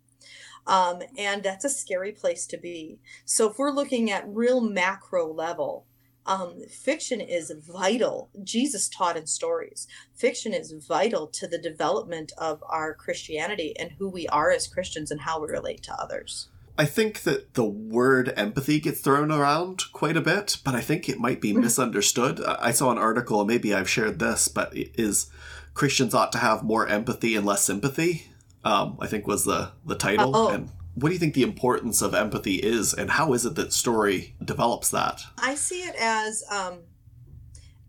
um, 0.66 1.00
and 1.16 1.42
that's 1.42 1.64
a 1.64 1.70
scary 1.70 2.12
place 2.12 2.46
to 2.46 2.56
be 2.56 2.98
so 3.24 3.50
if 3.50 3.58
we're 3.58 3.70
looking 3.70 4.10
at 4.10 4.28
real 4.28 4.60
macro 4.60 5.30
level 5.32 5.84
um, 6.26 6.60
fiction 6.68 7.22
is 7.22 7.50
vital. 7.50 8.28
Jesus 8.44 8.90
taught 8.90 9.16
in 9.16 9.26
stories. 9.26 9.88
Fiction 10.14 10.52
is 10.52 10.72
vital 10.72 11.26
to 11.28 11.48
the 11.48 11.56
development 11.56 12.32
of 12.36 12.62
our 12.68 12.92
Christianity 12.92 13.74
and 13.78 13.92
who 13.92 14.10
we 14.10 14.28
are 14.28 14.50
as 14.50 14.68
Christians 14.68 15.10
and 15.10 15.22
how 15.22 15.40
we 15.40 15.48
relate 15.48 15.82
to 15.84 15.94
others. 15.94 16.50
I 16.78 16.84
think 16.84 17.22
that 17.24 17.54
the 17.54 17.64
word 17.64 18.32
empathy 18.36 18.78
gets 18.78 19.00
thrown 19.00 19.32
around 19.32 19.92
quite 19.92 20.16
a 20.16 20.20
bit, 20.20 20.58
but 20.64 20.76
I 20.76 20.80
think 20.80 21.08
it 21.08 21.18
might 21.18 21.40
be 21.40 21.52
misunderstood. 21.52 22.40
I 22.40 22.70
saw 22.70 22.92
an 22.92 22.98
article, 22.98 23.44
maybe 23.44 23.74
I've 23.74 23.90
shared 23.90 24.20
this, 24.20 24.46
but 24.46 24.70
is 24.72 25.28
Christians 25.74 26.14
ought 26.14 26.30
to 26.32 26.38
have 26.38 26.62
more 26.62 26.86
empathy 26.86 27.34
and 27.34 27.44
less 27.44 27.64
sympathy. 27.64 28.28
Um, 28.64 28.96
I 29.00 29.08
think 29.08 29.26
was 29.26 29.44
the 29.44 29.72
the 29.84 29.96
title. 29.96 30.36
Oh. 30.36 30.48
And 30.50 30.70
what 30.94 31.08
do 31.08 31.14
you 31.14 31.18
think 31.18 31.34
the 31.34 31.42
importance 31.42 32.00
of 32.00 32.14
empathy 32.14 32.56
is, 32.56 32.94
and 32.94 33.10
how 33.10 33.32
is 33.32 33.44
it 33.44 33.56
that 33.56 33.72
story 33.72 34.34
develops 34.44 34.90
that? 34.90 35.22
I 35.38 35.56
see 35.56 35.80
it 35.82 35.96
as 35.98 36.44
um, 36.50 36.80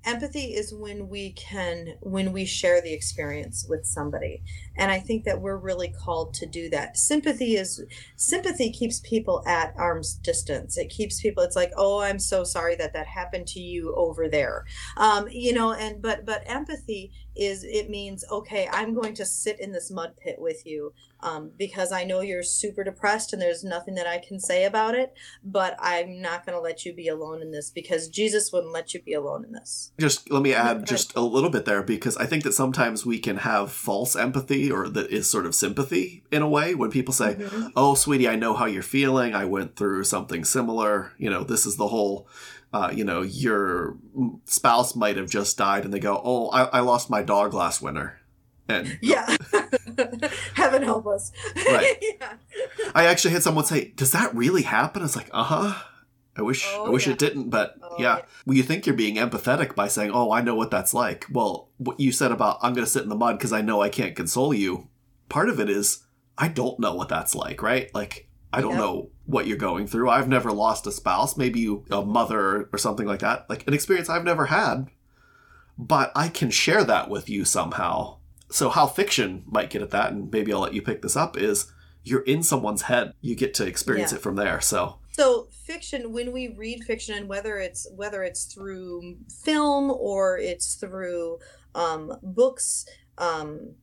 empathy 0.10 0.56
is 0.56 0.74
when 0.74 1.08
we 1.08 1.32
can 1.34 1.96
when 2.02 2.34
we 2.34 2.44
share 2.44 2.82
the 2.82 2.92
experience 2.92 3.66
with 3.70 3.86
somebody. 3.86 4.42
And 4.76 4.92
i 4.92 5.00
think 5.00 5.24
that 5.26 5.40
we're 5.40 5.58
really 5.58 5.90
called 5.90 6.34
to 6.36 6.46
do 6.46 6.70
that. 6.70 6.98
Sympathy 6.98 7.56
is 7.56 7.84
sympathy 8.16 8.72
keeps 8.72 9.00
people 9.02 9.44
at 9.46 9.74
arm's 9.78 10.16
distance. 10.16 10.78
It 10.78 10.90
keeps 10.90 11.22
people 11.22 11.44
it's 11.44 11.56
like 11.56 11.72
oh 11.78 12.00
i'm 12.00 12.20
so 12.20 12.44
sorry 12.44 12.76
that 12.76 12.94
that 12.94 13.08
happened 13.08 13.48
to 13.50 13.60
you 13.60 13.94
over 13.96 14.28
there. 14.28 14.66
Um, 14.98 15.28
you 15.30 15.54
know 15.54 15.74
and 15.74 16.02
but 16.02 16.26
but 16.26 16.44
empathy 16.48 17.12
is 17.40 17.64
it 17.64 17.90
means 17.90 18.24
okay 18.32 18.68
i'm 18.72 18.94
going 18.94 19.14
to 19.14 19.26
sit 19.26 19.60
in 19.60 19.72
this 19.72 19.90
mud 19.90 20.14
pit 20.22 20.36
with 20.40 20.66
you 20.66 20.94
um, 21.22 21.52
because 21.58 21.92
i 21.92 22.04
know 22.04 22.22
you're 22.22 22.44
super 22.44 22.84
depressed 22.84 23.32
and 23.34 23.42
there's 23.42 23.64
nothing 23.64 23.96
that 23.96 24.08
i 24.08 24.18
can 24.18 24.40
say 24.40 24.66
about 24.66 24.94
it 24.96 25.14
but 25.44 25.76
i'm 25.80 26.22
not 26.22 26.46
going 26.46 26.56
to 26.58 26.62
let 26.62 26.86
you 26.86 26.94
be 26.94 27.08
alone 27.08 27.42
in 27.42 27.52
this 27.52 27.70
because 27.72 28.08
jesus 28.10 28.52
wouldn't 28.52 28.74
let 28.74 28.94
you 28.94 29.02
be 29.02 29.14
alone 29.14 29.46
in 29.46 29.52
this. 29.52 29.92
Just 30.00 30.30
let 30.32 30.42
me 30.42 30.54
add 30.54 30.86
just 30.86 31.16
a 31.16 31.22
little 31.22 31.50
bit 31.50 31.66
there 31.66 31.82
because 31.84 32.18
I 32.18 32.26
think 32.26 32.44
that 32.44 32.54
sometimes 32.54 33.06
we 33.06 33.20
can 33.20 33.38
have 33.38 33.72
false 33.72 34.16
empathy 34.16 34.72
or 34.72 34.90
that 34.90 35.10
is 35.12 35.30
sort 35.30 35.46
of 35.46 35.54
sympathy 35.56 36.24
in 36.32 36.42
a 36.42 36.50
way 36.50 36.74
when 36.76 36.90
people 36.92 37.14
say, 37.14 37.36
Mhm. 37.36 37.72
oh 37.76 37.96
sweetie 37.96 38.28
i 38.28 38.36
know 38.36 38.54
how 38.54 38.66
you're 38.66 38.82
feeling. 38.84 39.34
I 39.34 39.46
went 39.46 39.76
through 39.76 40.04
something 40.06 40.44
similar. 40.44 41.14
You 41.18 41.30
know 41.30 41.44
this 41.44 41.66
is 41.66 41.76
the 41.78 41.88
whole 41.90 42.28
uh, 42.74 42.92
you 42.94 43.04
know 43.04 43.22
your 43.22 43.98
spouse 44.46 44.96
might 44.96 45.18
have 45.18 45.30
just 45.30 45.58
died 45.58 45.86
and 45.86 45.94
they 45.94 46.00
go 46.00 46.22
oh 46.24 46.50
i, 46.50 46.64
I 46.66 46.80
lost 46.82 47.10
my 47.10 47.24
dog 47.24 47.54
last 47.54 47.82
winter 47.82 48.20
and 48.68 48.98
yeah 49.02 49.36
heaven 50.54 50.84
help 50.84 51.08
us 51.08 51.32
Right. 51.56 51.98
yeah. 52.20 52.34
i 52.96 53.06
actually 53.06 53.32
had 53.34 53.44
someone 53.44 53.66
say 53.66 53.92
does 53.96 54.12
that 54.12 54.34
really 54.36 54.64
happen 54.64 55.04
it's 55.04 55.16
like 55.16 55.30
uh-huh 55.34 55.82
i 56.38 56.42
wish 56.42 56.66
i 56.68 56.76
Oh, 56.78 56.92
wish 56.92 57.08
yeah. 57.08 57.14
it 57.14 57.20
didn't 57.20 57.50
but 57.50 57.76
Oh, 57.82 57.96
yeah 57.98 58.18
yeah. 58.18 58.22
well 58.46 58.56
you 58.58 58.64
think 58.64 58.86
you're 58.86 58.96
being 58.96 59.16
empathetic 59.16 59.76
by 59.76 59.88
saying 59.88 60.12
oh 60.14 60.32
i 60.32 60.42
know 60.42 60.56
what 60.56 60.72
that's 60.72 60.94
like 60.94 61.26
well 61.32 61.70
what 61.78 62.00
you 62.00 62.12
said 62.12 62.32
about 62.32 62.60
i'm 62.62 62.74
going 62.74 62.86
to 62.86 62.92
sit 62.92 63.04
in 63.04 63.10
the 63.10 63.16
mud 63.16 63.38
because 63.38 63.54
i 63.54 63.62
know 63.62 63.82
i 63.82 63.90
can't 63.90 64.16
console 64.16 64.54
you 64.54 64.88
part 65.28 65.50
of 65.50 65.60
it 65.60 65.70
is 65.70 66.04
i 66.38 66.48
don't 66.48 66.80
know 66.80 66.94
what 66.94 67.10
that's 67.10 67.34
like 67.36 67.62
right 67.64 67.94
like 67.96 68.28
i 68.54 68.62
don't 68.62 68.72
Yep. 68.72 68.80
know 68.80 69.10
what 69.30 69.46
you're 69.48 69.58
going 69.58 69.86
through. 69.86 70.10
I've 70.10 70.28
never 70.28 70.52
lost 70.52 70.88
a 70.88 70.92
spouse 70.92 71.38
maybe 71.38 71.60
you 71.60 71.86
a 71.92 72.02
mother 72.04 72.68
or 72.74 72.78
something 72.80 73.06
like 73.08 73.20
that. 73.20 73.48
Like 73.50 73.68
an 73.68 73.74
experience 73.74 74.10
i've 74.10 74.24
never 74.24 74.48
had 74.48 74.88
but 75.78 76.12
i 76.16 76.28
can 76.28 76.50
share 76.50 76.84
that 76.84 77.10
with 77.10 77.30
you 77.30 77.46
somehow. 77.46 78.18
So 78.52 78.70
how 78.70 78.88
fiction 78.88 79.44
might 79.46 79.70
get 79.70 79.82
at 79.84 79.92
that 79.92 80.12
and 80.12 80.32
maybe 80.32 80.52
i'll 80.52 80.60
let 80.60 80.74
you 80.74 80.82
pick 80.82 81.02
this 81.02 81.16
up 81.16 81.38
is 81.38 81.72
you're 82.04 82.22
in 82.22 82.42
someone's 82.44 82.84
head. 82.84 83.14
You 83.22 83.36
get 83.36 83.54
to 83.56 83.68
experience 83.68 84.12
Yeah. 84.12 84.18
it 84.18 84.22
from 84.22 84.36
there. 84.36 84.62
So 84.62 85.00
so 85.12 85.48
fiction 85.52 86.12
when 86.14 86.32
we 86.32 86.48
read 86.48 86.84
fiction 86.86 87.14
and 87.16 87.28
whether 87.30 87.58
it's 87.60 87.86
whether 87.96 88.24
it's 88.24 88.46
through 88.46 89.18
film 89.44 89.92
or 89.92 90.38
it's 90.40 90.76
through 90.76 91.40
um, 91.76 92.14
books 92.24 92.86
um, 93.18 93.76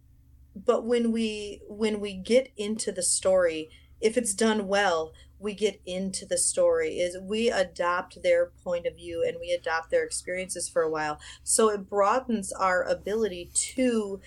but 0.57 0.85
when 0.87 1.13
we 1.13 1.61
when 1.69 2.01
we 2.01 2.15
get 2.15 2.51
into 2.57 2.91
the 2.91 3.03
story 3.03 3.69
if 4.01 4.17
it's 4.17 4.35
done 4.35 4.67
well 4.67 5.13
we 5.39 5.55
get 5.55 5.81
into 5.85 6.25
the 6.25 6.39
story 6.39 6.99
is 6.99 7.19
we 7.21 7.51
adopt 7.51 8.23
their 8.23 8.53
point 8.65 8.87
of 8.87 8.97
view 8.97 9.25
and 9.27 9.37
we 9.41 9.51
adopt 9.51 9.91
their 9.91 10.05
experiences 10.05 10.69
for 10.69 10.83
a 10.83 10.91
while 10.91 11.19
so 11.43 11.69
it 11.69 11.89
broadens 11.89 12.53
our 12.53 12.83
ability 12.85 13.51
to 13.55 14.21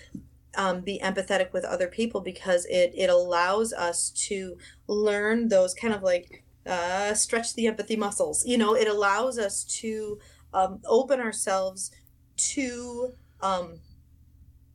um, 0.56 0.80
be 0.80 1.00
empathetic 1.02 1.52
with 1.52 1.64
other 1.64 1.86
people 1.86 2.20
because 2.20 2.66
it 2.66 2.92
it 2.96 3.08
allows 3.08 3.72
us 3.72 4.10
to 4.10 4.56
learn 4.88 5.48
those 5.48 5.74
kind 5.74 5.94
of 5.94 6.02
like 6.02 6.44
uh, 6.66 7.14
stretch 7.14 7.54
the 7.54 7.66
empathy 7.66 7.96
muscles. 7.96 8.44
You 8.46 8.58
know, 8.58 8.74
it 8.74 8.88
allows 8.88 9.38
us 9.38 9.64
to 9.80 10.18
um, 10.52 10.80
open 10.86 11.20
ourselves 11.20 11.90
to 12.36 13.14
um, 13.40 13.80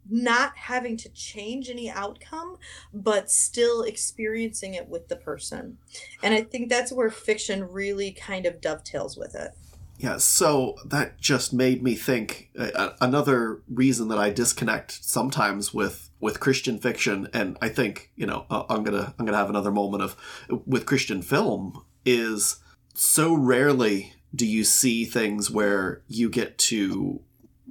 not 0.09 0.57
having 0.57 0.97
to 0.97 1.09
change 1.09 1.69
any 1.69 1.89
outcome, 1.89 2.57
but 2.93 3.31
still 3.31 3.81
experiencing 3.81 4.73
it 4.73 4.87
with 4.87 5.07
the 5.07 5.15
person. 5.15 5.77
And 6.21 6.33
I 6.33 6.41
think 6.41 6.69
that's 6.69 6.91
where 6.91 7.09
fiction 7.09 7.63
really 7.63 8.11
kind 8.11 8.45
of 8.45 8.61
dovetails 8.61 9.17
with 9.17 9.35
it. 9.35 9.51
Yeah, 9.97 10.17
so 10.17 10.75
that 10.85 11.19
just 11.19 11.53
made 11.53 11.81
me 11.81 11.95
think 11.95 12.49
uh, 12.57 12.89
another 12.99 13.61
reason 13.69 14.09
that 14.09 14.17
I 14.17 14.29
disconnect 14.29 15.03
sometimes 15.03 15.73
with 15.73 16.09
with 16.19 16.39
Christian 16.39 16.79
fiction 16.79 17.29
and 17.33 17.57
I 17.61 17.69
think, 17.69 18.11
you 18.15 18.25
know, 18.25 18.45
uh, 18.49 18.63
I'm 18.67 18.83
going 18.83 18.97
to 18.97 19.13
I'm 19.17 19.25
going 19.25 19.33
to 19.33 19.37
have 19.37 19.49
another 19.49 19.71
moment 19.71 20.03
of 20.03 20.61
with 20.65 20.85
Christian 20.85 21.21
film 21.21 21.85
is 22.05 22.57
so 22.93 23.33
rarely 23.33 24.13
do 24.35 24.45
you 24.45 24.65
see 24.65 25.05
things 25.05 25.49
where 25.49 26.01
you 26.07 26.29
get 26.29 26.57
to 26.57 27.21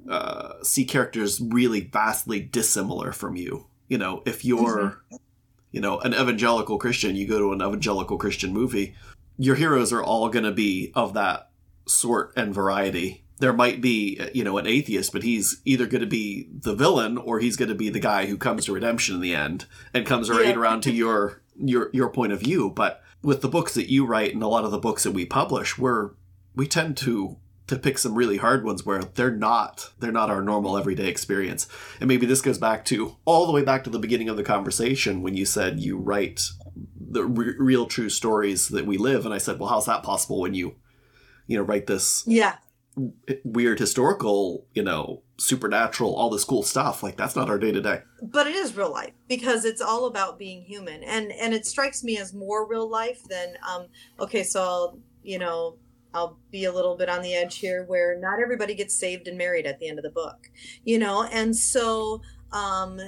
uh, 0.08 0.62
see 0.62 0.84
characters 0.84 1.40
really 1.40 1.80
vastly 1.80 2.40
dissimilar 2.40 3.12
from 3.12 3.36
you. 3.36 3.66
You 3.88 3.98
know, 3.98 4.22
if 4.26 4.44
you're, 4.44 5.02
mm-hmm. 5.10 5.16
you 5.70 5.80
know, 5.80 5.98
an 6.00 6.14
evangelical 6.14 6.78
Christian, 6.78 7.16
you 7.16 7.26
go 7.26 7.38
to 7.38 7.52
an 7.52 7.60
evangelical 7.60 8.18
Christian 8.18 8.52
movie, 8.52 8.94
your 9.36 9.56
heroes 9.56 9.92
are 9.92 10.02
all 10.02 10.28
going 10.28 10.44
to 10.44 10.52
be 10.52 10.92
of 10.94 11.14
that 11.14 11.50
sort 11.86 12.32
and 12.36 12.54
variety. 12.54 13.24
There 13.38 13.52
might 13.52 13.80
be, 13.80 14.20
you 14.32 14.44
know, 14.44 14.58
an 14.58 14.66
atheist, 14.66 15.12
but 15.12 15.22
he's 15.22 15.60
either 15.64 15.86
going 15.86 16.00
to 16.00 16.06
be 16.06 16.48
the 16.52 16.74
villain 16.74 17.18
or 17.18 17.40
he's 17.40 17.56
going 17.56 17.68
to 17.68 17.74
be 17.74 17.90
the 17.90 18.00
guy 18.00 18.26
who 18.26 18.36
comes 18.36 18.66
to 18.66 18.72
redemption 18.72 19.16
in 19.16 19.20
the 19.20 19.34
end 19.34 19.66
and 19.92 20.06
comes 20.06 20.30
right 20.30 20.46
yeah. 20.46 20.54
around 20.54 20.82
to 20.82 20.92
your 20.94 21.42
your 21.56 21.90
your 21.92 22.08
point 22.10 22.32
of 22.32 22.40
view. 22.40 22.70
But 22.70 23.02
with 23.22 23.40
the 23.40 23.48
books 23.48 23.74
that 23.74 23.90
you 23.90 24.06
write 24.06 24.34
and 24.34 24.42
a 24.42 24.48
lot 24.48 24.64
of 24.64 24.70
the 24.70 24.78
books 24.78 25.02
that 25.02 25.12
we 25.12 25.26
publish, 25.26 25.76
we're 25.76 26.10
we 26.54 26.68
tend 26.68 26.96
to 26.98 27.36
to 27.66 27.76
pick 27.76 27.98
some 27.98 28.14
really 28.14 28.36
hard 28.36 28.64
ones 28.64 28.84
where 28.84 29.02
they're 29.02 29.30
not 29.30 29.90
they're 29.98 30.12
not 30.12 30.30
our 30.30 30.42
normal 30.42 30.76
everyday 30.76 31.08
experience. 31.08 31.66
And 32.00 32.08
maybe 32.08 32.26
this 32.26 32.40
goes 32.40 32.58
back 32.58 32.84
to 32.86 33.16
all 33.24 33.46
the 33.46 33.52
way 33.52 33.62
back 33.62 33.84
to 33.84 33.90
the 33.90 33.98
beginning 33.98 34.28
of 34.28 34.36
the 34.36 34.42
conversation 34.42 35.22
when 35.22 35.36
you 35.36 35.46
said 35.46 35.80
you 35.80 35.96
write 35.96 36.42
the 36.98 37.24
re- 37.24 37.54
real 37.58 37.86
true 37.86 38.10
stories 38.10 38.68
that 38.68 38.86
we 38.86 38.98
live 38.98 39.24
and 39.24 39.32
i 39.32 39.38
said 39.38 39.60
well 39.60 39.68
how's 39.68 39.86
that 39.86 40.02
possible 40.02 40.40
when 40.40 40.52
you 40.52 40.74
you 41.46 41.56
know 41.56 41.62
write 41.62 41.86
this 41.86 42.24
yeah. 42.26 42.56
weird 43.44 43.78
historical 43.78 44.66
you 44.74 44.82
know 44.82 45.22
supernatural 45.36 46.14
all 46.14 46.30
this 46.30 46.44
cool 46.44 46.62
stuff? 46.62 47.02
Like 47.02 47.16
that's 47.16 47.36
not 47.36 47.48
our 47.48 47.58
day 47.58 47.72
to 47.72 47.80
day 47.80 48.02
but 48.22 48.46
it 48.46 48.54
is 48.54 48.76
real 48.76 48.90
life 48.90 49.12
because 49.28 49.64
it's 49.64 49.80
all 49.80 50.06
about 50.06 50.38
being 50.38 50.62
human. 50.62 51.02
And 51.02 51.32
and 51.32 51.54
it 51.54 51.66
strikes 51.66 52.02
me 52.02 52.18
as 52.18 52.32
more 52.32 52.66
real 52.66 52.88
life 52.88 53.22
than 53.28 53.54
um 53.68 53.86
okay 54.18 54.42
so 54.42 54.98
you 55.22 55.38
know 55.38 55.76
I'll 56.14 56.38
be 56.50 56.64
a 56.64 56.72
little 56.72 56.96
bit 56.96 57.08
on 57.08 57.22
the 57.22 57.34
edge 57.34 57.58
here 57.58 57.84
where 57.84 58.18
not 58.18 58.40
everybody 58.40 58.74
gets 58.74 58.94
saved 58.94 59.28
and 59.28 59.36
married 59.36 59.66
at 59.66 59.78
the 59.78 59.88
end 59.88 59.98
of 59.98 60.04
the 60.04 60.10
book, 60.10 60.50
you 60.84 60.98
know, 60.98 61.24
and 61.24 61.56
so 61.56 62.22
um, 62.52 63.00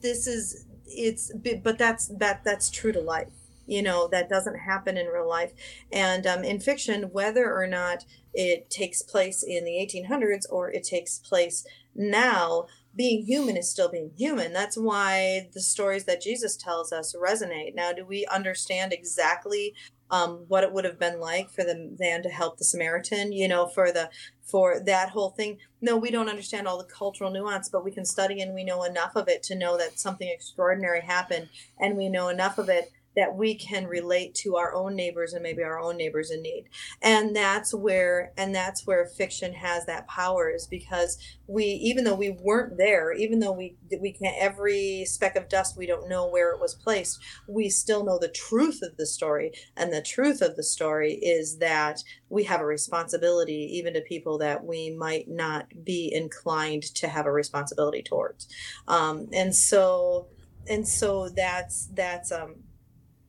this 0.00 0.26
is 0.26 0.66
it's 0.86 1.32
but 1.62 1.78
that's 1.78 2.08
that 2.18 2.44
that's 2.44 2.70
true 2.70 2.92
to 2.92 3.00
life 3.00 3.32
you 3.66 3.82
know? 3.82 4.08
That 4.08 4.28
doesn't 4.28 4.60
happen 4.60 4.96
in 4.96 5.06
real 5.06 5.28
life. 5.28 5.52
And 5.92 6.26
um, 6.26 6.44
in 6.44 6.60
fiction 6.60 7.10
whether 7.12 7.52
or 7.52 7.66
not 7.66 8.04
it 8.32 8.70
takes 8.70 9.02
place 9.02 9.42
in 9.42 9.64
the 9.64 9.72
1800s 9.72 10.44
or 10.50 10.70
it 10.70 10.84
takes 10.84 11.18
place 11.18 11.66
now 11.94 12.66
being 12.94 13.26
human 13.26 13.56
is 13.56 13.70
still 13.70 13.90
being 13.90 14.12
human. 14.16 14.52
That's 14.52 14.76
why 14.76 15.48
the 15.52 15.60
stories 15.60 16.04
that 16.04 16.22
jesus 16.22 16.56
tells 16.56 16.92
us 16.92 17.14
resonate. 17.14 17.74
Now 17.74 17.92
do 17.92 18.06
we 18.06 18.26
understand 18.26 18.92
exactly 18.92 19.74
um, 20.10 20.44
what 20.48 20.64
it 20.64 20.72
would 20.72 20.84
have 20.84 20.98
been 20.98 21.20
like 21.20 21.50
for 21.50 21.64
the 21.64 21.96
man 21.98 22.22
to 22.22 22.28
help 22.28 22.58
the 22.58 22.64
Samaritan, 22.64 23.32
you 23.32 23.48
know, 23.48 23.66
for 23.66 23.92
the 23.92 24.10
for 24.42 24.80
that 24.80 25.10
whole 25.10 25.30
thing. 25.30 25.58
No, 25.80 25.96
we 25.96 26.10
don't 26.10 26.28
understand 26.28 26.68
all 26.68 26.78
the 26.78 26.84
cultural 26.84 27.30
nuance, 27.30 27.68
but 27.68 27.84
we 27.84 27.90
can 27.90 28.04
study 28.04 28.40
and 28.40 28.54
we 28.54 28.64
know 28.64 28.84
enough 28.84 29.16
of 29.16 29.28
it 29.28 29.42
to 29.44 29.56
know 29.56 29.76
that 29.76 29.98
something 29.98 30.28
extraordinary 30.28 31.00
happened, 31.00 31.48
and 31.80 31.96
we 31.96 32.08
know 32.08 32.28
enough 32.28 32.58
of 32.58 32.68
it 32.68 32.92
that 33.16 33.34
we 33.34 33.54
can 33.54 33.86
relate 33.86 34.34
to 34.34 34.56
our 34.56 34.74
own 34.74 34.94
neighbors 34.94 35.32
and 35.32 35.42
maybe 35.42 35.62
our 35.62 35.80
own 35.80 35.96
neighbors 35.96 36.30
in 36.30 36.42
need. 36.42 36.66
And 37.02 37.34
that's 37.34 37.74
where 37.74 38.32
and 38.36 38.54
that's 38.54 38.86
where 38.86 39.06
fiction 39.06 39.52
has 39.54 39.86
that 39.86 40.06
power 40.06 40.50
is 40.50 40.66
because 40.66 41.18
we 41.46 41.64
even 41.64 42.04
though 42.04 42.14
we 42.14 42.30
weren't 42.30 42.76
there 42.76 43.12
even 43.12 43.40
though 43.40 43.52
we 43.52 43.76
we 44.00 44.12
can't 44.12 44.36
every 44.38 45.04
speck 45.06 45.36
of 45.36 45.48
dust 45.48 45.76
we 45.76 45.86
don't 45.86 46.08
know 46.08 46.28
where 46.28 46.52
it 46.52 46.60
was 46.60 46.74
placed 46.74 47.20
we 47.48 47.68
still 47.68 48.04
know 48.04 48.18
the 48.18 48.28
truth 48.28 48.80
of 48.82 48.96
the 48.96 49.06
story. 49.06 49.52
And 49.76 49.92
the 49.92 50.02
truth 50.02 50.42
of 50.42 50.56
the 50.56 50.62
story 50.62 51.14
is 51.14 51.58
that 51.58 52.02
we 52.28 52.44
have 52.44 52.60
a 52.60 52.66
responsibility 52.66 53.70
even 53.74 53.94
to 53.94 54.00
people 54.00 54.38
that 54.38 54.64
we 54.64 54.90
might 54.90 55.28
not 55.28 55.66
be 55.84 56.12
inclined 56.12 56.82
to 56.96 57.08
have 57.08 57.26
a 57.26 57.32
responsibility 57.32 58.02
towards. 58.02 58.48
Um, 58.88 59.28
and 59.32 59.54
so 59.54 60.28
and 60.68 60.86
so 60.86 61.28
that's 61.28 61.88
that's 61.94 62.32
um 62.32 62.56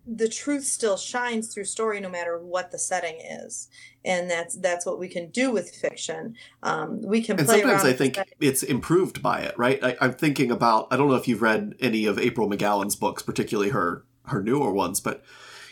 the 0.08 0.30
truth 0.30 0.64
still 0.64 0.96
shines 0.96 1.54
through 1.54 1.66
story 1.66 2.00
no 2.00 2.10
matter 2.10 2.40
what 2.40 2.72
the 2.72 2.80
setting 2.80 3.18
is. 3.20 3.68
And 4.06 4.30
that's 4.30 4.56
that's 4.56 4.86
what 4.86 5.00
we 5.00 5.10
can 5.10 5.30
do 5.30 5.52
with 5.52 5.70
fiction. 5.70 6.36
Um, 6.64 7.02
we 7.02 7.22
can 7.22 7.38
and 7.38 7.48
sometimes 7.48 7.84
i 7.84 7.94
think 7.94 8.18
it's 8.40 8.64
improved 8.64 9.22
by 9.22 9.42
it 9.42 9.58
right? 9.58 9.84
I, 9.84 9.98
i'm 10.00 10.14
thinking 10.14 10.52
about 10.52 10.88
i 10.92 10.98
don't 10.98 11.10
know 11.10 11.16
if 11.16 11.28
you've 11.28 11.42
read 11.42 11.76
any 11.80 12.06
of 12.06 12.18
april 12.18 12.50
mcgowan's 12.50 12.96
books 12.96 13.22
particularly 13.22 13.72
her 13.72 14.06
her 14.26 14.42
newer 14.42 14.72
ones 14.72 15.00
but 15.00 15.24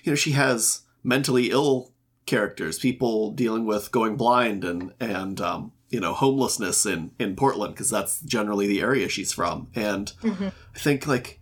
you 0.04 0.12
know 0.12 0.16
she 0.16 0.32
has 0.32 0.82
mentally 1.04 1.52
ill 1.52 1.94
characters 2.26 2.80
people 2.80 3.32
dealing 3.32 3.66
with 3.66 3.92
going 3.92 4.18
blind 4.18 4.64
and 4.64 4.94
and 5.00 5.40
um, 5.40 5.72
you 5.90 6.00
know 6.00 6.14
homelessness 6.14 6.86
in 6.86 7.12
in 7.20 7.36
portland 7.36 7.74
because 7.74 7.90
that's 7.90 8.20
generally 8.22 8.68
the 8.68 8.82
area 8.82 9.08
she's 9.08 9.32
from. 9.32 9.68
And 9.76 10.12
mm-hmm. 10.22 10.50
i 10.76 10.80
think 10.80 11.08
like 11.08 11.40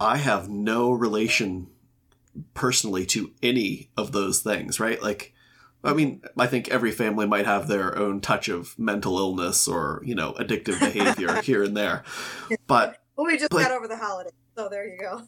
I 0.00 0.18
have 0.18 0.48
no 0.48 0.90
relation 0.90 1.68
personally 2.54 3.04
to 3.06 3.32
any 3.42 3.90
of 3.96 4.12
those 4.12 4.40
things, 4.40 4.78
right? 4.78 5.02
Like, 5.02 5.34
I 5.82 5.92
mean, 5.92 6.22
I 6.36 6.46
think 6.46 6.68
every 6.68 6.90
family 6.90 7.26
might 7.26 7.46
have 7.46 7.68
their 7.68 7.96
own 7.96 8.20
touch 8.20 8.48
of 8.48 8.78
mental 8.78 9.18
illness 9.18 9.68
or, 9.68 10.02
you 10.04 10.14
know, 10.14 10.32
addictive 10.34 10.78
behavior 10.80 11.40
here 11.42 11.62
and 11.62 11.76
there. 11.76 12.04
But 12.66 12.98
well, 13.16 13.26
we 13.26 13.38
just 13.38 13.52
like, 13.52 13.66
got 13.66 13.76
over 13.76 13.88
the 13.88 13.96
holiday. 13.96 14.30
So 14.56 14.68
there 14.68 14.88
you 14.88 14.98
go. 14.98 15.22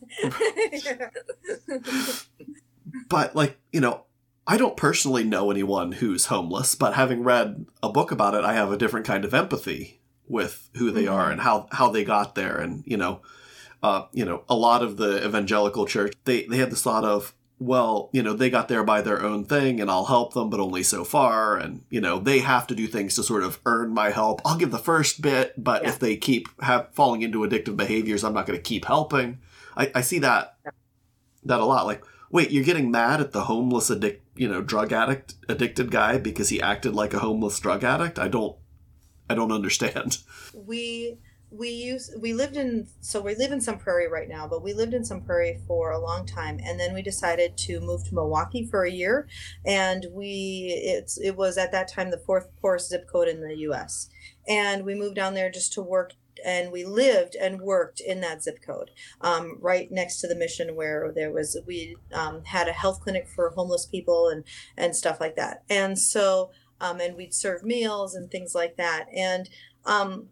but 3.09 3.37
like, 3.37 3.59
you 3.73 3.81
know, 3.81 4.05
I 4.47 4.57
don't 4.57 4.77
personally 4.77 5.23
know 5.23 5.51
anyone 5.51 5.93
who's 5.93 6.27
homeless, 6.27 6.75
but 6.75 6.95
having 6.95 7.23
read 7.23 7.67
a 7.83 7.89
book 7.89 8.11
about 8.11 8.35
it, 8.35 8.45
I 8.45 8.55
have 8.55 8.73
a 8.73 8.77
different 8.77 9.07
kind 9.07 9.25
of 9.25 9.35
empathy 9.35 10.01
with 10.27 10.69
who 10.77 10.91
they 10.91 11.05
mm-hmm. 11.05 11.15
are 11.15 11.31
and 11.31 11.41
how 11.41 11.69
how 11.71 11.91
they 11.91 12.05
got 12.05 12.35
there 12.35 12.57
and, 12.57 12.83
you 12.87 12.97
know, 12.97 13.21
uh, 13.83 14.07
you 14.13 14.25
know, 14.25 14.45
a 14.49 14.55
lot 14.55 14.83
of 14.83 14.97
the 14.97 15.25
evangelical 15.25 15.87
church, 15.87 16.15
they, 16.25 16.45
they 16.45 16.59
had 16.59 16.71
this 16.71 16.83
thought 16.83 17.05
of, 17.05 17.35
well, 17.59 18.09
you 18.13 18.23
know, 18.23 18.33
they 18.33 18.49
got 18.49 18.69
there 18.69 18.83
by 18.83 19.03
their 19.03 19.23
own 19.23 19.45
thing 19.45 19.81
and 19.81 19.91
I'll 19.91 20.07
help 20.07 20.33
them, 20.33 20.49
but 20.49 20.61
only 20.61 20.83
so 20.83 21.05
far. 21.05 21.59
And, 21.59 21.85
you 21.91 22.01
know, 22.01 22.19
they 22.19 22.39
have 22.39 22.67
to 22.69 22.75
do 22.75 22.87
things 22.87 23.15
to 23.17 23.23
sort 23.23 23.43
of 23.43 23.61
earn 23.67 23.93
my 23.93 24.11
help. 24.11 24.41
I'll 24.47 24.57
give 24.57 24.71
the 24.71 24.79
first 24.79 25.21
bit, 25.21 25.53
but 25.63 25.83
yeah. 25.83 25.91
if 25.91 25.99
they 25.99 26.17
keep 26.17 26.49
have, 26.63 26.89
falling 26.93 27.21
into 27.21 27.41
addictive 27.41 27.77
behaviors, 27.77 28.25
I'm 28.25 28.33
not 28.33 28.47
going 28.47 28.59
to 28.59 28.63
keep 28.63 28.87
helping. 28.87 29.41
I, 29.77 29.93
I 29.95 30.01
see 30.01 30.19
that, 30.21 30.57
that 31.45 31.61
a 31.61 31.65
lot. 31.65 31.85
Like, 31.85 32.03
wait, 32.31 32.51
you're 32.51 32.65
getting 32.65 32.91
mad 32.91 33.21
at 33.21 33.33
the 33.33 33.45
homeless 33.45 33.91
addict, 33.91 34.25
you 34.37 34.49
know, 34.49 34.63
drug 34.63 34.93
addict, 34.93 35.35
addicted 35.49 35.91
guy 35.91 36.17
because 36.17 36.49
he 36.49 36.63
acted 36.63 36.95
like 36.95 37.13
a 37.13 37.19
homeless 37.19 37.59
drug 37.61 37.85
addict? 37.85 38.19
I 38.19 38.29
don't, 38.29 38.57
I 39.29 39.35
don't 39.35 39.53
understand. 39.53 40.19
We, 40.55 41.19
we 41.51 41.69
use 41.69 42.15
we 42.21 42.33
lived 42.33 42.57
in 42.57 42.87
so 43.01 43.21
we 43.21 43.35
live 43.35 43.51
in 43.51 43.61
Sun 43.61 43.79
Prairie 43.79 44.09
right 44.09 44.29
now 44.29 44.47
but 44.47 44.63
we 44.63 44.73
lived 44.73 44.95
in 44.95 45.05
Sun 45.05 45.23
Prairie 45.23 45.61
for 45.67 45.91
a 45.91 45.99
long 45.99 46.27
time. 46.27 46.61
And 46.65 46.79
then 46.79 46.95
we 46.95 47.03
decided 47.03 47.57
to 47.59 47.81
move 47.81 48.05
to 48.05 48.15
milwaukee 48.15 48.67
for 48.67 48.85
a 48.85 48.91
year. 48.91 49.29
And 49.65 50.07
we 50.13 50.81
it's 50.85 51.19
it 51.19 51.37
was 51.37 51.59
at 51.59 51.73
that 51.73 51.89
time 51.89 52.11
the 52.11 52.19
fourth 52.19 52.49
poorest 52.61 52.91
zip 52.91 53.09
code 53.11 53.29
in 53.29 53.41
the 53.41 53.55
us 53.55 54.09
and 54.49 54.85
we 54.85 54.95
moved 54.95 55.17
down 55.17 55.35
there 55.35 55.51
just 55.51 55.73
to 55.75 55.83
work 55.83 56.15
and 56.45 56.73
we 56.73 56.85
lived 56.85 57.35
and 57.35 57.61
worked 57.61 58.01
in 58.01 58.21
that 58.21 58.43
zip 58.43 58.63
code 58.63 58.91
um, 59.21 59.59
right 59.61 59.91
next 59.91 60.21
to 60.21 60.27
the 60.27 60.35
mission 60.35 60.75
where 60.75 61.13
there 61.15 61.31
was 61.31 61.59
we 61.67 61.97
um, 62.13 62.45
had 62.45 62.69
a 62.69 62.73
health 62.73 63.01
clinic 63.01 63.29
for 63.29 63.51
homeless 63.51 63.87
people 63.87 64.29
and 64.29 64.45
and 64.77 64.97
stuff 64.97 65.21
like 65.21 65.37
that. 65.37 65.63
And 65.69 65.99
so 65.99 66.51
um, 66.81 67.01
and 67.01 67.17
we'd 67.17 67.35
serve 67.35 67.63
meals 67.63 68.15
and 68.15 68.31
things 68.31 68.55
like 68.55 68.77
that. 68.77 69.07
And 69.15 69.49
um, 69.85 70.29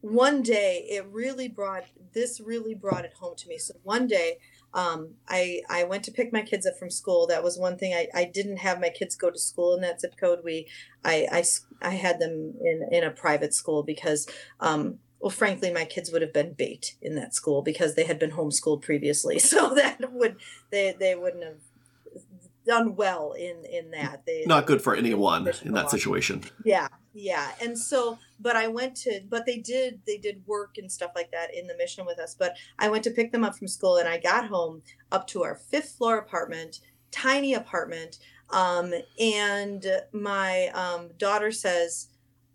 one 0.00 0.42
day 0.42 0.86
it 0.88 1.06
really 1.10 1.48
brought 1.48 1.84
this 2.12 2.40
really 2.40 2.74
brought 2.74 3.04
it 3.04 3.12
home 3.20 3.34
to 3.36 3.48
me 3.48 3.58
so 3.58 3.74
one 3.82 4.06
day 4.06 4.38
um, 4.72 5.14
I, 5.28 5.62
I 5.68 5.84
went 5.84 6.04
to 6.04 6.12
pick 6.12 6.32
my 6.32 6.42
kids 6.42 6.66
up 6.66 6.78
from 6.78 6.90
school. 6.90 7.26
That 7.26 7.42
was 7.42 7.58
one 7.58 7.76
thing 7.76 7.92
I, 7.92 8.08
I 8.14 8.24
didn't 8.24 8.58
have 8.58 8.80
my 8.80 8.90
kids 8.90 9.16
go 9.16 9.30
to 9.30 9.38
school 9.38 9.74
in 9.74 9.80
that 9.80 10.00
zip 10.00 10.16
code. 10.16 10.40
We, 10.44 10.68
I, 11.04 11.26
I, 11.32 11.44
I 11.82 11.90
had 11.94 12.20
them 12.20 12.54
in, 12.60 12.88
in 12.92 13.04
a 13.04 13.10
private 13.10 13.52
school 13.52 13.82
because, 13.82 14.28
um, 14.60 14.98
well, 15.18 15.30
frankly, 15.30 15.72
my 15.72 15.84
kids 15.84 16.12
would 16.12 16.22
have 16.22 16.32
been 16.32 16.52
bait 16.52 16.94
in 17.02 17.16
that 17.16 17.34
school 17.34 17.62
because 17.62 17.94
they 17.94 18.04
had 18.04 18.18
been 18.18 18.32
homeschooled 18.32 18.82
previously. 18.82 19.38
So 19.50 19.74
that 19.74 19.98
would, 20.12 20.36
they, 20.70 20.94
they 20.98 21.16
wouldn't 21.16 21.42
have 21.42 21.60
done 22.64 22.94
well 22.94 23.32
in, 23.32 23.64
in 23.64 23.90
that. 23.90 24.24
They, 24.24 24.44
Not 24.46 24.66
good 24.66 24.82
for 24.82 24.94
anyone 24.94 25.50
in 25.64 25.72
that 25.72 25.90
situation. 25.90 26.44
Yeah 26.64 26.88
yeah 27.12 27.50
and 27.60 27.76
so 27.76 28.18
but 28.38 28.56
i 28.56 28.68
went 28.68 28.94
to 28.94 29.20
but 29.28 29.44
they 29.44 29.58
did 29.58 30.00
they 30.06 30.16
did 30.16 30.42
work 30.46 30.76
and 30.78 30.90
stuff 30.90 31.10
like 31.14 31.30
that 31.30 31.52
in 31.54 31.66
the 31.66 31.76
mission 31.76 32.06
with 32.06 32.18
us 32.18 32.36
but 32.38 32.56
i 32.78 32.88
went 32.88 33.02
to 33.02 33.10
pick 33.10 33.32
them 33.32 33.44
up 33.44 33.56
from 33.56 33.66
school 33.66 33.96
and 33.96 34.08
i 34.08 34.18
got 34.18 34.46
home 34.46 34.82
up 35.10 35.26
to 35.26 35.42
our 35.42 35.54
fifth 35.54 35.96
floor 35.96 36.18
apartment 36.18 36.80
tiny 37.10 37.54
apartment 37.54 38.18
um, 38.50 38.92
and 39.20 39.86
my 40.12 40.68
um, 40.74 41.10
daughter 41.18 41.50
says 41.50 42.08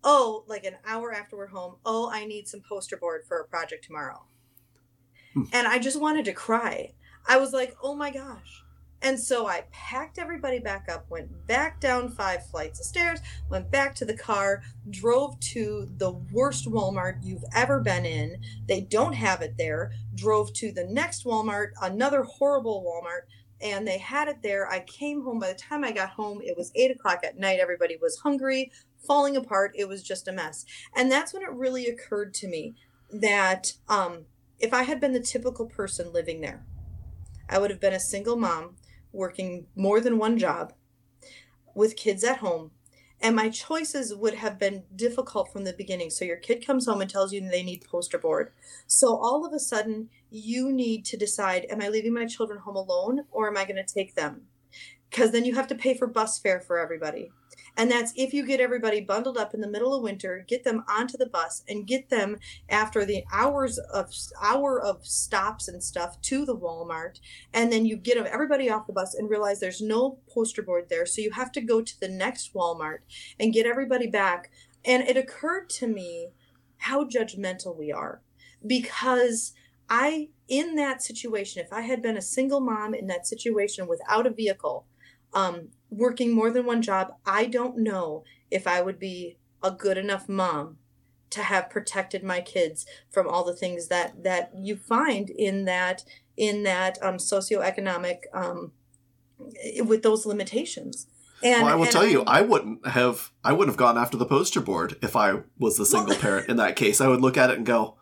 oh 0.04 0.44
like 0.46 0.64
an 0.64 0.76
hour 0.86 1.12
after 1.12 1.36
we're 1.36 1.46
home 1.46 1.76
oh 1.84 2.10
i 2.12 2.24
need 2.24 2.48
some 2.48 2.60
poster 2.66 2.96
board 2.96 3.22
for 3.26 3.38
a 3.38 3.46
project 3.46 3.84
tomorrow. 3.84 4.22
Hmm. 5.34 5.44
and 5.52 5.66
i 5.66 5.78
just 5.78 6.00
wanted 6.00 6.24
to 6.24 6.32
cry. 6.32 6.92
I 7.28 7.38
was 7.38 7.52
like 7.52 7.76
oh 7.82 7.94
my 7.94 8.10
gosh 8.10 8.62
and 9.02 9.18
so 9.18 9.46
I 9.46 9.64
packed 9.70 10.18
everybody 10.18 10.58
back 10.58 10.88
up, 10.90 11.06
went 11.10 11.46
back 11.46 11.80
down 11.80 12.10
five 12.10 12.46
flights 12.46 12.80
of 12.80 12.86
stairs, 12.86 13.20
went 13.50 13.70
back 13.70 13.94
to 13.96 14.04
the 14.04 14.16
car, 14.16 14.62
drove 14.90 15.38
to 15.40 15.88
the 15.98 16.12
worst 16.32 16.66
Walmart 16.66 17.18
you've 17.22 17.44
ever 17.54 17.80
been 17.80 18.06
in. 18.06 18.40
They 18.66 18.80
don't 18.80 19.12
have 19.12 19.42
it 19.42 19.54
there. 19.58 19.92
Drove 20.14 20.52
to 20.54 20.72
the 20.72 20.84
next 20.84 21.24
Walmart, 21.24 21.70
another 21.82 22.22
horrible 22.22 22.82
Walmart, 22.82 23.30
and 23.60 23.86
they 23.86 23.98
had 23.98 24.28
it 24.28 24.42
there. 24.42 24.68
I 24.68 24.80
came 24.80 25.22
home. 25.22 25.38
By 25.38 25.52
the 25.52 25.58
time 25.58 25.84
I 25.84 25.92
got 25.92 26.10
home, 26.10 26.40
it 26.42 26.56
was 26.56 26.72
eight 26.74 26.90
o'clock 26.90 27.20
at 27.22 27.38
night. 27.38 27.60
Everybody 27.60 27.96
was 28.00 28.18
hungry, 28.18 28.72
falling 29.06 29.36
apart. 29.36 29.72
It 29.76 29.88
was 29.88 30.02
just 30.02 30.26
a 30.26 30.32
mess. 30.32 30.64
And 30.94 31.12
that's 31.12 31.32
when 31.32 31.42
it 31.42 31.52
really 31.52 31.86
occurred 31.86 32.34
to 32.34 32.48
me 32.48 32.74
that 33.10 33.72
um, 33.88 34.24
if 34.58 34.72
I 34.74 34.82
had 34.82 35.00
been 35.00 35.12
the 35.12 35.20
typical 35.20 35.66
person 35.66 36.12
living 36.12 36.40
there, 36.40 36.64
I 37.48 37.58
would 37.58 37.70
have 37.70 37.80
been 37.80 37.92
a 37.92 38.00
single 38.00 38.36
mom 38.36 38.76
working 39.16 39.66
more 39.74 40.00
than 40.00 40.18
one 40.18 40.38
job 40.38 40.72
with 41.74 41.96
kids 41.96 42.22
at 42.22 42.38
home. 42.38 42.70
And 43.18 43.34
my 43.34 43.48
choices 43.48 44.14
would 44.14 44.34
have 44.34 44.58
been 44.58 44.84
difficult 44.94 45.50
from 45.50 45.64
the 45.64 45.72
beginning. 45.72 46.10
So 46.10 46.26
your 46.26 46.36
kid 46.36 46.66
comes 46.66 46.86
home 46.86 47.00
and 47.00 47.10
tells 47.10 47.32
you 47.32 47.40
they 47.40 47.62
need 47.62 47.82
poster 47.84 48.18
board. 48.18 48.52
So 48.86 49.16
all 49.16 49.46
of 49.46 49.54
a 49.54 49.58
sudden 49.58 50.10
you 50.30 50.72
need 50.72 51.04
to 51.04 51.16
decide 51.16 51.66
am 51.70 51.80
i 51.80 51.88
leaving 51.88 52.12
my 52.12 52.26
children 52.26 52.58
home 52.58 52.76
alone 52.76 53.24
or 53.30 53.48
am 53.48 53.56
i 53.56 53.64
going 53.64 53.82
to 53.82 53.94
take 53.94 54.14
them 54.14 54.42
because 55.16 55.32
then 55.32 55.46
you 55.46 55.54
have 55.54 55.66
to 55.66 55.74
pay 55.74 55.94
for 55.94 56.06
bus 56.06 56.38
fare 56.38 56.60
for 56.60 56.78
everybody 56.78 57.30
and 57.76 57.90
that's 57.90 58.12
if 58.16 58.32
you 58.32 58.46
get 58.46 58.60
everybody 58.60 59.00
bundled 59.00 59.36
up 59.36 59.52
in 59.52 59.60
the 59.60 59.68
middle 59.68 59.94
of 59.94 60.02
winter, 60.02 60.44
get 60.48 60.64
them 60.64 60.84
onto 60.88 61.18
the 61.18 61.26
bus 61.26 61.62
and 61.68 61.86
get 61.86 62.08
them 62.08 62.38
after 62.70 63.04
the 63.04 63.24
hours 63.32 63.78
of 63.78 64.10
hour 64.42 64.80
of 64.80 65.06
stops 65.06 65.68
and 65.68 65.84
stuff 65.84 66.20
to 66.22 66.46
the 66.46 66.56
Walmart. 66.56 67.20
And 67.52 67.70
then 67.70 67.84
you 67.84 67.96
get 67.96 68.16
everybody 68.16 68.70
off 68.70 68.86
the 68.86 68.94
bus 68.94 69.14
and 69.14 69.28
realize 69.28 69.60
there's 69.60 69.82
no 69.82 70.20
poster 70.32 70.62
board 70.62 70.86
there. 70.88 71.04
So 71.04 71.20
you 71.20 71.32
have 71.32 71.52
to 71.52 71.60
go 71.60 71.82
to 71.82 72.00
the 72.00 72.08
next 72.08 72.54
Walmart 72.54 73.00
and 73.38 73.52
get 73.52 73.66
everybody 73.66 74.06
back. 74.06 74.50
And 74.84 75.02
it 75.02 75.18
occurred 75.18 75.68
to 75.70 75.86
me 75.86 76.30
how 76.78 77.04
judgmental 77.04 77.76
we 77.76 77.92
are 77.92 78.22
because 78.66 79.52
I, 79.88 80.30
in 80.48 80.76
that 80.76 81.02
situation, 81.02 81.62
if 81.62 81.72
I 81.72 81.82
had 81.82 82.00
been 82.00 82.16
a 82.16 82.22
single 82.22 82.60
mom 82.60 82.94
in 82.94 83.06
that 83.08 83.26
situation 83.26 83.86
without 83.86 84.26
a 84.26 84.30
vehicle, 84.30 84.86
um, 85.36 85.68
working 85.90 86.32
more 86.32 86.50
than 86.50 86.66
one 86.66 86.82
job, 86.82 87.14
I 87.26 87.44
don't 87.44 87.78
know 87.78 88.24
if 88.50 88.66
I 88.66 88.80
would 88.80 88.98
be 88.98 89.36
a 89.62 89.70
good 89.70 89.98
enough 89.98 90.28
mom 90.28 90.78
to 91.30 91.42
have 91.42 91.68
protected 91.68 92.24
my 92.24 92.40
kids 92.40 92.86
from 93.10 93.28
all 93.28 93.44
the 93.44 93.54
things 93.54 93.88
that 93.88 94.22
that 94.24 94.52
you 94.56 94.76
find 94.76 95.28
in 95.28 95.66
that 95.66 96.04
in 96.36 96.62
that 96.62 96.98
um, 97.02 97.16
socioeconomic 97.16 98.20
um, 98.32 98.72
with 99.84 100.02
those 100.02 100.24
limitations. 100.24 101.06
And, 101.42 101.64
well, 101.64 101.72
I 101.72 101.76
will 101.76 101.86
tell 101.86 102.02
I, 102.02 102.06
you, 102.06 102.22
I 102.22 102.40
wouldn't 102.40 102.86
have 102.86 103.30
I 103.44 103.52
wouldn't 103.52 103.74
have 103.74 103.78
gone 103.78 103.98
after 103.98 104.16
the 104.16 104.24
poster 104.24 104.62
board 104.62 104.96
if 105.02 105.14
I 105.14 105.40
was 105.58 105.76
the 105.76 105.84
single 105.84 106.10
well, 106.10 106.18
parent 106.20 106.48
in 106.48 106.56
that 106.56 106.76
case. 106.76 107.00
I 107.02 107.08
would 107.08 107.20
look 107.20 107.36
at 107.36 107.50
it 107.50 107.58
and 107.58 107.66
go, 107.66 107.96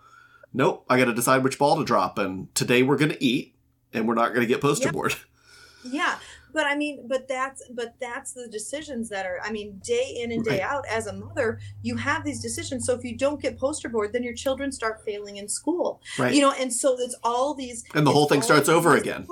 "Nope, 0.52 0.84
I 0.88 0.98
got 0.98 1.06
to 1.06 1.14
decide 1.14 1.42
which 1.42 1.58
ball 1.58 1.76
to 1.78 1.84
drop, 1.84 2.16
and 2.16 2.54
today 2.54 2.84
we're 2.84 2.98
going 2.98 3.10
to 3.10 3.24
eat, 3.24 3.56
and 3.92 4.06
we're 4.06 4.14
not 4.14 4.28
going 4.28 4.42
to 4.42 4.46
get 4.46 4.60
poster 4.60 4.92
board." 4.92 5.16
Yeah, 5.84 6.18
but 6.54 6.66
i 6.66 6.74
mean 6.74 7.06
but 7.06 7.28
that's 7.28 7.62
but 7.74 7.94
that's 8.00 8.32
the 8.32 8.48
decisions 8.48 9.08
that 9.10 9.26
are 9.26 9.40
i 9.42 9.52
mean 9.52 9.78
day 9.84 10.18
in 10.22 10.32
and 10.32 10.44
day 10.44 10.60
right. 10.60 10.72
out 10.72 10.84
as 10.88 11.06
a 11.06 11.12
mother 11.12 11.58
you 11.82 11.96
have 11.96 12.24
these 12.24 12.40
decisions. 12.40 12.86
So 12.86 12.94
if 12.94 13.04
you 13.04 13.16
don't 13.16 13.40
get 13.42 13.58
poster 13.58 13.88
board 13.88 14.12
then 14.12 14.22
your 14.22 14.34
children 14.34 14.72
start 14.72 15.02
failing 15.04 15.36
in 15.36 15.48
school. 15.48 16.00
Right. 16.18 16.32
you 16.32 16.40
know 16.40 16.52
and 16.52 16.72
so 16.72 16.96
it's 16.98 17.16
all 17.22 17.54
these 17.54 17.84
and 17.94 18.06
the 18.06 18.12
whole 18.12 18.26
thing 18.26 18.40
starts 18.40 18.68
over 18.68 18.96
again. 18.96 19.26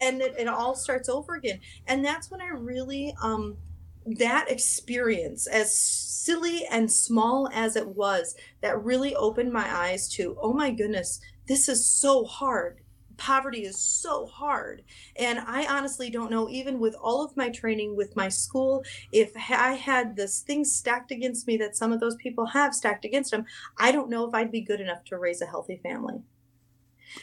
and 0.00 0.20
it, 0.20 0.34
it 0.38 0.48
all 0.48 0.74
starts 0.74 1.08
over 1.08 1.34
again. 1.34 1.60
And 1.86 2.04
that's 2.04 2.30
when 2.30 2.40
i 2.40 2.48
really 2.48 3.14
um 3.22 3.56
that 4.04 4.50
experience 4.50 5.46
as 5.46 5.78
silly 5.78 6.66
and 6.70 6.90
small 6.90 7.48
as 7.52 7.76
it 7.76 7.86
was 7.86 8.34
that 8.60 8.82
really 8.82 9.14
opened 9.14 9.52
my 9.52 9.74
eyes 9.74 10.08
to 10.08 10.36
oh 10.40 10.52
my 10.52 10.70
goodness 10.70 11.20
this 11.46 11.68
is 11.68 11.86
so 11.86 12.24
hard 12.24 12.80
poverty 13.16 13.62
is 13.62 13.76
so 13.76 14.26
hard. 14.26 14.82
And 15.16 15.38
I 15.38 15.66
honestly 15.66 16.10
don't 16.10 16.30
know, 16.30 16.48
even 16.48 16.78
with 16.78 16.94
all 16.94 17.24
of 17.24 17.36
my 17.36 17.48
training 17.50 17.96
with 17.96 18.16
my 18.16 18.28
school, 18.28 18.84
if 19.12 19.32
I 19.36 19.74
had 19.74 20.16
this 20.16 20.40
thing 20.40 20.64
stacked 20.64 21.10
against 21.10 21.46
me 21.46 21.56
that 21.58 21.76
some 21.76 21.92
of 21.92 22.00
those 22.00 22.16
people 22.16 22.46
have 22.46 22.74
stacked 22.74 23.04
against 23.04 23.30
them, 23.30 23.44
I 23.78 23.92
don't 23.92 24.10
know 24.10 24.26
if 24.26 24.34
I'd 24.34 24.52
be 24.52 24.60
good 24.60 24.80
enough 24.80 25.04
to 25.06 25.18
raise 25.18 25.40
a 25.40 25.46
healthy 25.46 25.80
family. 25.82 26.22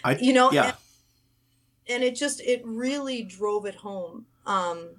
I, 0.04 0.18
you 0.18 0.34
know, 0.34 0.52
yeah. 0.52 0.66
And, 0.66 0.76
and 1.90 2.04
it 2.04 2.16
just, 2.16 2.42
it 2.42 2.62
really 2.64 3.24
drove 3.24 3.66
it 3.66 3.76
home. 3.76 4.26
Um, 4.46 4.90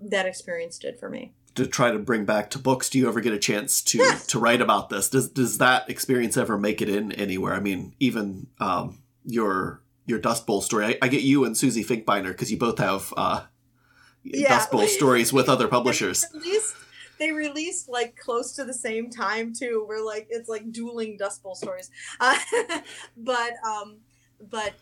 that 0.00 0.26
experience 0.26 0.78
did 0.78 0.98
for 0.98 1.08
me 1.08 1.32
to 1.54 1.66
try 1.66 1.90
to 1.90 1.98
bring 1.98 2.24
back 2.24 2.50
to 2.50 2.58
books 2.58 2.90
do 2.90 2.98
you 2.98 3.08
ever 3.08 3.20
get 3.20 3.32
a 3.32 3.38
chance 3.38 3.80
to 3.80 3.98
yes. 3.98 4.26
to 4.26 4.38
write 4.38 4.60
about 4.60 4.90
this 4.90 5.08
does 5.08 5.28
does 5.30 5.58
that 5.58 5.88
experience 5.88 6.36
ever 6.36 6.58
make 6.58 6.82
it 6.82 6.88
in 6.88 7.12
anywhere 7.12 7.54
i 7.54 7.60
mean 7.60 7.94
even 8.00 8.46
um, 8.60 8.98
your 9.24 9.80
your 10.06 10.18
Dust 10.18 10.46
Bowl 10.46 10.60
story. 10.60 10.86
I, 10.86 10.98
I 11.02 11.08
get 11.08 11.22
you 11.22 11.44
and 11.44 11.56
Susie 11.56 11.84
Finkbeiner 11.84 12.28
because 12.28 12.50
you 12.50 12.58
both 12.58 12.78
have 12.78 13.12
uh, 13.16 13.42
yeah. 14.22 14.48
Dust 14.48 14.70
Bowl 14.70 14.86
stories 14.86 15.32
with 15.32 15.48
other 15.48 15.68
publishers. 15.68 16.26
They 16.32 16.38
released, 16.38 16.76
they 17.18 17.32
released 17.32 17.88
like 17.88 18.16
close 18.16 18.52
to 18.56 18.64
the 18.64 18.74
same 18.74 19.10
time 19.10 19.52
too. 19.52 19.84
We're 19.88 20.04
like 20.04 20.26
it's 20.30 20.48
like 20.48 20.72
dueling 20.72 21.16
Dust 21.16 21.42
Bowl 21.42 21.54
stories, 21.54 21.90
uh, 22.20 22.36
but 23.16 23.52
um, 23.66 23.98
but 24.50 24.74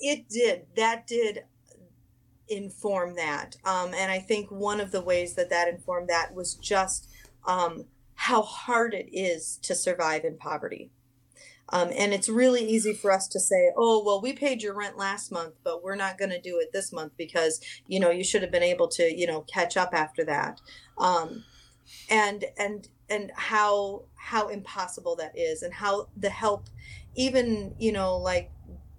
it 0.00 0.28
did 0.28 0.66
that 0.76 1.06
did 1.06 1.44
inform 2.48 3.14
that, 3.16 3.56
um, 3.64 3.92
and 3.94 4.10
I 4.10 4.18
think 4.18 4.50
one 4.50 4.80
of 4.80 4.90
the 4.90 5.02
ways 5.02 5.34
that 5.34 5.50
that 5.50 5.68
informed 5.68 6.08
that 6.08 6.34
was 6.34 6.54
just 6.54 7.08
um, 7.46 7.84
how 8.14 8.42
hard 8.42 8.94
it 8.94 9.08
is 9.12 9.58
to 9.62 9.74
survive 9.74 10.24
in 10.24 10.36
poverty. 10.36 10.90
Um, 11.70 11.90
and 11.96 12.14
it's 12.14 12.28
really 12.28 12.64
easy 12.64 12.94
for 12.94 13.12
us 13.12 13.28
to 13.28 13.40
say, 13.40 13.72
oh, 13.76 14.02
well, 14.04 14.20
we 14.20 14.32
paid 14.32 14.62
your 14.62 14.74
rent 14.74 14.96
last 14.96 15.30
month, 15.30 15.54
but 15.64 15.82
we're 15.82 15.96
not 15.96 16.18
going 16.18 16.30
to 16.30 16.40
do 16.40 16.58
it 16.58 16.72
this 16.72 16.92
month 16.92 17.12
because, 17.16 17.60
you 17.86 18.00
know, 18.00 18.10
you 18.10 18.24
should 18.24 18.42
have 18.42 18.50
been 18.50 18.62
able 18.62 18.88
to, 18.88 19.14
you 19.14 19.26
know, 19.26 19.42
catch 19.42 19.76
up 19.76 19.90
after 19.92 20.24
that. 20.24 20.60
Um, 20.96 21.44
and, 22.10 22.44
and, 22.56 22.88
and 23.10 23.32
how, 23.34 24.04
how 24.14 24.48
impossible 24.48 25.16
that 25.16 25.32
is 25.36 25.62
and 25.62 25.74
how 25.74 26.08
the 26.16 26.30
help, 26.30 26.68
even, 27.14 27.74
you 27.78 27.92
know, 27.92 28.16
like, 28.16 28.50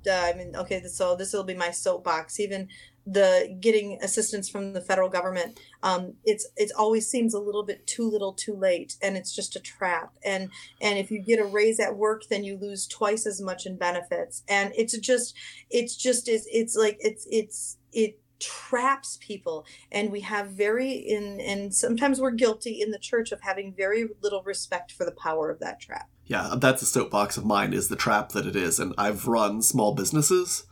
uh, 0.07 0.11
I 0.11 0.33
mean, 0.33 0.55
okay, 0.55 0.83
so 0.85 1.15
this 1.15 1.33
will 1.33 1.43
be 1.43 1.55
my 1.55 1.71
soapbox. 1.71 2.39
Even 2.39 2.69
the 3.05 3.57
getting 3.59 3.99
assistance 4.01 4.49
from 4.49 4.73
the 4.73 4.81
federal 4.81 5.09
government 5.09 5.59
um, 5.83 6.13
it's 6.25 6.47
it 6.57 6.71
always 6.77 7.09
seems 7.09 7.33
a 7.33 7.39
little 7.39 7.63
bit 7.63 7.85
too 7.87 8.09
little 8.09 8.33
too 8.33 8.55
late 8.55 8.97
and 9.01 9.15
it's 9.15 9.33
just 9.33 9.55
a 9.55 9.59
trap. 9.59 10.13
And 10.23 10.49
and 10.81 10.97
if 10.97 11.11
you 11.11 11.19
get 11.19 11.39
a 11.39 11.45
raise 11.45 11.79
at 11.79 11.95
work 11.95 12.23
then 12.29 12.43
you 12.43 12.57
lose 12.57 12.87
twice 12.87 13.25
as 13.25 13.41
much 13.41 13.65
in 13.65 13.77
benefits. 13.77 14.43
And 14.47 14.73
it's 14.75 14.97
just 14.97 15.35
it's 15.69 15.95
just 15.95 16.27
is 16.27 16.47
it's 16.51 16.75
like 16.75 16.97
it's 16.99 17.27
it's 17.31 17.77
it 17.91 18.19
traps 18.39 19.17
people. 19.21 19.65
And 19.91 20.11
we 20.11 20.21
have 20.21 20.51
very 20.51 20.91
in 20.91 21.39
and 21.41 21.73
sometimes 21.73 22.19
we're 22.19 22.31
guilty 22.31 22.81
in 22.81 22.91
the 22.91 22.99
church 22.99 23.31
of 23.31 23.41
having 23.41 23.73
very 23.73 24.07
little 24.21 24.43
respect 24.43 24.91
for 24.91 25.05
the 25.05 25.11
power 25.11 25.49
of 25.49 25.59
that 25.59 25.79
trap. 25.79 26.09
Yeah 26.25 26.55
that's 26.57 26.81
a 26.81 26.85
soapbox 26.85 27.37
of 27.37 27.45
mine 27.45 27.73
is 27.73 27.87
the 27.87 27.95
trap 27.95 28.29
that 28.33 28.45
it 28.45 28.55
is. 28.55 28.79
And 28.79 28.93
i've 28.97 29.27
run 29.27 29.61
small 29.61 29.93
businesses 29.93 30.65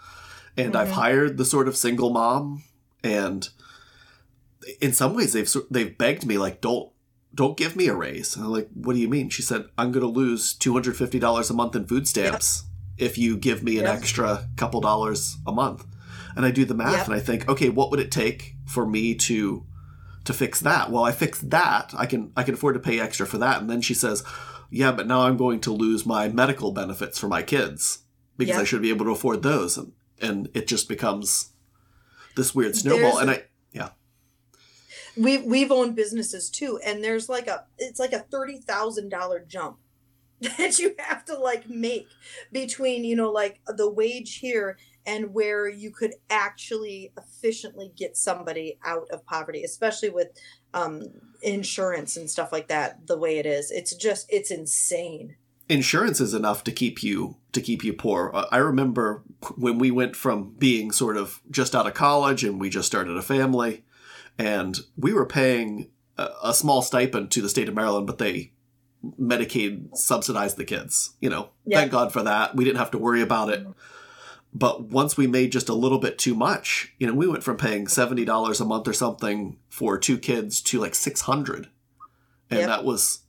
and 0.57 0.73
mm-hmm. 0.73 0.77
I've 0.77 0.91
hired 0.91 1.37
the 1.37 1.45
sort 1.45 1.67
of 1.67 1.77
single 1.77 2.09
mom, 2.09 2.63
and 3.03 3.47
in 4.81 4.93
some 4.93 5.13
ways 5.15 5.33
they've 5.33 5.51
they've 5.69 5.97
begged 5.97 6.25
me 6.25 6.37
like 6.37 6.59
don't 6.59 6.91
don't 7.33 7.57
give 7.57 7.75
me 7.75 7.87
a 7.87 7.95
raise. 7.95 8.35
And 8.35 8.45
I'm 8.45 8.51
like, 8.51 8.69
what 8.73 8.93
do 8.93 8.99
you 8.99 9.07
mean? 9.07 9.29
She 9.29 9.41
said 9.41 9.65
I'm 9.77 9.91
going 9.91 10.05
to 10.05 10.11
lose 10.11 10.53
two 10.53 10.73
hundred 10.73 10.97
fifty 10.97 11.19
dollars 11.19 11.49
a 11.49 11.53
month 11.53 11.75
in 11.75 11.85
food 11.85 12.07
stamps 12.07 12.63
yep. 12.97 13.09
if 13.09 13.17
you 13.17 13.37
give 13.37 13.63
me 13.63 13.77
an 13.77 13.85
yep. 13.85 13.95
extra 13.95 14.49
couple 14.55 14.81
dollars 14.81 15.37
a 15.45 15.51
month. 15.51 15.85
And 16.35 16.45
I 16.45 16.51
do 16.51 16.65
the 16.65 16.75
math 16.75 16.93
yep. 16.93 17.05
and 17.07 17.15
I 17.15 17.19
think, 17.19 17.49
okay, 17.49 17.69
what 17.69 17.89
would 17.91 17.99
it 17.99 18.11
take 18.11 18.55
for 18.65 18.85
me 18.85 19.15
to 19.15 19.65
to 20.25 20.33
fix 20.33 20.59
that? 20.61 20.91
Well, 20.91 21.03
I 21.03 21.11
fix 21.11 21.39
that. 21.41 21.93
I 21.97 22.05
can 22.05 22.31
I 22.35 22.43
can 22.43 22.55
afford 22.55 22.75
to 22.75 22.79
pay 22.79 22.99
extra 22.99 23.25
for 23.25 23.37
that. 23.37 23.61
And 23.61 23.69
then 23.69 23.81
she 23.81 23.93
says, 23.93 24.23
yeah, 24.69 24.91
but 24.91 25.07
now 25.07 25.21
I'm 25.21 25.37
going 25.37 25.61
to 25.61 25.71
lose 25.71 26.05
my 26.05 26.27
medical 26.27 26.71
benefits 26.71 27.17
for 27.17 27.27
my 27.27 27.41
kids 27.41 27.99
because 28.37 28.57
I 28.57 28.63
should 28.63 28.81
be 28.81 28.89
able 28.89 29.05
to 29.05 29.11
afford 29.11 29.41
those. 29.41 29.77
And 29.77 29.93
and 30.21 30.49
it 30.53 30.67
just 30.67 30.87
becomes 30.87 31.51
this 32.35 32.53
weird 32.53 32.75
snowball. 32.75 33.19
and 33.19 33.31
I, 33.31 33.43
yeah, 33.71 33.89
we've 35.17 35.43
we've 35.43 35.71
owned 35.71 35.95
businesses 35.95 36.49
too 36.49 36.79
and 36.85 37.03
there's 37.03 37.27
like 37.27 37.47
a 37.47 37.65
it's 37.77 37.99
like 37.99 38.13
a 38.13 38.25
$30,000 38.31 39.47
jump 39.47 39.77
that 40.41 40.77
you 40.77 40.93
have 40.99 41.25
to 41.25 41.37
like 41.37 41.67
make 41.69 42.07
between 42.51 43.03
you 43.03 43.15
know 43.15 43.31
like 43.31 43.59
the 43.75 43.89
wage 43.89 44.37
here 44.37 44.77
and 45.05 45.33
where 45.33 45.67
you 45.67 45.89
could 45.89 46.13
actually 46.29 47.11
efficiently 47.17 47.91
get 47.95 48.15
somebody 48.15 48.77
out 48.85 49.07
of 49.09 49.25
poverty 49.25 49.63
especially 49.63 50.09
with 50.09 50.27
um, 50.73 51.03
insurance 51.41 52.17
and 52.17 52.29
stuff 52.29 52.51
like 52.51 52.67
that 52.67 53.07
the 53.07 53.17
way 53.17 53.37
it 53.39 53.45
is 53.45 53.71
it's 53.71 53.95
just 53.95 54.27
it's 54.29 54.51
insane 54.51 55.35
insurance 55.69 56.21
is 56.21 56.33
enough 56.33 56.63
to 56.63 56.71
keep 56.71 57.03
you 57.03 57.37
to 57.51 57.61
keep 57.61 57.83
you 57.83 57.93
poor. 57.93 58.31
Uh, 58.33 58.45
i 58.51 58.57
remember 58.57 59.23
when 59.55 59.77
we 59.79 59.91
went 59.91 60.15
from 60.15 60.53
being 60.57 60.91
sort 60.91 61.17
of 61.17 61.41
just 61.51 61.75
out 61.75 61.87
of 61.87 61.93
college 61.93 62.43
and 62.43 62.59
we 62.59 62.69
just 62.69 62.87
started 62.87 63.15
a 63.17 63.21
family 63.21 63.83
and 64.37 64.79
we 64.95 65.13
were 65.13 65.25
paying 65.25 65.89
a, 66.17 66.29
a 66.45 66.53
small 66.53 66.81
stipend 66.81 67.31
to 67.31 67.41
the 67.41 67.49
state 67.49 67.67
of 67.67 67.75
maryland 67.75 68.07
but 68.07 68.17
they 68.17 68.51
medicaid 69.19 69.95
subsidized 69.95 70.57
the 70.57 70.65
kids 70.65 71.15
you 71.21 71.29
know? 71.29 71.49
Yeah. 71.65 71.79
thank 71.79 71.91
god 71.91 72.11
for 72.13 72.23
that. 72.23 72.55
We 72.55 72.63
didn't 72.65 72.79
have 72.79 72.91
to 72.91 72.97
worry 72.97 73.21
about 73.21 73.49
it. 73.49 73.65
But 74.53 74.85
once 74.85 75.17
we 75.17 75.27
made 75.27 75.51
just 75.51 75.69
a 75.69 75.73
little 75.73 75.99
bit 75.99 76.17
too 76.17 76.33
much 76.35 76.93
you 76.97 77.07
know 77.07 77.13
we 77.13 77.27
went 77.27 77.43
from 77.43 77.57
paying 77.57 77.85
$70 77.87 78.61
a 78.61 78.65
month 78.65 78.87
or 78.87 78.93
something 78.93 79.57
for 79.69 79.97
two 79.97 80.17
kids 80.17 80.61
to 80.61 80.79
like 80.79 80.95
600 80.95 81.67
and 82.49 82.59
Yep. 82.61 82.67
that 82.69 82.83
was 82.85 83.19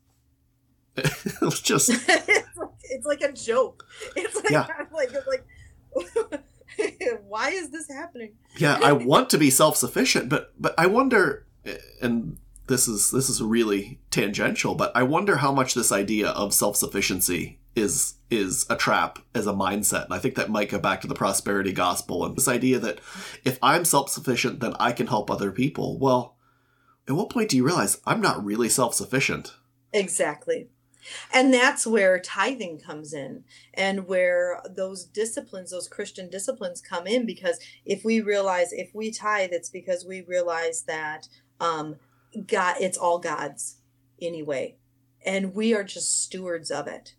it 1.24 1.40
was 1.40 1.60
just 1.60 1.90
it's, 2.08 2.56
like, 2.56 2.70
it's 2.84 3.06
like 3.06 3.20
a 3.22 3.32
joke. 3.32 3.86
It's 4.16 4.36
like 4.36 4.50
Yeah. 4.50 4.66
I'm 4.78 4.88
like 4.92 5.10
it's 5.12 5.26
like 5.26 5.44
why 7.26 7.50
is 7.50 7.70
this 7.70 7.88
happening? 7.88 8.34
Yeah 8.56 8.78
i 8.82 8.92
want 8.92 9.30
to 9.30 9.38
be 9.38 9.50
self-sufficient 9.50 10.28
but 10.28 10.52
but 10.58 10.74
i 10.78 10.86
wonder 10.86 11.46
and 12.00 12.38
this 12.66 12.86
is 12.86 13.10
this 13.10 13.28
is 13.28 13.42
really 13.42 14.00
tangential 14.10 14.74
but 14.74 14.92
i 14.94 15.02
wonder 15.02 15.36
how 15.36 15.52
much 15.52 15.74
this 15.74 15.90
idea 15.90 16.28
of 16.28 16.54
self-sufficiency 16.54 17.58
is 17.74 18.14
is 18.30 18.66
a 18.68 18.76
trap 18.76 19.18
as 19.34 19.46
a 19.46 19.52
mindset. 19.52 20.04
And 20.04 20.14
i 20.14 20.18
think 20.18 20.34
that 20.34 20.50
might 20.50 20.68
go 20.68 20.78
back 20.78 21.00
to 21.00 21.06
the 21.06 21.14
prosperity 21.14 21.72
gospel 21.72 22.24
and 22.24 22.36
this 22.36 22.48
idea 22.48 22.78
that 22.78 23.00
if 23.44 23.58
i'm 23.62 23.84
self-sufficient 23.84 24.60
then 24.60 24.74
i 24.78 24.92
can 24.92 25.06
help 25.06 25.30
other 25.30 25.50
people. 25.52 25.98
Well 25.98 26.36
at 27.08 27.14
what 27.14 27.30
point 27.30 27.48
do 27.48 27.56
you 27.56 27.64
realize 27.64 28.00
i'm 28.06 28.20
not 28.20 28.44
really 28.44 28.68
self-sufficient? 28.68 29.54
Exactly. 29.92 30.68
And 31.32 31.52
that's 31.52 31.86
where 31.86 32.18
tithing 32.18 32.80
comes 32.80 33.12
in 33.12 33.44
and 33.74 34.06
where 34.06 34.60
those 34.68 35.04
disciplines, 35.04 35.70
those 35.70 35.88
Christian 35.88 36.30
disciplines 36.30 36.80
come 36.80 37.06
in 37.06 37.26
because 37.26 37.58
if 37.84 38.04
we 38.04 38.20
realize 38.20 38.72
if 38.72 38.94
we 38.94 39.10
tithe, 39.10 39.50
it's 39.52 39.70
because 39.70 40.04
we 40.04 40.22
realize 40.22 40.82
that 40.82 41.28
um 41.60 41.96
God 42.46 42.76
it's 42.80 42.98
all 42.98 43.18
God's 43.18 43.78
anyway. 44.20 44.76
And 45.24 45.54
we 45.54 45.74
are 45.74 45.84
just 45.84 46.22
stewards 46.22 46.70
of 46.70 46.86
it. 46.86 47.14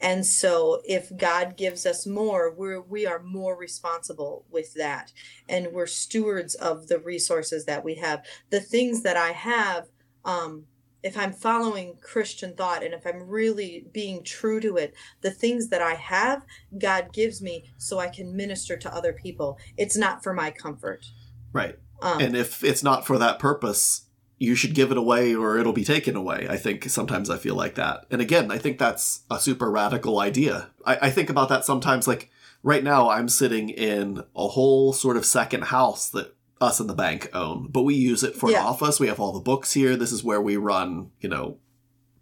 And 0.00 0.24
so 0.24 0.80
if 0.84 1.16
God 1.16 1.56
gives 1.56 1.84
us 1.84 2.06
more, 2.06 2.52
we're 2.52 2.80
we 2.80 3.06
are 3.06 3.20
more 3.20 3.56
responsible 3.56 4.44
with 4.50 4.74
that. 4.74 5.12
And 5.48 5.72
we're 5.72 5.86
stewards 5.86 6.54
of 6.54 6.86
the 6.88 6.98
resources 6.98 7.64
that 7.64 7.84
we 7.84 7.96
have. 7.96 8.24
The 8.50 8.60
things 8.60 9.02
that 9.02 9.16
I 9.16 9.32
have, 9.32 9.88
um, 10.24 10.66
if 11.02 11.16
I'm 11.16 11.32
following 11.32 11.96
Christian 12.00 12.54
thought 12.54 12.82
and 12.82 12.92
if 12.92 13.06
I'm 13.06 13.28
really 13.28 13.86
being 13.92 14.22
true 14.24 14.60
to 14.60 14.76
it, 14.76 14.94
the 15.20 15.30
things 15.30 15.68
that 15.68 15.80
I 15.82 15.94
have, 15.94 16.44
God 16.76 17.12
gives 17.12 17.40
me 17.40 17.70
so 17.76 17.98
I 17.98 18.08
can 18.08 18.36
minister 18.36 18.76
to 18.76 18.94
other 18.94 19.12
people. 19.12 19.58
It's 19.76 19.96
not 19.96 20.22
for 20.22 20.34
my 20.34 20.50
comfort. 20.50 21.06
right 21.52 21.78
Um, 22.02 22.20
and 22.20 22.36
if 22.36 22.64
it's 22.64 22.82
not 22.82 23.06
for 23.06 23.18
that 23.18 23.38
purpose 23.38 24.06
you 24.38 24.54
should 24.54 24.74
give 24.74 24.92
it 24.92 24.96
away 24.96 25.34
or 25.34 25.58
it'll 25.58 25.72
be 25.72 25.84
taken 25.84 26.14
away 26.14 26.46
i 26.48 26.56
think 26.56 26.88
sometimes 26.88 27.28
i 27.28 27.36
feel 27.36 27.56
like 27.56 27.74
that 27.74 28.06
and 28.10 28.20
again 28.22 28.50
i 28.50 28.58
think 28.58 28.78
that's 28.78 29.22
a 29.30 29.40
super 29.40 29.70
radical 29.70 30.20
idea 30.20 30.70
i, 30.86 30.96
I 31.02 31.10
think 31.10 31.28
about 31.28 31.48
that 31.48 31.64
sometimes 31.64 32.06
like 32.06 32.30
right 32.62 32.84
now 32.84 33.10
i'm 33.10 33.28
sitting 33.28 33.68
in 33.68 34.22
a 34.36 34.48
whole 34.48 34.92
sort 34.92 35.16
of 35.16 35.26
second 35.26 35.64
house 35.64 36.08
that 36.10 36.36
us 36.60 36.80
and 36.80 36.88
the 36.90 36.94
bank 36.94 37.28
own 37.34 37.68
but 37.70 37.82
we 37.82 37.94
use 37.94 38.22
it 38.24 38.34
for 38.34 38.50
Yeah. 38.50 38.60
an 38.60 38.66
office 38.66 38.98
we 39.00 39.06
have 39.08 39.20
all 39.20 39.32
the 39.32 39.40
books 39.40 39.72
here 39.72 39.96
this 39.96 40.12
is 40.12 40.24
where 40.24 40.40
we 40.40 40.56
run 40.56 41.10
you 41.20 41.28
know 41.28 41.58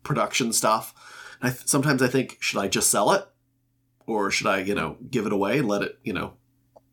production 0.02 0.52
stuff 0.52 0.94
and 1.40 1.50
I 1.50 1.52
th- 1.52 1.66
sometimes 1.66 2.02
i 2.02 2.08
think 2.08 2.36
should 2.40 2.60
i 2.60 2.68
just 2.68 2.90
sell 2.90 3.12
it 3.12 3.26
or 4.06 4.30
should 4.30 4.46
i 4.46 4.58
you 4.60 4.74
know 4.74 4.96
give 5.10 5.26
it 5.26 5.32
away 5.32 5.58
and 5.58 5.68
let 5.68 5.82
it 5.82 5.98
you 6.04 6.12
know 6.12 6.34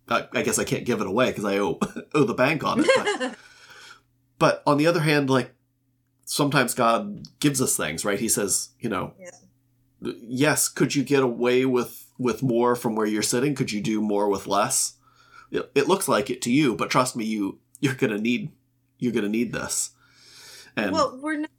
i, 0.10 0.28
I 0.34 0.42
guess 0.42 0.58
i 0.58 0.64
can't 0.64 0.86
give 0.86 1.02
it 1.02 1.08
away 1.08 1.28
because 1.28 1.46
i 1.46 1.58
owe 1.58 1.80
owe 2.16 2.24
the 2.24 2.34
bank 2.34 2.64
on 2.64 2.80
it 2.84 2.88
but 2.96 3.36
but 4.40 4.64
on 4.66 4.78
the 4.78 4.88
other 4.88 5.00
hand, 5.02 5.30
like 5.30 5.54
sometimes 6.26 6.74
God 6.74 7.28
gives 7.40 7.62
us 7.62 7.78
things, 7.78 8.04
right? 8.04 8.20
He 8.20 8.28
says, 8.28 8.70
you 8.80 8.90
know, 8.90 9.14
yes, 10.02 10.68
could 10.68 10.96
you 10.96 11.04
get 11.04 11.24
away 11.24 11.66
with 11.66 12.08
with 12.18 12.44
more 12.44 12.76
from 12.76 12.96
where 12.96 13.06
you're 13.06 13.22
sitting? 13.22 13.56
Could 13.56 13.72
you 13.72 13.80
do 13.80 14.02
more 14.02 14.28
with 14.28 14.48
less? 14.48 14.94
It, 15.54 15.88
looks 15.88 16.08
like 16.08 16.30
it 16.30 16.42
to 16.44 16.52
you, 16.52 16.76
but 16.76 16.90
trust 16.90 17.16
me, 17.16 17.26
you 17.26 17.60
you're 17.80 17.96
gonna 17.96 18.18
need 18.18 18.52
you're 18.98 19.14
gonna 19.14 19.30
need 19.30 19.54
this. 19.54 19.92
And 20.76 20.92
well, 20.92 21.20
we're 21.22 21.38
not, 21.38 21.52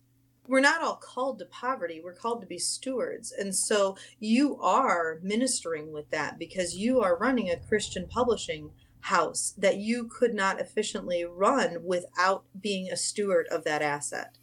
we're 0.47 0.61
not 0.61 0.83
all 0.83 0.97
called 0.97 1.39
to 1.39 1.45
poverty. 1.47 2.01
We're 2.03 2.15
called 2.15 2.41
to 2.41 2.47
be 2.47 2.59
stewards. 2.59 3.33
And 3.33 3.55
so 3.55 3.97
you 4.19 4.59
are 4.61 5.19
ministering 5.23 5.93
with 5.93 6.11
that 6.11 6.39
because 6.39 6.77
you 6.77 7.01
are 7.01 7.17
running 7.17 7.51
a 7.51 7.57
Christian 7.57 8.07
publishing 8.09 8.71
house 9.01 9.55
that 9.59 9.77
you 9.77 10.09
could 10.09 10.35
not 10.35 10.61
efficiently 10.61 11.25
run 11.25 11.77
without 11.85 12.45
being 12.61 12.91
a 12.91 12.97
steward 12.97 13.47
of 13.51 13.63
that 13.65 13.83
asset. 13.83 14.39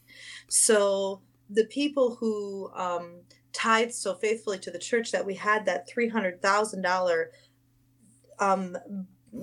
So 0.47 1.22
the 1.49 1.66
people 1.66 2.16
who 2.16 2.72
um, 2.76 3.22
tithed 3.54 3.93
so 3.93 4.14
faithfully 4.16 4.60
to 4.60 4.72
the 4.72 4.80
church 4.80 5.12
that 5.12 5.26
we 5.26 5.36
had 5.36 5.66
that 5.66 5.89
$300,000 5.89 7.26
um, 8.39 8.78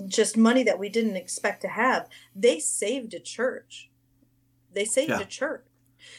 just 0.07 0.37
money 0.37 0.63
that 0.63 0.79
we 0.79 0.89
didn't 0.89 1.15
expect 1.15 1.61
to 1.61 1.67
have, 1.67 2.07
they 2.35 2.59
saved 2.59 3.13
a 3.13 3.19
church. 3.19 3.89
They 4.73 4.85
saved 4.85 5.09
Yeah. 5.09 5.21
a 5.21 5.25
church. 5.25 5.65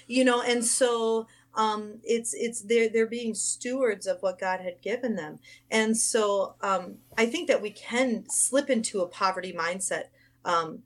You 0.06 0.24
know, 0.24 0.42
and 0.42 0.64
so 0.64 1.26
um 1.54 1.98
it's 2.04 2.32
it's 2.34 2.62
they're 2.62 2.88
they're 2.88 3.06
being 3.06 3.34
stewards 3.34 4.06
of 4.06 4.22
what 4.22 4.38
God 4.38 4.60
had 4.60 4.80
given 4.82 5.16
them. 5.16 5.38
And 5.70 5.96
so 5.96 6.54
um 6.60 6.98
I 7.16 7.26
think 7.26 7.48
that 7.48 7.62
we 7.62 7.70
can 7.70 8.24
slip 8.28 8.70
into 8.70 9.00
a 9.00 9.08
poverty 9.08 9.52
mindset 9.52 10.04
um 10.44 10.82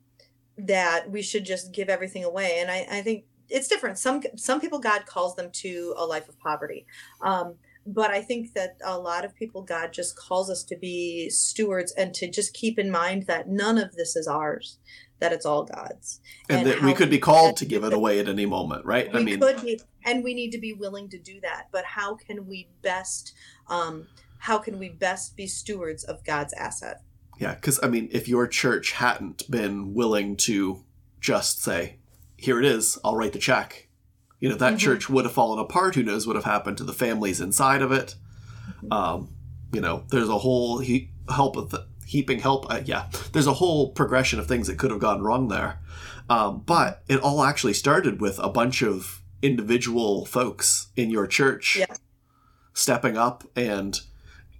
that 0.57 1.11
we 1.11 1.21
should 1.21 1.45
just 1.45 1.73
give 1.73 1.89
everything 1.89 2.23
away. 2.23 2.59
And 2.59 2.71
I, 2.71 2.87
I 2.89 3.01
think 3.01 3.25
it's 3.49 3.67
different. 3.67 3.97
Some 3.97 4.21
some 4.37 4.61
people 4.61 4.79
God 4.79 5.05
calls 5.05 5.35
them 5.35 5.51
to 5.51 5.93
a 5.97 6.05
life 6.05 6.29
of 6.29 6.39
poverty. 6.39 6.85
Um 7.21 7.55
but 7.85 8.09
I 8.09 8.21
think 8.21 8.53
that 8.53 8.77
a 8.83 8.97
lot 8.97 9.25
of 9.25 9.35
people, 9.35 9.61
God 9.61 9.93
just 9.93 10.17
calls 10.17 10.49
us 10.49 10.63
to 10.65 10.75
be 10.75 11.29
stewards 11.29 11.91
and 11.93 12.13
to 12.15 12.29
just 12.29 12.53
keep 12.53 12.79
in 12.79 12.89
mind 12.89 13.27
that 13.27 13.47
none 13.47 13.77
of 13.77 13.95
this 13.95 14.15
is 14.15 14.27
ours, 14.27 14.79
that 15.19 15.31
it's 15.31 15.45
all 15.45 15.63
God's. 15.63 16.19
and, 16.49 16.59
and 16.59 16.67
that 16.69 16.81
we 16.81 16.93
could 16.93 17.11
be 17.11 17.19
called 17.19 17.57
to 17.57 17.65
give 17.65 17.83
it 17.83 17.93
away 17.93 18.19
at 18.19 18.27
any 18.27 18.45
moment, 18.45 18.85
right? 18.85 19.11
We 19.13 19.19
I 19.19 19.23
mean, 19.23 19.39
could 19.39 19.61
be, 19.61 19.79
and 20.03 20.23
we 20.23 20.33
need 20.33 20.51
to 20.51 20.59
be 20.59 20.73
willing 20.73 21.09
to 21.09 21.19
do 21.19 21.39
that. 21.41 21.67
But 21.71 21.85
how 21.85 22.15
can 22.15 22.47
we 22.47 22.67
best, 22.81 23.33
um, 23.67 24.07
how 24.39 24.57
can 24.57 24.79
we 24.79 24.89
best 24.89 25.35
be 25.37 25.45
stewards 25.45 26.03
of 26.03 26.23
God's 26.23 26.53
asset? 26.53 27.01
Yeah, 27.37 27.53
because 27.53 27.79
I 27.83 27.87
mean, 27.87 28.09
if 28.11 28.27
your 28.27 28.47
church 28.47 28.93
hadn't 28.93 29.49
been 29.51 29.93
willing 29.93 30.37
to 30.37 30.83
just 31.19 31.61
say, 31.61 31.97
"Here 32.37 32.59
it 32.59 32.65
is, 32.65 32.97
I'll 33.03 33.15
write 33.15 33.33
the 33.33 33.39
check," 33.39 33.89
you 34.39 34.49
know, 34.49 34.55
that 34.55 34.73
Mhm. 34.75 34.79
church 34.79 35.09
would 35.09 35.25
have 35.25 35.33
fallen 35.33 35.59
apart. 35.59 35.95
Who 35.95 36.03
knows 36.03 36.27
what 36.27 36.35
have 36.35 36.45
happened 36.45 36.77
to 36.77 36.83
the 36.83 36.93
families 36.93 37.39
inside 37.41 37.81
of 37.81 37.91
it? 37.91 38.15
Um, 38.91 39.29
you 39.73 39.81
know, 39.81 40.03
there's 40.09 40.29
a 40.29 40.37
whole 40.39 40.79
he- 40.79 41.09
help 41.29 41.55
of 41.55 41.69
the 41.71 41.87
heaping 42.05 42.39
help. 42.39 42.65
Uh, 42.71 42.81
yeah, 42.85 43.07
there's 43.31 43.47
a 43.47 43.53
whole 43.53 43.89
progression 43.91 44.39
of 44.39 44.47
things 44.47 44.67
that 44.67 44.77
could 44.77 44.91
have 44.91 44.99
gone 44.99 45.21
wrong 45.21 45.47
there. 45.47 45.79
Um, 46.29 46.61
but 46.65 47.03
it 47.07 47.19
all 47.19 47.43
actually 47.43 47.73
started 47.73 48.19
with 48.21 48.39
a 48.39 48.49
bunch 48.49 48.81
of 48.81 49.21
individual 49.41 50.25
folks 50.25 50.87
in 50.95 51.09
your 51.11 51.27
church 51.27 51.77
Yeah. 51.79 51.95
stepping 52.73 53.15
up 53.17 53.43
and 53.55 53.99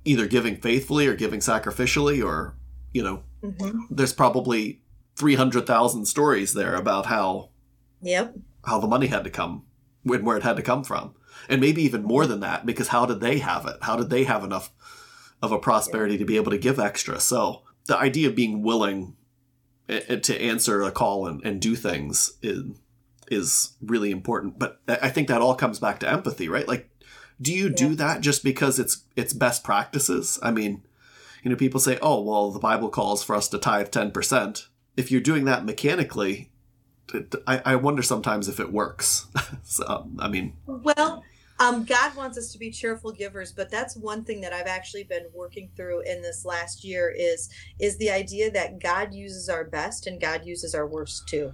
either 0.05 0.27
giving 0.27 0.55
faithfully 0.57 1.07
or 1.07 1.15
giving 1.15 1.39
sacrificially 1.39 2.23
or 2.23 2.55
you 2.93 3.01
know 3.03 3.23
hmm 3.41 3.79
there's 3.89 4.13
probably 4.13 4.81
300,000 5.15 6.05
stories 6.05 6.53
there 6.53 6.75
about 6.75 7.07
how 7.07 7.49
Yep. 8.01 8.35
How 8.65 8.79
the 8.79 8.87
money 8.87 9.07
had 9.07 9.23
to 9.23 9.29
come 9.29 9.63
and 10.05 10.25
where 10.25 10.37
it 10.37 10.43
had 10.43 10.55
to 10.57 10.61
come 10.61 10.83
from. 10.83 11.15
And 11.49 11.61
maybe 11.61 11.83
even 11.83 12.03
more 12.03 12.25
than 12.25 12.39
that 12.41 12.65
because 12.65 12.89
how 12.89 13.05
did 13.05 13.19
they 13.19 13.39
have 13.39 13.65
it? 13.65 13.77
How 13.81 13.95
did 13.95 14.09
they 14.09 14.23
have 14.23 14.43
enough 14.43 14.71
of 15.41 15.51
a 15.51 15.59
prosperity 15.59 16.17
to 16.17 16.25
be 16.25 16.37
able 16.37 16.51
to 16.51 16.57
give 16.57 16.79
extra? 16.79 17.19
So 17.19 17.63
the 17.85 17.97
idea 17.97 18.29
of 18.29 18.35
being 18.35 18.61
willing 18.61 19.15
eh, 19.89 20.01
eh, 20.07 20.15
to 20.17 20.41
answer 20.41 20.81
a 20.81 20.91
call 20.91 21.27
and, 21.27 21.43
and 21.45 21.61
do 21.61 21.75
things 21.75 22.37
is 22.41 22.63
is 23.29 23.73
really 23.81 24.11
important. 24.11 24.59
But 24.59 24.79
I 24.87 24.99
I 25.03 25.09
think 25.09 25.27
that 25.27 25.41
all 25.41 25.55
comes 25.55 25.79
back 25.79 25.99
to 25.99 26.09
empathy 26.09 26.47
right? 26.47 26.67
Like 26.67 26.89
do 27.41 27.53
you 27.53 27.69
do 27.69 27.95
that 27.95 28.21
just 28.21 28.43
because 28.43 28.79
it's 28.79 29.03
it's 29.15 29.33
best 29.33 29.63
practices? 29.63 30.39
I 30.41 30.51
mean 30.51 30.83
you 31.45 31.51
know 31.51 31.57
people 31.57 31.79
say 31.79 31.97
oh 32.01 32.21
well 32.21 32.51
the 32.51 32.59
bible 32.59 32.89
calls 32.89 33.23
for 33.23 33.35
us 33.35 33.47
to 33.47 33.57
tithe 33.57 33.89
10% 33.89 34.67
if 34.97 35.11
you're 35.11 35.21
doing 35.21 35.45
that 35.45 35.63
mechanically 35.63 36.51
I, 37.47 37.61
I 37.65 37.75
wonder 37.75 38.01
sometimes 38.01 38.47
if 38.47 38.59
it 38.59 38.71
works. 38.71 39.27
so, 39.63 39.85
um, 39.87 40.17
I 40.19 40.27
mean, 40.27 40.53
well, 40.65 41.23
um, 41.59 41.85
God 41.85 42.15
wants 42.15 42.37
us 42.37 42.51
to 42.51 42.57
be 42.57 42.69
cheerful 42.69 43.11
givers, 43.11 43.51
but 43.51 43.69
that's 43.69 43.95
one 43.95 44.23
thing 44.25 44.41
that 44.41 44.51
I've 44.51 44.67
actually 44.67 45.03
been 45.03 45.25
working 45.33 45.69
through 45.75 46.01
in 46.01 46.21
this 46.21 46.43
last 46.45 46.83
year 46.83 47.13
is 47.15 47.49
is 47.79 47.97
the 47.97 48.11
idea 48.11 48.51
that 48.51 48.79
God 48.79 49.13
uses 49.13 49.47
our 49.47 49.63
best 49.63 50.07
and 50.07 50.19
God 50.19 50.45
uses 50.45 50.75
our 50.75 50.87
worst 50.87 51.27
too. 51.27 51.53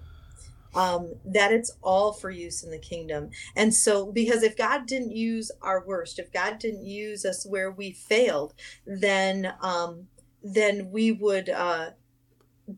Um, 0.74 1.16
that 1.26 1.52
it's 1.52 1.76
all 1.82 2.14
for 2.14 2.32
use 2.32 2.64
in 2.64 2.72
the 2.72 2.80
kingdom. 2.80 3.32
And 3.58 3.74
so, 3.74 4.10
because 4.10 4.42
if 4.42 4.56
God 4.56 4.88
didn't 4.88 5.12
use 5.12 5.52
our 5.62 5.86
worst, 5.86 6.18
if 6.18 6.32
God 6.32 6.60
didn't 6.60 6.86
use 6.86 7.26
us 7.26 7.46
where 7.46 7.70
we 7.70 7.92
failed, 7.92 8.54
then 8.88 9.54
um, 9.62 10.08
then 10.42 10.90
we 10.90 11.12
would 11.12 11.50
uh, 11.50 11.92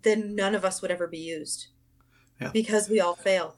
then 0.02 0.36
none 0.36 0.56
of 0.56 0.66
us 0.66 0.82
would 0.82 0.92
ever 0.92 1.08
be 1.08 1.20
used 1.20 1.68
Yeah. 2.40 2.52
because 2.52 2.90
we 2.90 3.00
all 3.00 3.16
fail. 3.16 3.56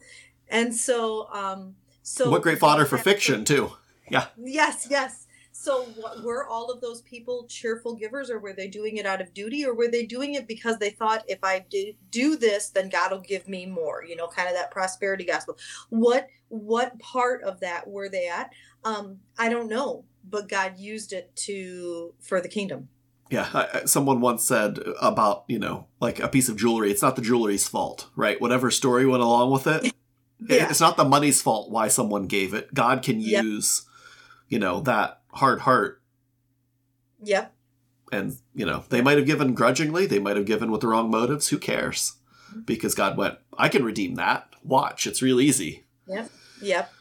And 0.49 0.75
so, 0.75 1.27
um, 1.31 1.75
so 2.03 2.29
what 2.29 2.41
great 2.41 2.59
fodder 2.59 2.85
for 2.85 2.97
fiction 2.97 3.45
too. 3.45 3.71
Yeah, 4.09 4.27
Yes, 4.37 4.87
yes. 4.89 5.25
So 5.57 5.83
what, 5.95 6.21
were 6.21 6.45
all 6.45 6.69
of 6.69 6.81
those 6.81 7.01
people 7.03 7.47
cheerful 7.47 7.95
givers, 7.95 8.29
or 8.29 8.39
were 8.39 8.53
they 8.53 8.67
doing 8.67 8.97
it 8.97 9.05
out 9.05 9.21
of 9.21 9.33
duty, 9.33 9.65
or 9.65 9.73
were 9.73 9.87
they 9.87 10.05
doing 10.05 10.35
it 10.35 10.47
because 10.47 10.77
they 10.77 10.89
thought 10.89 11.23
if 11.27 11.39
I 11.43 11.65
do, 11.69 11.93
do 12.11 12.35
this, 12.35 12.69
then 12.69 12.89
God 12.89 13.11
will 13.11 13.21
give 13.21 13.47
me 13.47 13.65
more? 13.65 14.03
You 14.03 14.17
know, 14.17 14.27
kind 14.27 14.49
of 14.49 14.53
that 14.53 14.69
prosperity 14.69 15.23
gospel. 15.23 15.57
What 15.89 16.27
what 16.49 16.99
part 16.99 17.41
of 17.41 17.61
that 17.61 17.87
were 17.87 18.09
they 18.09 18.27
at? 18.27 18.51
Um, 18.83 19.19
I 19.39 19.49
don't 19.49 19.69
know, 19.69 20.03
but 20.29 20.49
God 20.49 20.77
used 20.77 21.13
it 21.13 21.35
to 21.37 22.13
for 22.19 22.41
the 22.41 22.49
kingdom. 22.49 22.89
Yeah. 23.29 23.49
I, 23.53 23.85
someone 23.85 24.21
once 24.21 24.43
said 24.43 24.79
about 25.01 25.43
you 25.47 25.59
know 25.59 25.87
like 25.99 26.19
a 26.19 26.27
piece 26.27 26.49
of 26.49 26.57
jewelry. 26.57 26.91
It's 26.91 27.01
not 27.01 27.15
the 27.15 27.21
jewelry's 27.21 27.67
fault, 27.67 28.09
right? 28.15 28.39
Whatever 28.39 28.71
story 28.71 29.05
went 29.05 29.23
along 29.23 29.51
with 29.51 29.67
it. 29.67 29.93
Yeah. 30.47 30.69
It's 30.69 30.81
not 30.81 30.97
the 30.97 31.05
money's 31.05 31.41
fault 31.41 31.71
why 31.71 31.87
someone 31.87 32.27
gave 32.27 32.53
it. 32.53 32.73
God 32.73 33.01
can 33.01 33.21
Yep. 33.21 33.43
use, 33.45 33.83
you 34.49 34.59
know, 34.59 34.81
that 34.81 35.21
hard 35.31 35.61
heart 35.61 36.01
Yep. 37.23 37.55
and 38.11 38.35
you 38.53 38.65
know 38.65 38.83
they 38.89 39.01
might 39.01 39.17
have 39.17 39.25
given 39.25 39.53
grudgingly 39.53 40.05
they 40.05 40.19
might 40.19 40.35
have 40.35 40.45
given 40.45 40.71
with 40.71 40.81
the 40.81 40.87
wrong 40.87 41.09
motives 41.09 41.47
who 41.47 41.57
cares 41.57 42.17
mm-hmm. 42.51 42.59
because 42.61 42.93
god 42.93 43.17
went 43.17 43.37
i 43.57 43.67
can 43.69 43.83
redeem 43.83 44.15
that 44.15 44.47
watch 44.63 45.07
it's 45.07 45.21
real 45.21 45.39
easy 45.41 45.83
Yep. 46.07 46.29
Yep. 46.61 46.93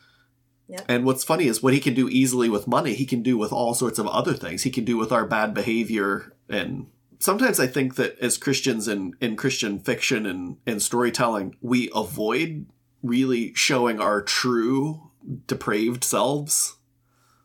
And 0.89 1.05
what's 1.05 1.25
funny 1.25 1.47
is 1.47 1.63
what 1.63 1.75
he 1.75 1.81
can 1.81 1.95
do 1.95 2.09
easily 2.09 2.49
with 2.49 2.67
money 2.67 2.95
he 2.95 3.07
can 3.07 3.23
do 3.23 3.37
with 3.37 3.53
all 3.53 3.75
sorts 3.75 3.99
of 3.99 4.07
other 4.07 4.35
things. 4.35 4.63
He 4.63 4.71
can 4.71 4.85
do 4.85 4.97
with 4.97 5.13
our 5.13 5.27
bad 5.27 5.55
behavior 5.55 6.35
and 6.49 6.87
sometimes 7.19 7.59
i 7.61 7.67
think 7.67 7.95
that 7.95 8.19
as 8.19 8.37
christians 8.37 8.87
in, 8.89 9.15
in 9.21 9.37
christian 9.37 9.79
fiction 9.79 10.27
and, 10.27 10.57
and 10.67 10.83
storytelling 10.83 11.57
we 11.63 11.91
avoid 11.95 12.67
really 13.03 13.55
showing 13.55 14.01
our 14.01 14.21
true 14.21 15.11
depraved 15.47 16.05
selves 16.05 16.77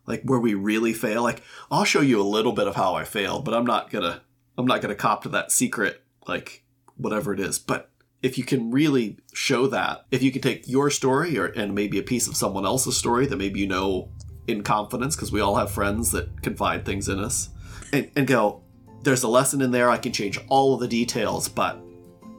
like 0.05 0.24
where 0.24 0.39
we 0.39 0.55
really 0.55 0.91
fail. 0.91 1.22
Like 1.24 1.43
i'll 1.72 1.86
show 1.86 2.01
you 2.01 2.20
a 2.20 2.24
little 2.24 2.51
bit 2.51 2.67
of 2.67 2.76
how 2.76 2.95
i 2.95 3.03
failed 3.03 3.45
but 3.45 3.53
i'm 3.53 3.65
not 3.65 3.89
gonna 3.89 4.22
i'm 4.57 4.65
not 4.65 4.82
gonna 4.82 4.95
cop 4.95 5.24
to 5.24 5.30
that 5.30 5.51
secret 5.51 6.03
like 6.28 6.63
whatever 6.99 7.34
it 7.34 7.39
is. 7.39 7.57
But 7.57 7.89
if 8.22 8.38
you 8.38 8.43
can 8.43 8.72
really 8.72 9.17
show 9.34 9.67
that 9.67 10.05
if 10.11 10.22
you 10.22 10.32
can 10.32 10.41
take 10.41 10.67
your 10.67 10.89
story 10.89 11.38
or 11.38 11.47
and 11.47 11.74
maybe 11.74 11.97
a 11.97 12.03
piece 12.03 12.28
of 12.28 12.36
someone 12.36 12.65
else's 12.65 12.97
story 12.97 13.26
that 13.26 13.38
maybe 13.38 13.59
you 13.59 13.67
know 13.67 14.09
in 14.47 14.63
confidence 14.63 15.15
because 15.15 15.32
we 15.32 15.41
all 15.41 15.55
have 15.55 15.72
friends 15.72 16.11
that 16.11 16.41
confide 16.41 16.86
things 16.86 17.07
in 17.07 17.20
us 17.20 17.49
and, 17.93 18.09
and 18.15 18.28
go 18.28 18.61
there's 19.03 19.24
a 19.24 19.28
lesson 19.28 19.61
in 19.61 19.72
there 19.72 19.89
i 19.89 19.97
can 19.97 20.11
change 20.11 20.39
all 20.49 20.74
of 20.74 20.80
the 20.80 20.88
details 20.88 21.47
but 21.47 21.80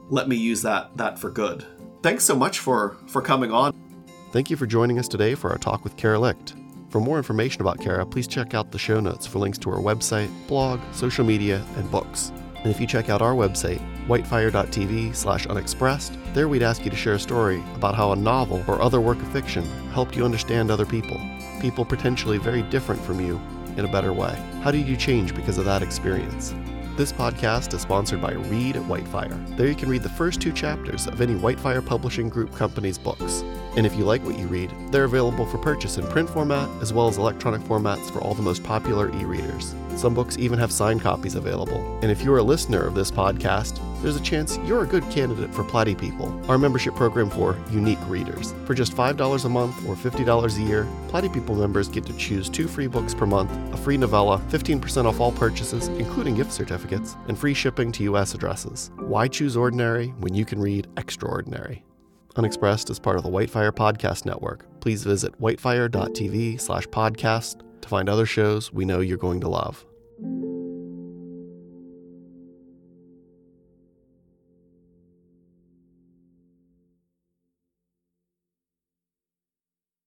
let 0.09 0.27
me 0.27 0.35
use 0.35 0.61
that 0.61 0.95
that 0.97 1.17
for 1.17 1.31
good 1.31 1.65
thanks 2.03 2.23
so 2.23 2.35
much 2.35 2.59
for 2.59 2.97
for 3.07 3.21
coming 3.21 3.51
on 3.51 3.73
Thank 4.31 4.49
you 4.49 4.55
for 4.55 4.65
joining 4.65 4.97
us 4.97 5.09
today 5.09 5.35
for 5.35 5.49
our 5.49 5.57
talk 5.57 5.83
with 5.83 5.97
Cara 5.97 6.17
Luecht. 6.17 6.55
For 6.89 7.01
more 7.01 7.17
information 7.17 7.59
about 7.59 7.81
Cara, 7.81 8.05
please 8.05 8.27
check 8.27 8.53
out 8.53 8.71
the 8.71 8.79
show 8.79 9.01
notes 9.01 9.27
for 9.27 9.39
links 9.39 9.57
to 9.57 9.69
her 9.71 9.77
website, 9.77 10.29
blog, 10.47 10.79
social 10.93 11.25
media, 11.25 11.65
and 11.75 11.91
books. 11.91 12.31
And 12.63 12.71
if 12.71 12.79
you 12.79 12.85
check 12.85 13.09
out 13.09 13.21
our 13.21 13.33
website, 13.33 13.81
whitefire.tv 14.07 15.15
slash 15.15 15.47
unexpressed, 15.47 16.17
there 16.33 16.47
we'd 16.47 16.63
ask 16.63 16.83
you 16.83 16.91
to 16.91 16.95
share 16.95 17.13
a 17.13 17.19
story 17.19 17.63
about 17.75 17.95
how 17.95 18.11
a 18.11 18.15
novel 18.15 18.63
or 18.67 18.81
other 18.81 19.01
work 19.01 19.19
of 19.19 19.27
fiction 19.29 19.63
helped 19.91 20.15
you 20.15 20.23
understand 20.23 20.69
other 20.69 20.85
people, 20.85 21.19
people 21.59 21.83
potentially 21.83 22.37
very 22.37 22.61
different 22.63 23.01
from 23.01 23.19
you, 23.19 23.41
in 23.77 23.85
a 23.85 23.91
better 23.91 24.13
way. 24.13 24.35
How 24.63 24.71
did 24.71 24.87
you 24.87 24.95
change 24.95 25.33
because 25.33 25.57
of 25.57 25.65
that 25.65 25.81
experience? 25.81 26.53
This 26.97 27.13
podcast 27.13 27.73
is 27.73 27.81
sponsored 27.81 28.21
by 28.21 28.33
Read 28.33 28.75
at 28.75 28.83
Whitefire. 28.83 29.57
There 29.57 29.67
you 29.67 29.75
can 29.75 29.89
read 29.89 30.03
the 30.03 30.09
first 30.09 30.41
two 30.41 30.51
chapters 30.51 31.07
of 31.07 31.21
any 31.21 31.33
Whitefire 31.33 31.83
Publishing 31.83 32.29
Group 32.29 32.53
company's 32.53 32.97
books. 32.97 33.41
And 33.77 33.85
if 33.85 33.95
you 33.95 34.03
like 34.03 34.23
what 34.23 34.37
you 34.37 34.45
read, 34.47 34.71
they're 34.91 35.05
available 35.05 35.45
for 35.45 35.57
purchase 35.57 35.97
in 35.97 36.05
print 36.07 36.29
format 36.29 36.69
as 36.81 36.91
well 36.91 37.07
as 37.07 37.17
electronic 37.17 37.61
formats 37.61 38.11
for 38.11 38.19
all 38.19 38.33
the 38.33 38.41
most 38.41 38.63
popular 38.63 39.09
e 39.15 39.23
readers. 39.23 39.73
Some 39.95 40.13
books 40.13 40.37
even 40.37 40.57
have 40.59 40.71
signed 40.71 41.01
copies 41.01 41.35
available. 41.35 41.99
And 42.01 42.11
if 42.11 42.23
you're 42.23 42.37
a 42.37 42.43
listener 42.43 42.81
of 42.81 42.95
this 42.95 43.11
podcast, 43.11 43.79
there's 44.01 44.15
a 44.15 44.21
chance 44.21 44.57
you're 44.65 44.83
a 44.83 44.87
good 44.87 45.07
candidate 45.11 45.53
for 45.53 45.63
Platy 45.63 45.97
People, 45.97 46.27
our 46.49 46.57
membership 46.57 46.95
program 46.95 47.29
for 47.29 47.57
unique 47.69 47.99
readers. 48.07 48.53
For 48.65 48.73
just 48.73 48.95
$5 48.95 49.45
a 49.45 49.49
month 49.49 49.75
or 49.87 49.95
$50 49.95 50.57
a 50.57 50.61
year, 50.61 50.87
Platy 51.07 51.31
People 51.31 51.55
members 51.55 51.87
get 51.87 52.05
to 52.07 52.13
choose 52.17 52.49
two 52.49 52.67
free 52.67 52.87
books 52.87 53.13
per 53.13 53.25
month, 53.25 53.51
a 53.73 53.77
free 53.77 53.97
novella, 53.97 54.41
15% 54.49 55.05
off 55.05 55.19
all 55.19 55.31
purchases, 55.31 55.87
including 55.89 56.35
gift 56.35 56.51
certificates, 56.51 57.15
and 57.27 57.37
free 57.37 57.53
shipping 57.53 57.91
to 57.91 58.03
U.S. 58.03 58.33
addresses. 58.33 58.91
Why 58.97 59.27
choose 59.27 59.55
ordinary 59.55 60.07
when 60.19 60.33
you 60.33 60.45
can 60.45 60.59
read 60.59 60.87
extraordinary? 60.97 61.83
Unexpressed 62.37 62.89
is 62.89 62.99
part 62.99 63.17
of 63.17 63.23
the 63.23 63.29
Whitefire 63.29 63.71
Podcast 63.71 64.25
Network. 64.25 64.65
Please 64.79 65.03
visit 65.03 65.39
whitefire.tv 65.39 66.59
slash 66.61 66.87
podcast 66.87 67.61
Find 67.91 68.07
other 68.07 68.25
shows 68.25 68.71
we 68.71 68.85
know 68.85 69.01
you're 69.01 69.17
going 69.17 69.41
to 69.41 69.49
love. 69.49 69.85